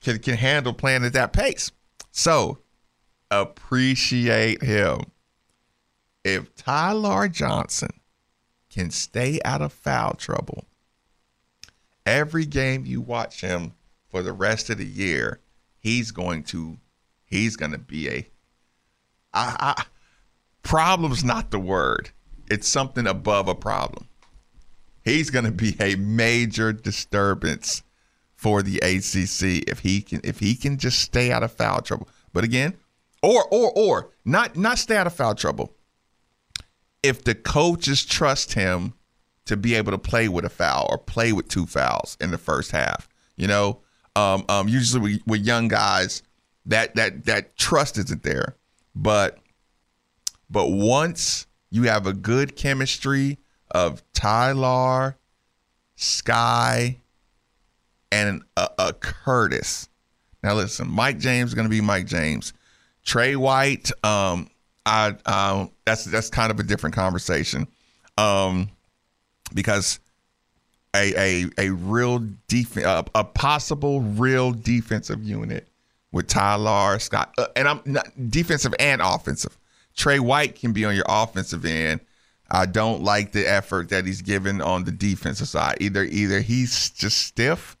can 0.00 0.18
can 0.20 0.38
handle 0.38 0.72
playing 0.72 1.04
at 1.04 1.12
that 1.12 1.34
pace. 1.34 1.72
So 2.10 2.56
appreciate 3.30 4.62
him. 4.62 5.00
if 6.24 6.54
Ty-Laur 6.54 7.28
Johnson 7.28 7.99
can 8.80 8.90
stay 8.90 9.38
out 9.44 9.60
of 9.60 9.74
foul 9.74 10.14
trouble, 10.14 10.64
every 12.06 12.46
game 12.46 12.86
you 12.86 12.98
watch 12.98 13.42
him 13.42 13.74
for 14.08 14.22
the 14.22 14.32
rest 14.32 14.70
of 14.70 14.78
the 14.78 14.86
year, 14.86 15.38
he's 15.78 16.10
going 16.10 16.42
to 16.42 16.78
he's 17.26 17.56
going 17.56 17.72
to 17.72 17.78
be 17.78 18.08
a 18.08 18.26
I, 19.34 19.74
I, 19.76 19.84
problem's 20.62 21.22
not 21.22 21.50
the 21.50 21.58
word. 21.58 22.10
It's 22.50 22.66
something 22.66 23.06
above 23.06 23.48
a 23.48 23.54
problem. 23.54 24.08
He's 25.04 25.28
going 25.28 25.44
to 25.44 25.52
be 25.52 25.76
a 25.78 25.96
major 25.96 26.72
disturbance 26.72 27.82
for 28.34 28.62
the 28.62 28.78
ACC 28.78 29.68
if 29.68 29.80
he 29.80 30.00
can 30.00 30.22
if 30.24 30.38
he 30.38 30.54
can 30.54 30.78
just 30.78 31.00
stay 31.00 31.30
out 31.30 31.42
of 31.42 31.52
foul 31.52 31.82
trouble. 31.82 32.08
But 32.32 32.44
again, 32.44 32.78
or 33.22 33.44
or 33.50 33.72
or 33.76 34.08
not 34.24 34.56
not 34.56 34.78
stay 34.78 34.96
out 34.96 35.06
of 35.06 35.12
foul 35.12 35.34
trouble. 35.34 35.74
If 37.02 37.24
the 37.24 37.34
coaches 37.34 38.04
trust 38.04 38.54
him 38.54 38.94
to 39.46 39.56
be 39.56 39.74
able 39.74 39.92
to 39.92 39.98
play 39.98 40.28
with 40.28 40.44
a 40.44 40.50
foul 40.50 40.86
or 40.90 40.98
play 40.98 41.32
with 41.32 41.48
two 41.48 41.66
fouls 41.66 42.16
in 42.20 42.30
the 42.30 42.38
first 42.38 42.72
half, 42.72 43.08
you 43.36 43.46
know, 43.46 43.80
um, 44.16 44.44
um, 44.48 44.68
usually 44.68 45.00
with, 45.00 45.26
with 45.26 45.40
young 45.40 45.68
guys, 45.68 46.22
that 46.66 46.94
that 46.96 47.24
that 47.24 47.56
trust 47.56 47.96
isn't 47.98 48.22
there. 48.22 48.56
But 48.94 49.38
but 50.50 50.68
once 50.68 51.46
you 51.70 51.84
have 51.84 52.06
a 52.06 52.12
good 52.12 52.56
chemistry 52.56 53.38
of 53.70 54.02
Ty-Laur, 54.12 55.16
Skyy, 55.96 56.96
and 58.10 58.42
a, 58.56 58.68
a 58.78 58.92
Curtis. 58.92 59.88
Now 60.42 60.54
listen, 60.54 60.88
Mike 60.88 61.18
James 61.18 61.50
is 61.50 61.54
going 61.54 61.66
to 61.66 61.70
be 61.70 61.80
Mike 61.80 62.06
James. 62.06 62.52
Tre 63.04 63.36
White, 63.36 63.90
um, 64.04 64.50
I 64.86 65.14
um, 65.26 65.70
that's 65.84 66.04
that's 66.04 66.30
kind 66.30 66.50
of 66.50 66.58
a 66.58 66.62
different 66.62 66.94
conversation, 66.94 67.66
um, 68.16 68.70
because 69.54 70.00
a 70.94 71.44
a 71.56 71.66
a 71.66 71.70
real 71.70 72.24
defense, 72.48 72.86
a, 72.86 73.04
a, 73.14 73.24
possible 73.24 74.00
real 74.00 74.52
defensive 74.52 75.22
unit 75.22 75.68
with 76.12 76.26
Ty-Laur 76.26 76.98
Scott, 76.98 77.32
uh, 77.38 77.46
and 77.54 77.68
I'm 77.68 77.80
not 77.84 78.06
defensive 78.30 78.74
and 78.78 79.00
offensive. 79.00 79.56
Tre 79.96 80.18
White 80.18 80.56
can 80.56 80.72
be 80.72 80.84
on 80.84 80.94
your 80.94 81.04
offensive 81.08 81.64
end. 81.64 82.00
I 82.50 82.66
don't 82.66 83.02
like 83.02 83.32
the 83.32 83.48
effort 83.48 83.90
that 83.90 84.06
he's 84.06 84.22
given 84.22 84.60
on 84.60 84.84
the 84.84 84.92
defensive 84.92 85.48
side. 85.48 85.76
Either 85.80 86.04
either 86.04 86.40
he's 86.40 86.90
just 86.90 87.18
stiff 87.18 87.76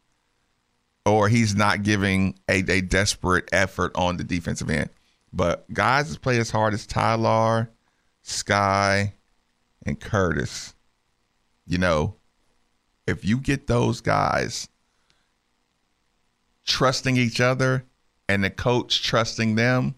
or 1.06 1.28
he's 1.28 1.56
not 1.56 1.82
giving 1.82 2.38
a, 2.48 2.58
a 2.70 2.80
desperate 2.80 3.48
effort 3.52 3.92
on 3.96 4.16
the 4.16 4.24
defensive 4.24 4.70
end. 4.70 4.90
But 5.32 5.72
guys 5.72 6.10
that 6.10 6.20
play 6.20 6.38
as 6.38 6.50
hard 6.50 6.74
as 6.74 6.86
Ty-Laur, 6.86 7.70
Skyy, 8.24 9.12
and 9.86 10.00
Curtis, 10.00 10.74
you 11.66 11.78
know, 11.78 12.16
if 13.06 13.24
you 13.24 13.38
get 13.38 13.66
those 13.66 14.00
guys 14.00 14.68
trusting 16.66 17.16
each 17.16 17.40
other 17.40 17.84
and 18.28 18.44
the 18.44 18.50
coach 18.50 19.02
trusting 19.02 19.54
them 19.54 19.94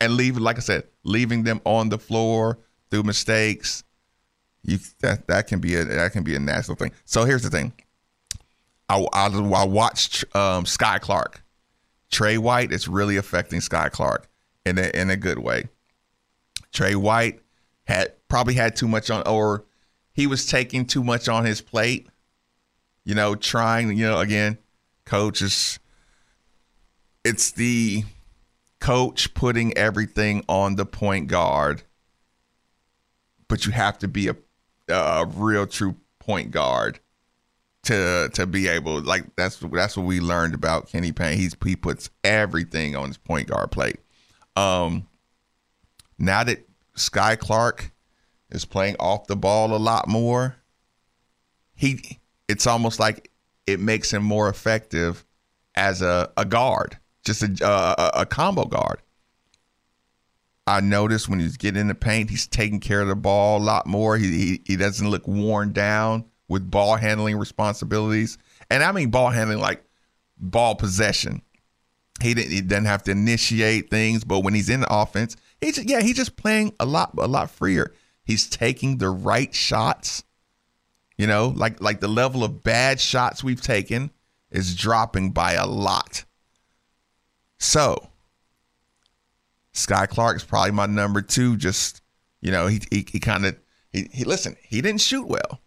and 0.00 0.14
leave, 0.14 0.36
like 0.38 0.56
I 0.56 0.60
said, 0.60 0.84
leaving 1.04 1.44
them 1.44 1.60
on 1.64 1.90
the 1.90 1.98
floor 1.98 2.58
through 2.90 3.04
mistakes, 3.04 3.84
you 4.62 4.78
that 5.00 5.26
that 5.28 5.46
can 5.46 5.60
be 5.60 5.74
a 5.74 5.84
that 5.84 6.12
can 6.12 6.22
be 6.22 6.34
a 6.34 6.40
natural 6.40 6.74
thing. 6.74 6.92
So 7.04 7.24
here's 7.24 7.42
the 7.42 7.50
thing. 7.50 7.72
I, 8.88 9.06
I, 9.12 9.26
I 9.26 9.64
watched 9.64 10.24
um, 10.34 10.64
Skyy 10.64 11.00
Clark. 11.00 11.42
Tre 12.10 12.38
White 12.38 12.72
is 12.72 12.86
really 12.86 13.16
affecting 13.16 13.60
Skyy 13.60 13.90
Clark 13.90 14.28
in 14.64 14.78
a, 14.78 14.90
in 14.94 15.10
a 15.10 15.16
good 15.16 15.38
way. 15.38 15.68
Tre 16.72 16.94
White 16.94 17.40
had 17.84 18.12
probably 18.28 18.54
had 18.54 18.76
too 18.76 18.88
much 18.88 19.10
on, 19.10 19.26
or 19.26 19.64
he 20.12 20.26
was 20.26 20.46
taking 20.46 20.86
too 20.86 21.04
much 21.04 21.28
on 21.28 21.44
his 21.44 21.60
plate. 21.60 22.08
You 23.04 23.14
know, 23.14 23.34
trying. 23.34 23.96
You 23.96 24.06
know, 24.06 24.18
again, 24.18 24.58
coaches. 25.04 25.78
It's 27.24 27.50
the 27.52 28.04
coach 28.80 29.32
putting 29.34 29.76
everything 29.76 30.44
on 30.48 30.76
the 30.76 30.84
point 30.84 31.28
guard, 31.28 31.82
but 33.48 33.64
you 33.64 33.72
have 33.72 33.98
to 33.98 34.08
be 34.08 34.28
a, 34.28 34.36
a 34.88 35.26
real 35.26 35.66
true 35.66 35.96
point 36.18 36.50
guard 36.50 37.00
to 37.84 38.30
to 38.32 38.46
be 38.46 38.68
able 38.68 39.00
like 39.02 39.24
that's 39.36 39.58
that's 39.72 39.96
what 39.96 40.06
we 40.06 40.20
learned 40.20 40.54
about 40.54 40.88
Kenny 40.88 41.12
Payne. 41.12 41.38
He's 41.38 41.54
he 41.64 41.76
puts 41.76 42.10
everything 42.22 42.96
on 42.96 43.08
his 43.08 43.18
point 43.18 43.48
guard 43.48 43.70
plate. 43.70 44.00
Um, 44.56 45.08
now 46.18 46.44
that 46.44 46.66
Skyy 46.96 47.38
Clark 47.38 47.92
is 48.50 48.64
playing 48.64 48.96
off 49.00 49.26
the 49.26 49.36
ball 49.36 49.74
a 49.74 49.78
lot 49.78 50.08
more, 50.08 50.56
he 51.74 52.20
it's 52.48 52.66
almost 52.66 53.00
like 53.00 53.30
it 53.66 53.80
makes 53.80 54.12
him 54.12 54.22
more 54.22 54.48
effective 54.48 55.24
as 55.74 56.02
a, 56.02 56.30
a 56.36 56.44
guard, 56.44 56.98
just 57.24 57.42
a, 57.42 57.66
a, 57.66 58.20
a 58.20 58.26
combo 58.26 58.64
guard. 58.64 59.00
I 60.66 60.80
noticed 60.80 61.28
when 61.28 61.40
he's 61.40 61.56
getting 61.56 61.80
in 61.80 61.88
the 61.88 61.94
paint, 61.94 62.30
he's 62.30 62.46
taking 62.46 62.80
care 62.80 63.00
of 63.00 63.08
the 63.08 63.16
ball 63.16 63.58
a 63.58 63.64
lot 63.64 63.86
more. 63.86 64.16
He, 64.16 64.30
he, 64.30 64.62
he 64.64 64.76
doesn't 64.76 65.08
look 65.08 65.26
worn 65.26 65.72
down 65.72 66.24
with 66.48 66.70
ball 66.70 66.96
handling 66.96 67.36
responsibilities. 67.36 68.38
And 68.70 68.82
I 68.82 68.92
mean 68.92 69.10
ball 69.10 69.30
handling 69.30 69.60
like 69.60 69.84
ball 70.38 70.74
possession. 70.74 71.42
He 72.22 72.34
didn't 72.34 72.52
he 72.52 72.60
doesn't 72.60 72.84
have 72.84 73.02
to 73.04 73.10
initiate 73.10 73.90
things, 73.90 74.24
but 74.24 74.40
when 74.40 74.54
he's 74.54 74.68
in 74.68 74.80
the 74.80 74.94
offense, 74.94 75.36
he's 75.60 75.82
yeah, 75.84 76.00
he's 76.00 76.16
just 76.16 76.36
playing 76.36 76.74
a 76.78 76.86
lot 76.86 77.12
a 77.18 77.26
lot 77.26 77.50
freer. 77.50 77.92
He's 78.24 78.48
taking 78.48 78.98
the 78.98 79.10
right 79.10 79.54
shots. 79.54 80.24
You 81.18 81.26
know, 81.26 81.52
like 81.54 81.80
like 81.80 82.00
the 82.00 82.08
level 82.08 82.42
of 82.44 82.62
bad 82.62 83.00
shots 83.00 83.44
we've 83.44 83.60
taken 83.60 84.10
is 84.50 84.74
dropping 84.74 85.30
by 85.32 85.52
a 85.52 85.66
lot. 85.66 86.24
So, 87.58 88.10
Skyy 89.72 90.08
Clark 90.08 90.36
is 90.36 90.44
probably 90.44 90.72
my 90.72 90.86
number 90.86 91.22
two. 91.22 91.56
Just 91.56 92.00
you 92.40 92.50
know, 92.52 92.66
he 92.66 92.80
he, 92.90 93.06
he 93.10 93.20
kind 93.20 93.46
of 93.46 93.56
he, 93.92 94.08
he 94.12 94.24
listen. 94.24 94.56
He 94.62 94.80
didn't 94.80 95.00
shoot 95.00 95.26
well. 95.26 95.60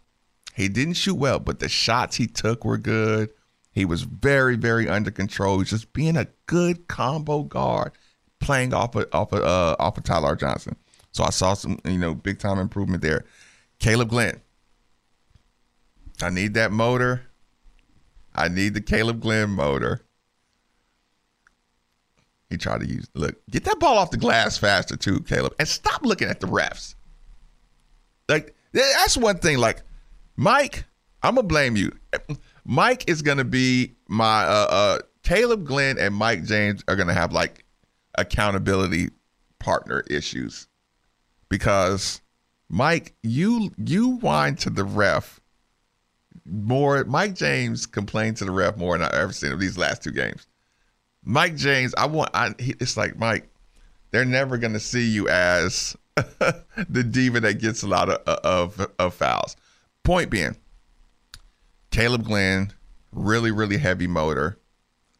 He 0.54 0.68
didn't 0.68 0.94
shoot 0.94 1.14
well, 1.14 1.38
but 1.38 1.60
the 1.60 1.68
shots 1.68 2.16
he 2.16 2.26
took 2.26 2.64
were 2.64 2.78
good. 2.78 3.30
He 3.78 3.84
was 3.84 4.02
very, 4.02 4.56
very 4.56 4.88
under 4.88 5.12
control. 5.12 5.60
He's 5.60 5.70
just 5.70 5.92
being 5.92 6.16
a 6.16 6.26
good 6.46 6.88
combo 6.88 7.44
guard, 7.44 7.92
playing 8.40 8.74
off 8.74 8.96
of 8.96 9.06
off 9.12 9.32
of 9.32 9.44
uh, 9.44 9.76
off 9.78 9.96
of 9.96 10.02
Ty-Laur 10.02 10.34
Johnson. 10.34 10.74
So 11.12 11.22
I 11.22 11.30
saw 11.30 11.54
some, 11.54 11.78
you 11.84 11.96
know, 11.96 12.12
big 12.12 12.40
time 12.40 12.58
improvement 12.58 13.02
there. 13.02 13.24
Kaleb 13.78 14.08
Glenn. 14.08 14.40
I 16.20 16.30
need 16.30 16.54
that 16.54 16.72
motor. 16.72 17.22
I 18.34 18.48
need 18.48 18.74
the 18.74 18.80
Kaleb 18.80 19.20
Glenn 19.20 19.50
motor. 19.50 20.00
He 22.50 22.56
tried 22.56 22.80
to 22.80 22.88
use 22.88 23.08
look, 23.14 23.36
get 23.48 23.62
that 23.62 23.78
ball 23.78 23.96
off 23.96 24.10
the 24.10 24.16
glass 24.16 24.58
faster 24.58 24.96
too, 24.96 25.20
Kaleb, 25.20 25.52
and 25.60 25.68
stop 25.68 26.04
looking 26.04 26.28
at 26.28 26.40
the 26.40 26.48
refs. 26.48 26.96
Like 28.28 28.56
that's 28.72 29.16
one 29.16 29.38
thing. 29.38 29.58
Like 29.58 29.82
Mike, 30.34 30.84
I'm 31.22 31.34
gonna 31.34 31.46
blame 31.46 31.76
you. 31.76 31.92
Mike 32.64 33.08
is 33.08 33.22
gonna 33.22 33.44
be 33.44 33.94
my 34.08 34.44
uh, 34.44 34.66
uh, 34.70 34.98
Kaleb 35.22 35.64
Glenn 35.64 35.98
and 35.98 36.14
Mike 36.14 36.44
James 36.44 36.82
are 36.88 36.96
gonna 36.96 37.14
have 37.14 37.32
like 37.32 37.64
accountability 38.16 39.10
partner 39.58 40.04
issues 40.08 40.68
because 41.48 42.20
Mike, 42.68 43.14
you 43.22 43.70
you 43.78 44.16
whine 44.16 44.56
to 44.56 44.70
the 44.70 44.84
ref 44.84 45.40
more. 46.44 47.04
Mike 47.04 47.34
James 47.34 47.86
complained 47.86 48.36
to 48.38 48.44
the 48.44 48.50
ref 48.50 48.76
more 48.76 48.96
than 48.96 49.08
I've 49.08 49.14
ever 49.14 49.32
seen 49.32 49.52
of 49.52 49.60
these 49.60 49.78
last 49.78 50.02
two 50.02 50.12
games. 50.12 50.46
Mike 51.24 51.56
James, 51.56 51.94
I 51.96 52.06
want. 52.06 52.30
I, 52.34 52.54
it's 52.58 52.96
like 52.96 53.18
Mike. 53.18 53.48
They're 54.10 54.24
never 54.24 54.58
gonna 54.58 54.80
see 54.80 55.06
you 55.06 55.28
as 55.28 55.96
the 56.16 57.04
diva 57.10 57.40
that 57.40 57.54
gets 57.54 57.82
a 57.82 57.88
lot 57.88 58.08
of, 58.08 58.20
of, 58.26 58.92
of 58.98 59.14
fouls. 59.14 59.56
Point 60.04 60.30
being, 60.30 60.56
Kaleb 61.90 62.24
Glenn, 62.24 62.72
really, 63.12 63.50
really 63.50 63.78
heavy 63.78 64.06
motor. 64.06 64.58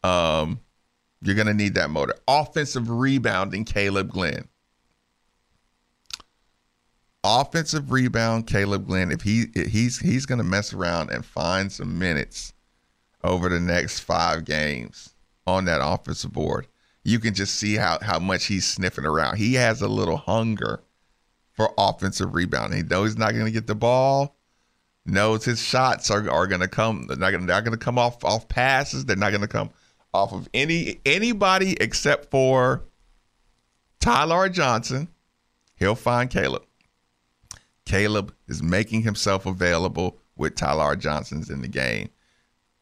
Um, 0.03 0.59
you're 1.21 1.35
gonna 1.35 1.53
need 1.53 1.75
that 1.75 1.89
motor. 1.89 2.15
Offensive 2.27 2.89
rebounding, 2.89 3.65
Kaleb 3.65 4.09
Glenn. 4.09 4.47
Offensive 7.23 7.91
rebound, 7.91 8.47
Kaleb 8.47 8.85
Glenn. 8.85 9.11
If 9.11 9.21
he 9.21 9.47
he's 9.53 9.99
he's 9.99 10.25
gonna 10.25 10.43
mess 10.43 10.73
around 10.73 11.11
and 11.11 11.25
find 11.25 11.71
some 11.71 11.99
minutes 11.99 12.53
over 13.23 13.49
the 13.49 13.59
next 13.59 13.99
five 13.99 14.45
games 14.45 15.15
on 15.45 15.65
that 15.65 15.81
offensive 15.83 16.31
board, 16.31 16.67
you 17.03 17.19
can 17.19 17.33
just 17.33 17.55
see 17.55 17.75
how 17.75 17.99
how 18.01 18.19
much 18.19 18.45
he's 18.45 18.65
sniffing 18.65 19.05
around. 19.05 19.37
He 19.37 19.55
has 19.55 19.81
a 19.81 19.87
little 19.89 20.17
hunger 20.17 20.81
for 21.51 21.73
offensive 21.77 22.33
rebounding. 22.33 22.77
He 22.77 22.83
knows 22.83 23.09
he's 23.09 23.17
not 23.17 23.33
gonna 23.33 23.51
get 23.51 23.67
the 23.67 23.75
ball 23.75 24.38
knows 25.09 25.45
his 25.45 25.61
shots 25.61 26.09
are, 26.11 26.29
are 26.29 26.47
going 26.47 26.61
to 26.61 26.67
come. 26.67 27.07
They're 27.07 27.17
not 27.17 27.31
going 27.31 27.71
to 27.71 27.77
come 27.77 27.97
off 27.97 28.23
off 28.23 28.47
passes. 28.47 29.05
They're 29.05 29.15
not 29.15 29.31
going 29.31 29.41
to 29.41 29.47
come 29.47 29.69
off 30.13 30.33
of 30.33 30.49
any 30.53 30.99
anybody 31.05 31.77
except 31.79 32.31
for 32.31 32.83
Ty-Laur 33.99 34.49
Johnson. 34.49 35.07
He'll 35.75 35.95
find 35.95 36.29
Kaleb. 36.29 36.63
Kaleb 37.85 38.31
is 38.47 38.61
making 38.61 39.01
himself 39.01 39.45
available 39.45 40.17
with 40.35 40.55
Ty-Laur 40.55 40.95
Johnson's 40.95 41.49
in 41.49 41.61
the 41.61 41.67
game. 41.67 42.09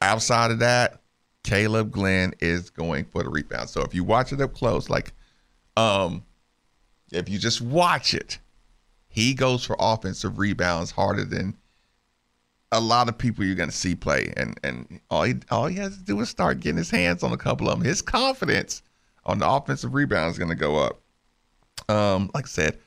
Outside 0.01 0.51
of 0.51 0.59
that, 0.59 1.01
Kaleb 1.43 1.91
Glenn 1.91 2.33
is 2.39 2.69
going 2.69 3.05
for 3.05 3.23
the 3.23 3.29
rebound. 3.29 3.69
So 3.69 3.81
if 3.81 3.95
you 3.95 4.03
watch 4.03 4.33
it 4.33 4.41
up 4.41 4.53
close, 4.53 4.89
like 4.89 5.13
um 5.75 6.23
if 7.11 7.29
you 7.29 7.39
just 7.39 7.61
watch 7.61 8.13
it, 8.13 8.39
he 9.07 9.33
goes 9.33 9.63
for 9.63 9.75
offensive 9.79 10.37
rebounds 10.37 10.91
harder 10.91 11.23
than 11.23 11.55
a 12.71 12.79
lot 12.79 13.07
of 13.07 13.17
people 13.17 13.43
you're 13.45 13.55
going 13.55 13.69
to 13.69 13.75
see 13.75 13.95
play. 13.95 14.33
And 14.37 14.59
and 14.63 14.99
all 15.09 15.23
he 15.23 15.35
all 15.49 15.67
he 15.67 15.77
has 15.77 15.97
to 15.97 16.03
do 16.03 16.19
is 16.19 16.29
start 16.29 16.59
getting 16.59 16.77
his 16.77 16.89
hands 16.89 17.23
on 17.23 17.31
a 17.31 17.37
couple 17.37 17.69
of 17.69 17.79
them. 17.79 17.87
His 17.87 18.01
confidence 18.01 18.81
on 19.25 19.39
the 19.39 19.49
offensive 19.49 19.93
rebound 19.93 20.31
is 20.31 20.37
going 20.37 20.49
to 20.49 20.55
go 20.55 20.77
up. 20.77 20.99
Um, 21.89 22.31
like 22.33 22.45
I 22.45 22.49
said, 22.49 22.79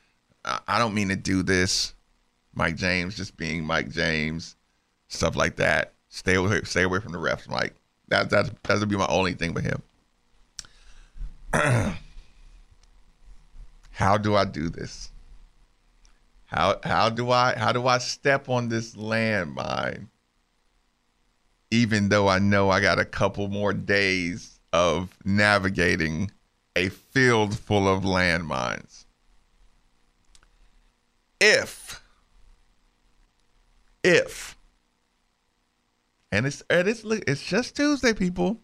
I 0.45 0.79
don't 0.79 0.93
mean 0.93 1.09
to 1.09 1.15
do 1.15 1.43
this. 1.43 1.93
Mike 2.53 2.75
James 2.75 3.15
just 3.15 3.37
being 3.37 3.63
Mike 3.63 3.89
James, 3.89 4.55
stuff 5.07 5.35
like 5.35 5.55
that. 5.57 5.93
Stay 6.09 6.35
away, 6.35 6.61
stay 6.63 6.83
away 6.83 6.99
from 6.99 7.13
the 7.13 7.17
refs, 7.17 7.47
Mike. 7.47 7.75
That 8.09 8.29
that 8.31 8.61
that'll 8.63 8.85
be 8.85 8.97
my 8.97 9.07
only 9.07 9.33
thing 9.33 9.53
with 9.53 9.63
him. 9.63 9.81
how 13.91 14.17
do 14.17 14.35
I 14.35 14.45
do 14.45 14.69
this? 14.69 15.11
How 16.51 16.79
how 16.83 17.09
do 17.09 17.31
I 17.31 17.55
how 17.57 17.71
do 17.71 17.87
I 17.87 17.97
step 17.99 18.49
on 18.49 18.67
this 18.67 18.95
landmine? 18.95 20.07
Even 21.71 22.09
though 22.09 22.27
I 22.27 22.39
know 22.39 22.69
I 22.69 22.81
got 22.81 22.99
a 22.99 23.05
couple 23.05 23.47
more 23.47 23.71
days 23.71 24.59
of 24.73 25.17
navigating 25.23 26.29
a 26.75 26.89
field 26.89 27.57
full 27.57 27.87
of 27.87 28.03
landmines. 28.03 29.05
If 31.39 32.03
if 34.03 34.57
and 36.33 36.45
it's 36.45 36.63
and 36.69 36.87
it's 36.89 37.03
it's 37.05 37.43
just 37.43 37.77
Tuesday, 37.77 38.13
people. 38.13 38.59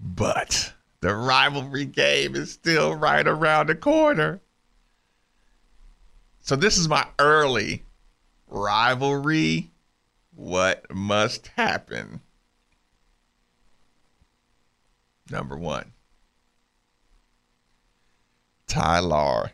But 0.00 0.72
the 1.00 1.14
rivalry 1.14 1.84
game 1.84 2.34
is 2.34 2.52
still 2.52 2.94
right 2.94 3.26
around 3.26 3.68
the 3.68 3.74
corner. 3.74 4.40
So 6.42 6.56
this 6.56 6.76
is 6.76 6.88
my 6.88 7.06
early 7.20 7.84
rivalry. 8.48 9.70
What 10.34 10.92
must 10.92 11.46
happen? 11.48 12.20
Number 15.30 15.56
one, 15.56 15.92
Ty-Laur 18.66 19.52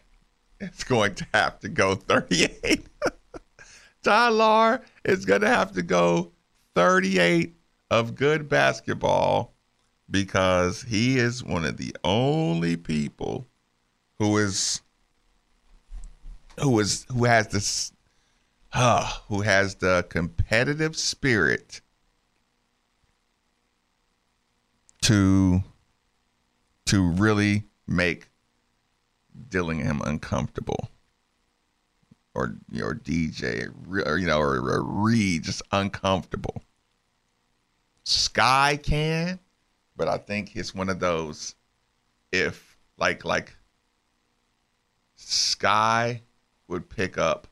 is 0.61 0.83
going 0.85 1.15
to 1.17 1.27
have 1.35 1.61
to 1.61 1.69
go 1.69 1.95
38. 1.95 2.87
Ty-Laur 4.03 4.81
is 5.05 5.27
going 5.27 5.43
to 5.43 5.49
have 5.49 5.73
to 5.73 5.83
go 5.83 6.33
38 6.75 7.55
of 7.91 8.15
good 8.15 8.49
basketball 8.49 9.53
because 10.11 10.83
he 10.83 11.19
is 11.19 11.45
one 11.45 11.67
of 11.67 11.77
the 11.77 11.95
only 12.03 12.77
people 12.77 13.47
who 14.19 14.39
is 14.39 14.81
who 16.61 16.79
is 16.81 17.07
who 17.09 17.25
has 17.25 17.49
this 17.49 17.93
uh, 18.73 19.11
who 19.29 19.41
has 19.43 19.77
the 19.77 20.07
competitive 20.09 20.97
spirit 20.97 21.81
to 25.03 25.63
to 26.87 27.03
really 27.03 27.65
make 27.87 28.29
Dillingham 29.49 30.03
uncomfortable 30.05 30.91
or 32.35 32.57
or 32.83 32.95
DJ 32.95 33.73
or 34.07 34.19
you 34.19 34.27
know 34.27 34.39
or, 34.39 34.57
or 34.57 34.83
Reed 34.83 35.45
just 35.45 35.63
uncomfortable. 35.73 36.63
Skyy 38.05 38.83
can, 38.83 39.39
but 39.97 40.09
I 40.09 40.19
think 40.19 40.57
it's 40.57 40.75
one 40.75 40.89
of 40.89 41.01
those 41.01 41.55
if 42.33 42.77
like 42.97 43.25
like 43.25 43.55
Skyy 45.19 46.21
would 46.69 46.89
pick 46.89 47.19
up 47.19 47.49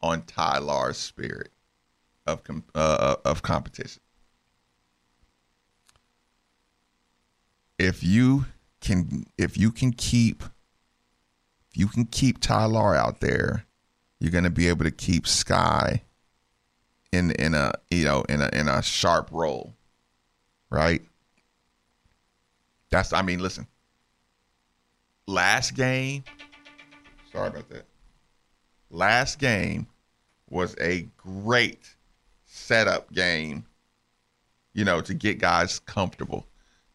on 0.00 0.22
Ty-Laur's 0.22 0.96
spirit 0.96 1.50
of 2.26 2.42
uh, 2.74 3.16
of 3.24 3.42
competition. 3.42 4.02
If 7.78 8.02
you 8.02 8.46
can 8.80 9.26
if 9.36 9.58
you 9.58 9.70
can 9.72 9.92
keep 9.92 10.42
if 11.70 11.76
you 11.76 11.88
can 11.88 12.04
keep 12.04 12.40
Ty-Laur 12.40 12.94
out 12.94 13.20
there, 13.20 13.64
you're 14.20 14.30
going 14.30 14.44
to 14.44 14.50
be 14.50 14.68
able 14.68 14.84
to 14.84 14.90
keep 14.90 15.24
Skyy 15.24 16.00
in 17.12 17.30
in 17.32 17.54
a 17.54 17.72
you 17.90 18.04
know 18.04 18.22
in 18.28 18.40
a 18.40 18.48
in 18.52 18.68
a 18.68 18.82
sharp 18.82 19.28
role, 19.32 19.74
right? 20.70 21.02
That's 22.90 23.12
I 23.12 23.22
mean, 23.22 23.40
listen. 23.40 23.66
Last 25.26 25.74
game, 25.74 26.24
sorry 27.32 27.48
about 27.48 27.68
that. 27.70 27.86
Last 28.92 29.38
game 29.38 29.86
was 30.50 30.76
a 30.80 31.08
great 31.16 31.80
setup 32.44 33.12
game, 33.12 33.64
you 34.74 34.84
know, 34.84 35.00
to 35.00 35.14
get 35.14 35.38
guys 35.38 35.80
comfortable, 35.80 36.46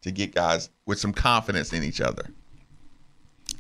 to 0.03 0.11
get 0.11 0.33
guys 0.33 0.69
with 0.85 0.99
some 0.99 1.11
confidence 1.11 1.73
in 1.73 1.83
each 1.83 1.99
other. 1.99 2.23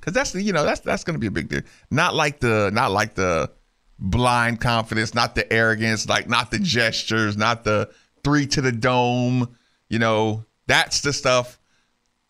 Cause 0.01 0.13
that's 0.13 0.31
the, 0.31 0.41
you 0.41 0.53
know, 0.53 0.63
that's 0.63 0.79
that's 0.79 1.03
gonna 1.03 1.17
be 1.17 1.27
a 1.27 1.31
big 1.31 1.49
deal. 1.49 1.61
Not 1.91 2.15
like 2.15 2.39
the 2.39 2.69
not 2.71 2.91
like 2.91 3.15
the 3.15 3.51
blind 3.99 4.61
confidence, 4.61 5.13
not 5.13 5.35
the 5.35 5.51
arrogance, 5.51 6.07
like 6.07 6.29
not 6.29 6.51
the 6.51 6.59
gestures, 6.59 7.35
not 7.35 7.63
the 7.63 7.89
three 8.23 8.45
to 8.47 8.61
the 8.61 8.71
dome. 8.71 9.49
You 9.89 9.99
know, 9.99 10.45
that's 10.67 11.01
the 11.01 11.11
stuff. 11.11 11.59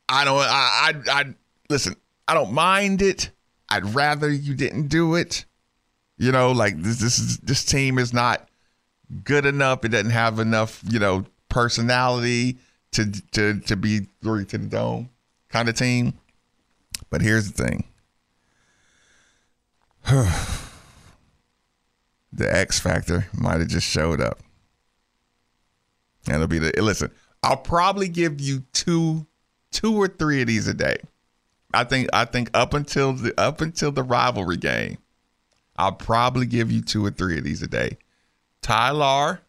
I 0.10 0.26
don't. 0.26 0.40
I. 0.40 0.94
I. 1.08 1.12
I 1.12 1.34
listen. 1.70 1.96
I 2.28 2.34
don't 2.34 2.54
mind 2.54 3.02
it. 3.02 3.32
I'd 3.70 3.94
rather 3.94 4.32
you 4.32 4.54
didn't 4.54 4.88
do 4.88 5.16
it. 5.16 5.46
You 6.18 6.32
know, 6.32 6.52
like 6.52 6.82
this. 6.82 7.00
This 7.00 7.20
is 7.20 7.38
this 7.40 7.64
team 7.64 7.98
is 8.00 8.14
not 8.14 8.48
good 9.24 9.46
enough. 9.46 9.86
It 9.86 9.90
doesn't 9.90 10.10
have 10.12 10.40
enough. 10.40 10.82
You 10.90 11.00
know, 11.00 11.26
personality 11.50 12.58
to 12.92 13.12
to 13.32 13.60
to 13.62 13.76
be 13.76 14.08
three 14.22 14.46
to 14.46 14.58
the 14.58 14.68
dome 14.68 15.10
kind 15.50 15.70
of 15.70 15.76
team. 15.76 16.14
But 17.10 17.22
here's 17.22 17.52
the 17.52 17.64
thing. 17.64 17.84
the 22.32 22.56
X 22.56 22.80
Factor 22.80 23.28
might 23.34 23.60
have 23.60 23.68
just 23.68 23.88
showed 23.88 24.22
up. 24.22 24.40
And 26.26 26.36
it'll 26.36 26.48
be 26.48 26.60
the 26.60 26.74
listen, 26.82 27.12
I'll 27.44 27.58
probably 27.58 28.08
give 28.08 28.42
you 28.42 28.64
two 28.74 29.28
two 29.72 29.96
or 29.96 30.08
three 30.08 30.42
of 30.42 30.48
these 30.48 30.68
a 30.68 30.74
day. 30.74 30.98
I 31.74 31.84
think 31.84 32.10
I 32.14 32.26
think 32.26 32.50
up 32.54 32.74
until 32.74 33.14
the 33.14 33.34
up 33.40 33.62
until 33.62 33.92
the 33.92 34.04
rivalry 34.04 34.58
game, 34.58 34.98
I'll 35.78 35.92
probably 35.92 36.46
give 36.46 36.72
you 36.72 36.82
two 36.82 37.06
or 37.06 37.12
three 37.12 37.38
of 37.38 37.44
these 37.44 37.62
a 37.62 37.68
day. 37.68 37.98
Ty-Laur 38.62 39.42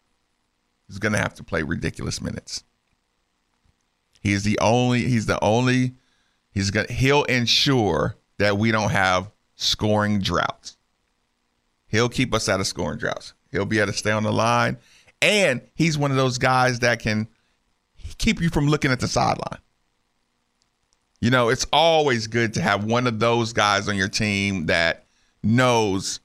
is 0.89 0.99
gonna 0.99 1.19
have 1.19 1.35
to 1.35 1.45
play 1.45 1.63
ridiculous 1.63 2.21
minutes. 2.21 2.65
He's 4.21 4.43
the 4.43 4.59
only 4.61 5.05
he's 5.05 5.27
the 5.27 5.43
only 5.43 5.95
he's 6.51 6.71
gonna 6.71 6.93
he'll 6.93 7.25
ensure 7.25 8.17
that 8.39 8.59
we 8.59 8.71
don't 8.71 8.91
have 8.91 9.31
scoring 9.57 10.21
droughts. 10.21 10.77
He'll 11.87 12.09
keep 12.09 12.35
us 12.35 12.49
out 12.49 12.61
of 12.61 12.67
scoring 12.67 12.99
droughts. 12.99 13.33
He'll 13.51 13.65
be 13.65 13.79
able 13.79 13.93
to 13.93 13.99
stay 13.99 14.11
on 14.11 14.23
the 14.23 14.33
line. 14.33 14.77
And 15.21 15.63
he's 15.75 15.99
one 15.99 16.11
of 16.11 16.17
those 16.17 16.39
guys 16.39 16.81
that 16.81 17.01
can 17.01 17.27
keep 18.19 18.41
you 18.41 18.51
from 18.51 18.69
looking 18.69 18.93
at 18.93 19.01
the 19.01 19.09
sideline. 19.09 19.61
You 21.21 21.31
know, 21.31 21.49
it's 21.49 21.67
always 21.73 22.29
good 22.29 22.55
to 22.55 22.61
have 22.61 22.85
one 22.85 23.07
of 23.07 23.19
those 23.19 23.53
guys 23.53 23.89
on 23.89 23.97
your 23.97 24.09
team 24.09 24.67
that 24.67 25.07
knows 25.43 26.21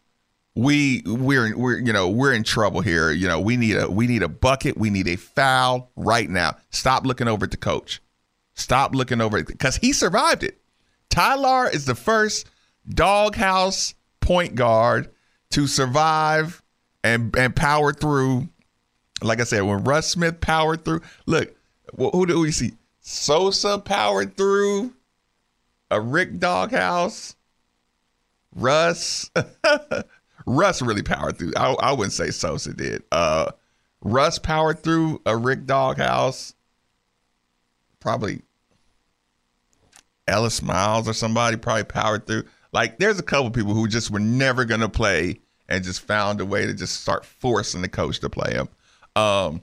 we 0.55 1.01
we're 1.05 1.57
we're 1.57 1.77
you 1.79 1.93
know 1.93 2.09
we're 2.09 2.33
in 2.33 2.43
trouble 2.43 2.81
here. 2.81 3.11
You 3.11 3.27
know, 3.27 3.39
we 3.39 3.57
need 3.57 3.75
a 3.75 3.89
we 3.89 4.07
need 4.07 4.23
a 4.23 4.29
bucket, 4.29 4.77
we 4.77 4.89
need 4.89 5.07
a 5.07 5.15
foul 5.15 5.91
right 5.95 6.29
now. 6.29 6.57
Stop 6.69 7.05
looking 7.05 7.27
over 7.27 7.45
at 7.45 7.51
the 7.51 7.57
coach. 7.57 8.01
Stop 8.55 8.93
looking 8.93 9.19
over 9.19 9.43
because 9.43 9.77
he 9.77 9.93
survived 9.93 10.43
it. 10.43 10.59
Ty-Laur 11.09 11.69
is 11.69 11.85
the 11.85 11.95
first 11.95 12.47
doghouse 12.87 13.95
point 14.19 14.55
guard 14.55 15.09
to 15.51 15.67
survive 15.67 16.61
and 17.03 17.35
and 17.35 17.55
power 17.55 17.93
through. 17.93 18.49
Like 19.21 19.39
I 19.39 19.45
said, 19.45 19.61
when 19.61 19.83
Russ 19.85 20.09
Smith 20.09 20.41
powered 20.41 20.83
through, 20.83 21.01
look, 21.25 21.55
who 21.97 22.25
do 22.25 22.39
we 22.39 22.51
see? 22.51 22.73
Sosa 22.99 23.77
powered 23.79 24.35
through 24.35 24.93
a 25.89 25.99
Rick 25.99 26.39
Doghouse. 26.39 27.35
Russ, 28.55 29.29
Russ 30.45 30.81
really 30.81 31.03
powered 31.03 31.37
through. 31.37 31.53
I, 31.57 31.73
I 31.73 31.91
wouldn't 31.93 32.13
say 32.13 32.31
Sosa 32.31 32.73
did. 32.73 33.03
Uh, 33.11 33.51
Russ 34.01 34.39
powered 34.39 34.83
through 34.83 35.21
a 35.25 35.35
Rick 35.35 35.65
Doghouse. 35.65 36.53
Probably 37.99 38.41
Ellis 40.27 40.61
Myles 40.61 41.07
or 41.07 41.13
somebody 41.13 41.57
probably 41.57 41.85
powered 41.85 42.27
through. 42.27 42.43
Like, 42.71 42.97
there's 42.99 43.19
a 43.19 43.23
couple 43.23 43.49
people 43.51 43.73
who 43.73 43.87
just 43.87 44.11
were 44.11 44.19
never 44.19 44.65
gonna 44.65 44.89
play 44.89 45.39
and 45.69 45.83
just 45.83 46.01
found 46.01 46.41
a 46.41 46.45
way 46.45 46.65
to 46.65 46.73
just 46.73 47.01
start 47.01 47.25
forcing 47.25 47.81
the 47.81 47.89
coach 47.89 48.19
to 48.19 48.29
play 48.29 48.53
him. 48.53 48.67
Um, 49.15 49.61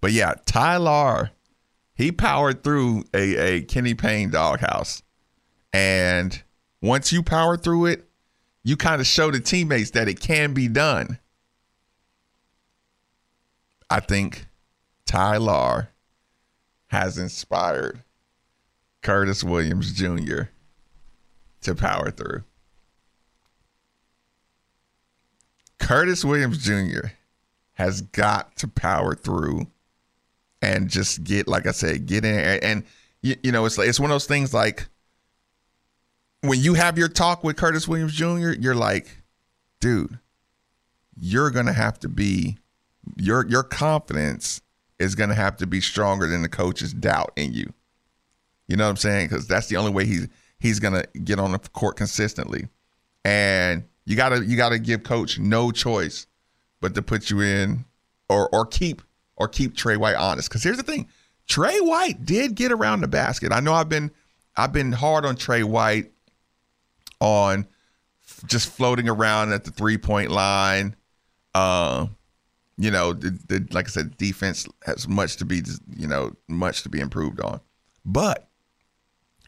but 0.00 0.12
yeah, 0.12 0.34
Ty-Laur, 0.44 1.30
he 1.94 2.12
powered 2.12 2.62
through 2.62 3.04
a, 3.14 3.36
a 3.36 3.62
Kenny 3.62 3.94
Payne 3.94 4.30
doghouse. 4.30 5.02
And 5.72 6.42
once 6.86 7.12
you 7.12 7.22
power 7.22 7.56
through 7.56 7.86
it, 7.86 8.08
you 8.62 8.76
kind 8.76 9.00
of 9.00 9.06
show 9.06 9.30
the 9.30 9.40
teammates 9.40 9.90
that 9.90 10.08
it 10.08 10.20
can 10.20 10.54
be 10.54 10.68
done. 10.68 11.18
I 13.88 14.00
think 14.00 14.46
Ty 15.04 15.34
Ty-Laur 15.34 15.90
has 16.88 17.18
inspired 17.18 18.02
Curtis 19.02 19.44
Williams 19.44 19.92
Jr. 19.92 20.42
to 21.62 21.74
power 21.74 22.10
through. 22.10 22.42
Curtis 25.78 26.24
Williams 26.24 26.58
Jr. 26.58 27.08
has 27.74 28.00
got 28.00 28.56
to 28.56 28.66
power 28.66 29.14
through 29.14 29.68
and 30.60 30.88
just 30.88 31.22
get, 31.22 31.46
like 31.46 31.66
I 31.66 31.70
said, 31.70 32.06
get 32.06 32.24
in 32.24 32.34
there. 32.34 32.64
And, 32.64 32.84
you, 33.22 33.36
you 33.42 33.52
know, 33.52 33.64
it's 33.66 33.78
like, 33.78 33.88
it's 33.88 34.00
one 34.00 34.10
of 34.10 34.14
those 34.14 34.26
things 34.26 34.52
like 34.52 34.88
when 36.48 36.60
you 36.60 36.74
have 36.74 36.98
your 36.98 37.08
talk 37.08 37.44
with 37.44 37.56
Curtis 37.56 37.86
Williams 37.86 38.14
Jr., 38.14 38.52
you're 38.58 38.74
like, 38.74 39.22
dude, 39.80 40.18
you're 41.18 41.50
to 41.66 41.72
have 41.72 41.98
to 42.00 42.08
be, 42.08 42.58
your, 43.16 43.46
your 43.46 43.62
confidence 43.62 44.60
is 44.98 45.14
to 45.28 45.34
have 45.34 45.56
to 45.58 45.66
be 45.66 45.80
stronger 45.80 46.26
than 46.26 46.42
the 46.42 46.48
coach's 46.48 46.92
doubt 46.92 47.32
in 47.36 47.52
you. 47.52 47.72
You 48.68 48.76
know 48.76 48.84
what 48.84 48.90
I'm 48.90 48.96
saying? 48.96 49.28
Because 49.28 49.46
that's 49.46 49.68
the 49.68 49.76
only 49.76 49.92
way 49.92 50.06
he's 50.06 50.28
he's 50.58 50.80
to 50.94 51.06
get 51.20 51.38
on 51.38 51.52
the 51.52 51.58
court 51.58 51.96
consistently. 51.96 52.68
And 53.24 53.84
you 54.04 54.16
gotta 54.16 54.44
you 54.44 54.56
gotta 54.56 54.78
give 54.78 55.02
coach 55.02 55.38
no 55.38 55.70
choice 55.70 56.26
but 56.80 56.94
to 56.94 57.02
put 57.02 57.30
you 57.30 57.40
in 57.40 57.84
or 58.28 58.48
or 58.52 58.66
keep 58.66 59.02
or 59.36 59.48
keep 59.48 59.76
Tre 59.76 59.96
White 59.96 60.16
honest. 60.16 60.48
Because 60.48 60.62
here's 60.62 60.76
the 60.76 60.82
thing, 60.82 61.08
Tre 61.46 61.78
White 61.80 62.24
did 62.24 62.54
get 62.54 62.72
around 62.72 63.00
the 63.00 63.08
basket. 63.08 63.52
I 63.52 63.60
know 63.60 63.72
I've 63.72 63.88
been 63.88 64.10
I've 64.56 64.72
been 64.72 64.92
hard 64.92 65.24
on 65.24 65.36
Tre 65.36 65.62
White 65.62 66.12
on 67.20 67.66
just 68.46 68.68
floating 68.68 69.08
around 69.08 69.52
at 69.52 69.64
the 69.64 69.70
three 69.70 69.98
point 69.98 70.30
line. 70.30 70.96
Uh, 71.54 72.06
you 72.78 72.90
know, 72.90 73.12
the, 73.12 73.30
the, 73.46 73.66
like 73.72 73.86
I 73.86 73.90
said, 73.90 74.16
defense 74.18 74.68
has 74.84 75.08
much 75.08 75.36
to 75.36 75.44
be 75.44 75.62
you 75.96 76.06
know 76.06 76.36
much 76.48 76.82
to 76.82 76.88
be 76.88 77.00
improved 77.00 77.40
on, 77.40 77.60
but 78.04 78.48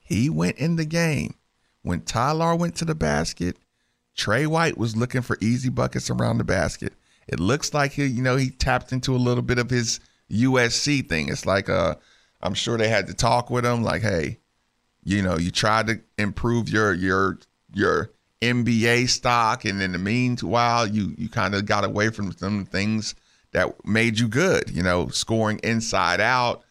he 0.02 0.30
went 0.30 0.56
in 0.56 0.76
the 0.76 0.86
game 0.86 1.34
when 1.82 2.00
Ty-Laur 2.00 2.56
went 2.56 2.76
to 2.76 2.86
the 2.86 2.94
basket 2.94 3.58
Tre 4.18 4.46
White 4.46 4.76
was 4.76 4.96
looking 4.96 5.22
for 5.22 5.38
easy 5.40 5.70
buckets 5.70 6.10
around 6.10 6.38
the 6.38 6.44
basket. 6.44 6.92
It 7.28 7.38
looks 7.38 7.72
like 7.72 7.92
he, 7.92 8.04
you 8.04 8.20
know, 8.20 8.36
he 8.36 8.50
tapped 8.50 8.92
into 8.92 9.14
a 9.14 9.16
little 9.16 9.42
bit 9.42 9.58
of 9.58 9.70
his 9.70 10.00
USC 10.30 11.08
thing. 11.08 11.28
It's 11.30 11.46
like 11.46 11.70
uh 11.70 11.94
I'm 12.42 12.54
sure 12.54 12.76
they 12.76 12.88
had 12.88 13.06
to 13.06 13.14
talk 13.14 13.48
with 13.48 13.64
him 13.64 13.82
like, 13.82 14.02
"Hey, 14.02 14.38
you 15.04 15.22
know, 15.22 15.38
you 15.38 15.50
tried 15.50 15.86
to 15.86 16.00
improve 16.18 16.68
your 16.68 16.92
your 16.92 17.38
your 17.72 18.10
NBA 18.40 19.08
stock 19.08 19.64
and 19.64 19.82
in 19.82 19.92
the 19.92 19.98
meanwhile, 19.98 20.86
you 20.86 21.14
you 21.18 21.28
kind 21.28 21.54
of 21.54 21.66
got 21.66 21.84
away 21.84 22.10
from 22.10 22.32
some 22.32 22.64
things 22.64 23.14
that 23.52 23.84
made 23.84 24.18
you 24.18 24.28
good, 24.28 24.70
you 24.70 24.82
know, 24.82 25.08
scoring 25.08 25.58
inside 25.62 26.20
out, 26.20 26.62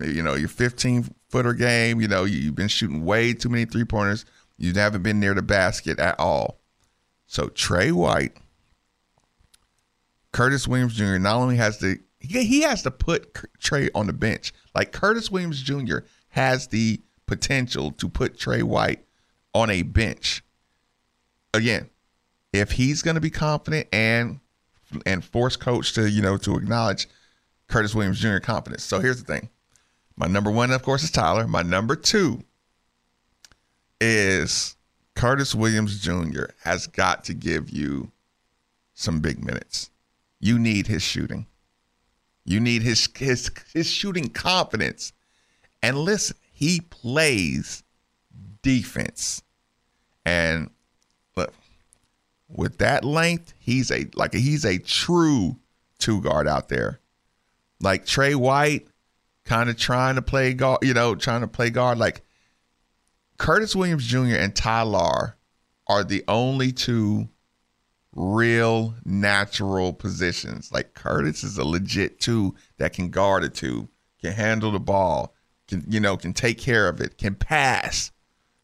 you 0.00 0.22
know, 0.22 0.34
your 0.34 0.48
15 0.48 1.14
footer 1.28 1.52
game, 1.52 2.00
you 2.00 2.08
know, 2.08 2.24
you've 2.24 2.54
been 2.54 2.68
shooting 2.68 3.04
way 3.04 3.32
too 3.34 3.48
many 3.48 3.64
three 3.64 3.84
pointers. 3.84 4.24
You 4.58 4.72
haven't 4.72 5.02
been 5.02 5.20
near 5.20 5.34
the 5.34 5.42
basket 5.42 5.98
at 5.98 6.18
all. 6.18 6.58
So 7.26 7.48
Tre 7.48 7.92
White, 7.92 8.36
Curtis 10.32 10.66
Williams 10.66 10.94
Jr. 10.94 11.18
not 11.18 11.36
only 11.36 11.56
has 11.56 11.78
to 11.78 11.98
he 12.18 12.62
has 12.62 12.82
to 12.82 12.90
put 12.90 13.36
Tre 13.58 13.90
on 13.94 14.06
the 14.06 14.12
bench. 14.12 14.52
Like 14.74 14.92
Curtis 14.92 15.30
Williams 15.30 15.60
Jr. 15.62 15.98
has 16.28 16.68
the 16.68 17.00
potential 17.26 17.90
to 17.92 18.08
put 18.08 18.38
Tre 18.38 18.62
White 18.62 19.04
on 19.54 19.70
a 19.70 19.82
bench. 19.82 20.42
Again, 21.54 21.90
if 22.52 22.72
he's 22.72 23.02
going 23.02 23.14
to 23.14 23.20
be 23.20 23.30
confident 23.30 23.88
and 23.92 24.40
and 25.06 25.24
force 25.24 25.56
coach 25.56 25.94
to 25.94 26.08
you 26.08 26.22
know 26.22 26.36
to 26.38 26.56
acknowledge 26.56 27.08
Curtis 27.68 27.94
Williams 27.94 28.20
Jr. 28.20 28.38
confidence. 28.38 28.84
So 28.84 29.00
here's 29.00 29.22
the 29.22 29.32
thing. 29.32 29.48
My 30.16 30.26
number 30.26 30.50
one, 30.50 30.70
of 30.70 30.82
course, 30.82 31.02
is 31.02 31.10
Ty-Laur. 31.10 31.46
My 31.46 31.62
number 31.62 31.96
two 31.96 32.42
is 34.00 34.76
Curtis 35.14 35.54
Williams 35.54 36.00
Jr. 36.00 36.44
has 36.64 36.86
got 36.86 37.24
to 37.24 37.34
give 37.34 37.70
you 37.70 38.10
some 38.94 39.20
big 39.20 39.42
minutes. 39.42 39.90
You 40.40 40.58
need 40.58 40.86
his 40.86 41.02
shooting. 41.02 41.46
You 42.44 42.60
need 42.60 42.82
his 42.82 43.08
his 43.16 43.50
his 43.72 43.88
shooting 43.88 44.28
confidence. 44.28 45.12
And 45.82 45.96
listen, 45.96 46.36
he 46.52 46.80
plays 46.80 47.82
defense. 48.62 49.42
And 50.24 50.70
look, 51.36 51.52
with 52.48 52.78
that 52.78 53.04
length, 53.04 53.54
he's 53.58 53.90
a 53.90 54.06
like 54.14 54.34
he's 54.34 54.64
a 54.64 54.78
true 54.78 55.56
two 55.98 56.20
guard 56.20 56.48
out 56.48 56.68
there. 56.68 57.00
Like 57.80 58.06
Tre 58.06 58.34
White, 58.34 58.86
kind 59.44 59.68
of 59.68 59.76
trying 59.76 60.14
to 60.14 60.22
play 60.22 60.54
guard, 60.54 60.80
you 60.82 60.94
know, 60.94 61.14
trying 61.14 61.40
to 61.40 61.48
play 61.48 61.70
guard. 61.70 61.98
Like 61.98 62.22
Curtis 63.38 63.74
Williams 63.74 64.06
Jr. 64.06 64.36
and 64.36 64.54
Ty-Laur 64.54 65.36
are 65.88 66.04
the 66.04 66.24
only 66.28 66.72
two 66.72 67.28
real 68.14 68.94
natural 69.04 69.92
positions. 69.92 70.70
Like 70.72 70.94
Curtis 70.94 71.42
is 71.42 71.58
a 71.58 71.64
legit 71.64 72.20
two 72.20 72.54
that 72.78 72.92
can 72.92 73.10
guard 73.10 73.44
a 73.44 73.48
two, 73.48 73.88
can 74.20 74.32
handle 74.32 74.70
the 74.70 74.80
ball, 74.80 75.34
can 75.66 75.84
you 75.88 76.00
know, 76.00 76.16
can 76.16 76.32
take 76.32 76.58
care 76.58 76.88
of 76.88 77.00
it, 77.00 77.18
can 77.18 77.34
pass. 77.34 78.12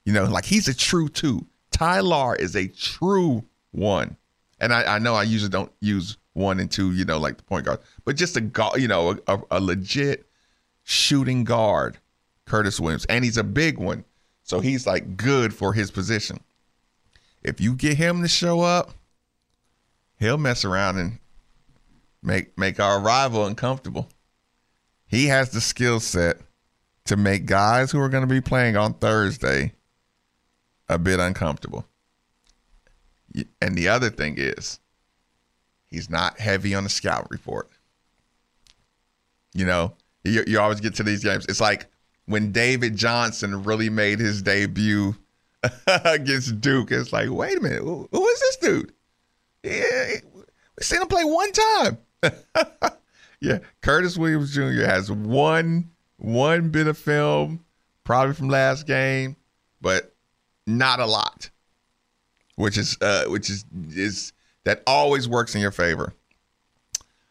You 0.08 0.14
know, 0.14 0.24
like 0.24 0.46
he's 0.46 0.68
a 0.68 0.74
true 0.74 1.10
two. 1.10 1.44
Ty-Laur 1.70 2.34
is 2.34 2.56
a 2.56 2.66
true 2.66 3.44
one. 3.72 4.16
And 4.58 4.72
I, 4.72 4.94
I 4.94 4.98
know 4.98 5.14
I 5.14 5.24
usually 5.24 5.50
don't 5.50 5.70
use 5.82 6.16
one 6.32 6.60
and 6.60 6.70
two, 6.70 6.94
you 6.94 7.04
know, 7.04 7.18
like 7.18 7.36
the 7.36 7.42
point 7.42 7.66
guard, 7.66 7.80
but 8.06 8.16
just 8.16 8.34
a 8.34 8.40
guard, 8.40 8.80
you 8.80 8.88
know, 8.88 9.18
a, 9.26 9.38
a 9.50 9.60
legit 9.60 10.24
shooting 10.82 11.44
guard, 11.44 11.98
Curtis 12.46 12.80
Williams, 12.80 13.04
and 13.04 13.22
he's 13.22 13.36
a 13.36 13.44
big 13.44 13.76
one. 13.76 14.02
So 14.44 14.60
he's 14.60 14.86
like 14.86 15.18
good 15.18 15.52
for 15.52 15.74
his 15.74 15.90
position. 15.90 16.40
If 17.42 17.60
you 17.60 17.74
get 17.74 17.98
him 17.98 18.22
to 18.22 18.28
show 18.28 18.62
up, 18.62 18.92
he'll 20.18 20.38
mess 20.38 20.64
around 20.64 20.96
and 20.96 21.18
make 22.22 22.56
make 22.56 22.80
our 22.80 22.98
rival 22.98 23.44
uncomfortable. 23.44 24.08
He 25.06 25.26
has 25.26 25.50
the 25.50 25.60
skill 25.60 26.00
set 26.00 26.38
to 27.04 27.18
make 27.18 27.44
guys 27.44 27.90
who 27.90 28.00
are 28.00 28.08
going 28.08 28.26
to 28.26 28.34
be 28.34 28.40
playing 28.40 28.78
on 28.78 28.94
Thursday 28.94 29.74
a 30.88 30.98
bit 30.98 31.20
uncomfortable. 31.20 31.86
And 33.60 33.76
the 33.76 33.88
other 33.88 34.10
thing 34.10 34.34
is, 34.38 34.80
he's 35.86 36.08
not 36.08 36.38
heavy 36.38 36.74
on 36.74 36.84
the 36.84 36.90
scout 36.90 37.28
report. 37.30 37.68
You 39.54 39.66
know, 39.66 39.94
you, 40.24 40.44
you 40.46 40.60
always 40.60 40.80
get 40.80 40.94
to 40.96 41.02
these 41.02 41.22
games. 41.22 41.46
It's 41.48 41.60
like 41.60 41.86
when 42.26 42.52
David 42.52 42.96
Johnson 42.96 43.64
really 43.64 43.90
made 43.90 44.18
his 44.18 44.42
debut 44.42 45.14
against 45.86 46.60
Duke, 46.60 46.92
it's 46.92 47.12
like, 47.12 47.30
wait 47.30 47.58
a 47.58 47.60
minute, 47.60 47.82
who, 47.82 48.08
who 48.12 48.26
is 48.26 48.40
this 48.40 48.56
dude? 48.56 48.92
Yeah, 49.62 50.20
we 50.32 50.82
seen 50.82 51.02
him 51.02 51.08
play 51.08 51.24
one 51.24 51.52
time. 51.52 51.98
yeah, 53.40 53.58
Curtis 53.80 54.16
Williams 54.16 54.54
Jr. 54.54 54.84
has 54.84 55.10
one 55.10 55.90
one 56.16 56.70
bit 56.70 56.86
of 56.86 56.98
film, 56.98 57.64
probably 58.04 58.34
from 58.34 58.48
last 58.48 58.86
game, 58.86 59.36
but 59.80 60.14
not 60.68 61.00
a 61.00 61.06
lot. 61.06 61.50
Which 62.56 62.76
is 62.76 62.98
uh, 63.00 63.24
which 63.26 63.50
is 63.50 63.64
is 63.90 64.32
that 64.64 64.82
always 64.86 65.28
works 65.28 65.54
in 65.54 65.60
your 65.60 65.70
favor. 65.70 66.12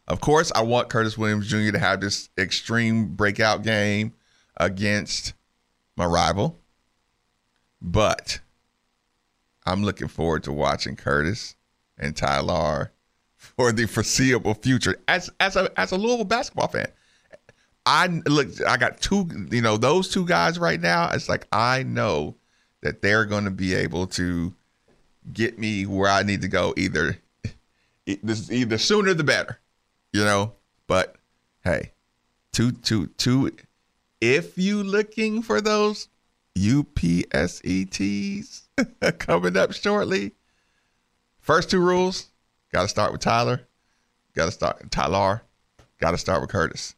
Of 0.06 0.20
course, 0.20 0.50
I 0.54 0.62
want 0.62 0.88
Curtis 0.88 1.18
Williams 1.18 1.48
Jr. 1.48 1.72
to 1.72 1.78
have 1.78 2.00
this 2.00 2.30
extreme 2.38 3.14
breakout 3.14 3.62
game 3.62 4.14
against 4.56 5.34
my 5.96 6.06
rival. 6.06 6.58
But 7.82 8.40
I'm 9.66 9.84
looking 9.84 10.08
forward 10.08 10.44
to 10.44 10.52
watching 10.52 10.96
Curtis 10.96 11.56
and 11.98 12.16
Ty-Laur 12.16 12.90
for 13.36 13.70
the 13.70 13.86
foreseeable 13.86 14.54
future. 14.54 14.96
As 15.06 15.30
as 15.40 15.56
a 15.56 15.70
as 15.78 15.92
a 15.92 15.96
Louisville 15.96 16.24
basketball 16.24 16.68
fan, 16.68 16.88
I 17.84 18.06
look. 18.26 18.48
I 18.66 18.78
got 18.78 19.00
two. 19.02 19.28
You 19.50 19.60
know, 19.60 19.76
those 19.76 20.08
two 20.08 20.24
guys 20.26 20.58
right 20.58 20.80
now. 20.80 21.10
It's 21.10 21.28
like 21.28 21.46
I 21.52 21.82
know 21.82 22.37
that 22.82 23.02
they're 23.02 23.24
going 23.24 23.44
to 23.44 23.50
be 23.50 23.74
able 23.74 24.06
to 24.06 24.54
get 25.32 25.58
me 25.58 25.86
where 25.86 26.10
I 26.10 26.22
need 26.22 26.42
to 26.42 26.48
go. 26.48 26.74
Either 26.76 27.18
this 28.06 28.50
either 28.50 28.78
sooner 28.78 29.14
the 29.14 29.24
better. 29.24 29.58
You 30.12 30.24
know, 30.24 30.52
but 30.86 31.16
hey, 31.64 31.92
two 32.52 32.72
two 32.72 33.08
two 33.18 33.52
if 34.20 34.58
you 34.58 34.82
looking 34.82 35.42
for 35.42 35.60
those 35.60 36.08
UPSETs 36.56 38.62
coming 39.18 39.56
up 39.56 39.72
shortly, 39.72 40.32
First 41.48 41.70
two 41.70 41.80
rules, 41.80 42.26
got 42.74 42.82
to 42.82 42.88
start 42.88 43.10
with 43.10 43.22
Ty-Laur. 43.22 43.62
Got 44.34 44.44
to 44.44 44.50
start 44.50 44.90
Ty-Laur. 44.90 45.40
Got 45.98 46.10
to 46.10 46.18
start 46.18 46.42
with 46.42 46.50
Curtis. 46.50 46.94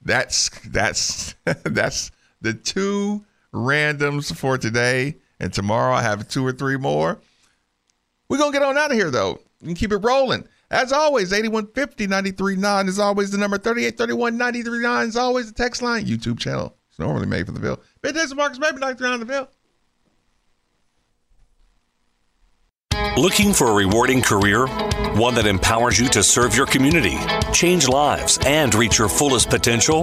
That's 0.00 0.48
that's 0.60 1.34
that's 1.44 2.10
the 2.40 2.54
two 2.54 3.22
randoms 3.56 4.34
for 4.34 4.58
today. 4.58 5.16
And 5.40 5.52
tomorrow 5.52 5.94
I 5.94 6.02
have 6.02 6.28
two 6.28 6.46
or 6.46 6.52
three 6.52 6.76
more. 6.76 7.18
We're 8.28 8.38
going 8.38 8.52
to 8.52 8.58
get 8.58 8.66
on 8.66 8.78
out 8.78 8.90
of 8.90 8.96
here, 8.96 9.10
though. 9.10 9.40
Can 9.62 9.74
keep 9.74 9.92
it 9.92 9.98
rolling. 9.98 10.46
As 10.70 10.92
always, 10.92 11.32
8150 11.32 12.06
939 12.06 12.88
is 12.88 12.98
always 12.98 13.30
the 13.30 13.38
number. 13.38 13.58
3831 13.58 14.36
939 14.36 15.08
is 15.08 15.16
always 15.16 15.52
the 15.52 15.54
text 15.54 15.82
line. 15.82 16.04
YouTube 16.04 16.38
channel. 16.38 16.76
It's 16.88 16.98
normally 16.98 17.26
made 17.26 17.46
for 17.46 17.52
the 17.52 17.60
bill. 17.60 17.80
Big 18.02 18.14
days 18.14 18.30
of 18.30 18.36
Marques 18.36 18.58
Maybin 18.58 18.80
93 18.80 19.08
on 19.08 19.20
the 19.20 19.26
bill. 19.26 19.48
Looking 23.14 23.54
for 23.54 23.68
a 23.68 23.74
rewarding 23.74 24.20
career? 24.20 24.66
One 25.14 25.34
that 25.36 25.46
empowers 25.46 25.98
you 25.98 26.08
to 26.08 26.22
serve 26.22 26.54
your 26.54 26.66
community, 26.66 27.16
change 27.52 27.88
lives, 27.88 28.38
and 28.44 28.74
reach 28.74 28.98
your 28.98 29.08
fullest 29.08 29.48
potential? 29.48 30.02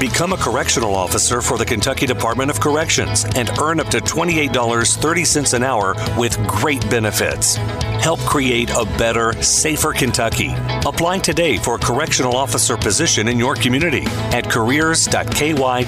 Become 0.00 0.32
a 0.32 0.38
correctional 0.38 0.94
officer 0.94 1.42
for 1.42 1.58
the 1.58 1.66
Kentucky 1.66 2.06
Department 2.06 2.50
of 2.50 2.58
Corrections 2.60 3.26
and 3.36 3.50
earn 3.60 3.80
up 3.80 3.88
to 3.88 3.98
$28.30 3.98 5.54
an 5.54 5.62
hour 5.62 5.94
with 6.18 6.38
great 6.46 6.80
benefits. 6.88 7.56
Help 7.56 8.20
create 8.20 8.70
a 8.70 8.86
better, 8.96 9.34
safer 9.42 9.92
Kentucky. 9.92 10.54
Apply 10.86 11.18
today 11.18 11.58
for 11.58 11.74
a 11.74 11.78
correctional 11.78 12.36
officer 12.36 12.78
position 12.78 13.28
in 13.28 13.38
your 13.38 13.54
community 13.54 14.04
at 14.32 14.48
careers.ky.gov. 14.48 15.84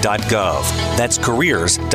That's 0.98 1.16
careers.ky.gov. 1.16 1.88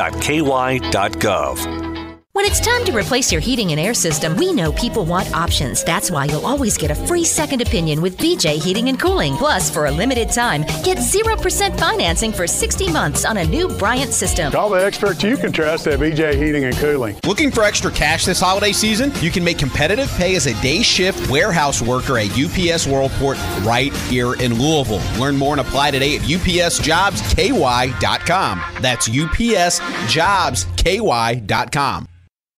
When 2.35 2.45
it's 2.45 2.59
time 2.59 2.83
to 2.85 2.97
replace 2.97 3.31
your 3.31 3.41
heating 3.41 3.73
and 3.73 3.79
air 3.79 3.93
system, 3.93 4.35
we 4.37 4.51
know 4.51 4.71
people 4.71 5.05
want 5.05 5.31
options. 5.35 5.83
That's 5.83 6.09
why 6.09 6.25
you'll 6.25 6.47
always 6.47 6.79
get 6.79 6.89
a 6.89 6.95
free 6.95 7.25
second 7.25 7.61
opinion 7.61 8.01
with 8.01 8.17
BJ 8.17 8.59
Heating 8.59 8.89
and 8.89 8.99
Cooling. 8.99 9.35
Plus, 9.35 9.69
for 9.69 9.85
a 9.85 9.91
limited 9.91 10.31
time, 10.31 10.63
get 10.83 10.97
0% 10.97 11.79
financing 11.79 12.31
for 12.31 12.47
60 12.47 12.91
months 12.91 13.23
on 13.23 13.37
a 13.37 13.45
new 13.45 13.67
Bryant 13.77 14.11
system. 14.11 14.51
Call 14.51 14.71
the 14.71 14.83
experts 14.83 15.21
you 15.21 15.37
can 15.37 15.51
trust 15.51 15.85
at 15.85 15.99
BJ 15.99 16.33
Heating 16.33 16.63
and 16.63 16.75
Cooling. 16.77 17.19
Looking 17.23 17.51
for 17.51 17.63
extra 17.63 17.91
cash 17.91 18.25
this 18.25 18.39
holiday 18.39 18.71
season? 18.71 19.11
You 19.21 19.29
can 19.29 19.43
make 19.43 19.59
competitive 19.59 20.09
pay 20.13 20.35
as 20.35 20.47
a 20.47 20.59
day 20.59 20.81
shift 20.81 21.29
warehouse 21.29 21.83
worker 21.83 22.17
at 22.17 22.31
UPS 22.31 22.87
Worldport 22.87 23.37
right 23.63 23.93
here 24.07 24.33
in 24.33 24.59
Louisville. 24.59 25.03
Learn 25.21 25.37
more 25.37 25.53
and 25.53 25.61
apply 25.61 25.91
today 25.91 26.15
at 26.15 26.23
upsjobsky.com. 26.23 28.61
That's 28.81 29.07
upsjobsky.com. 29.07 32.07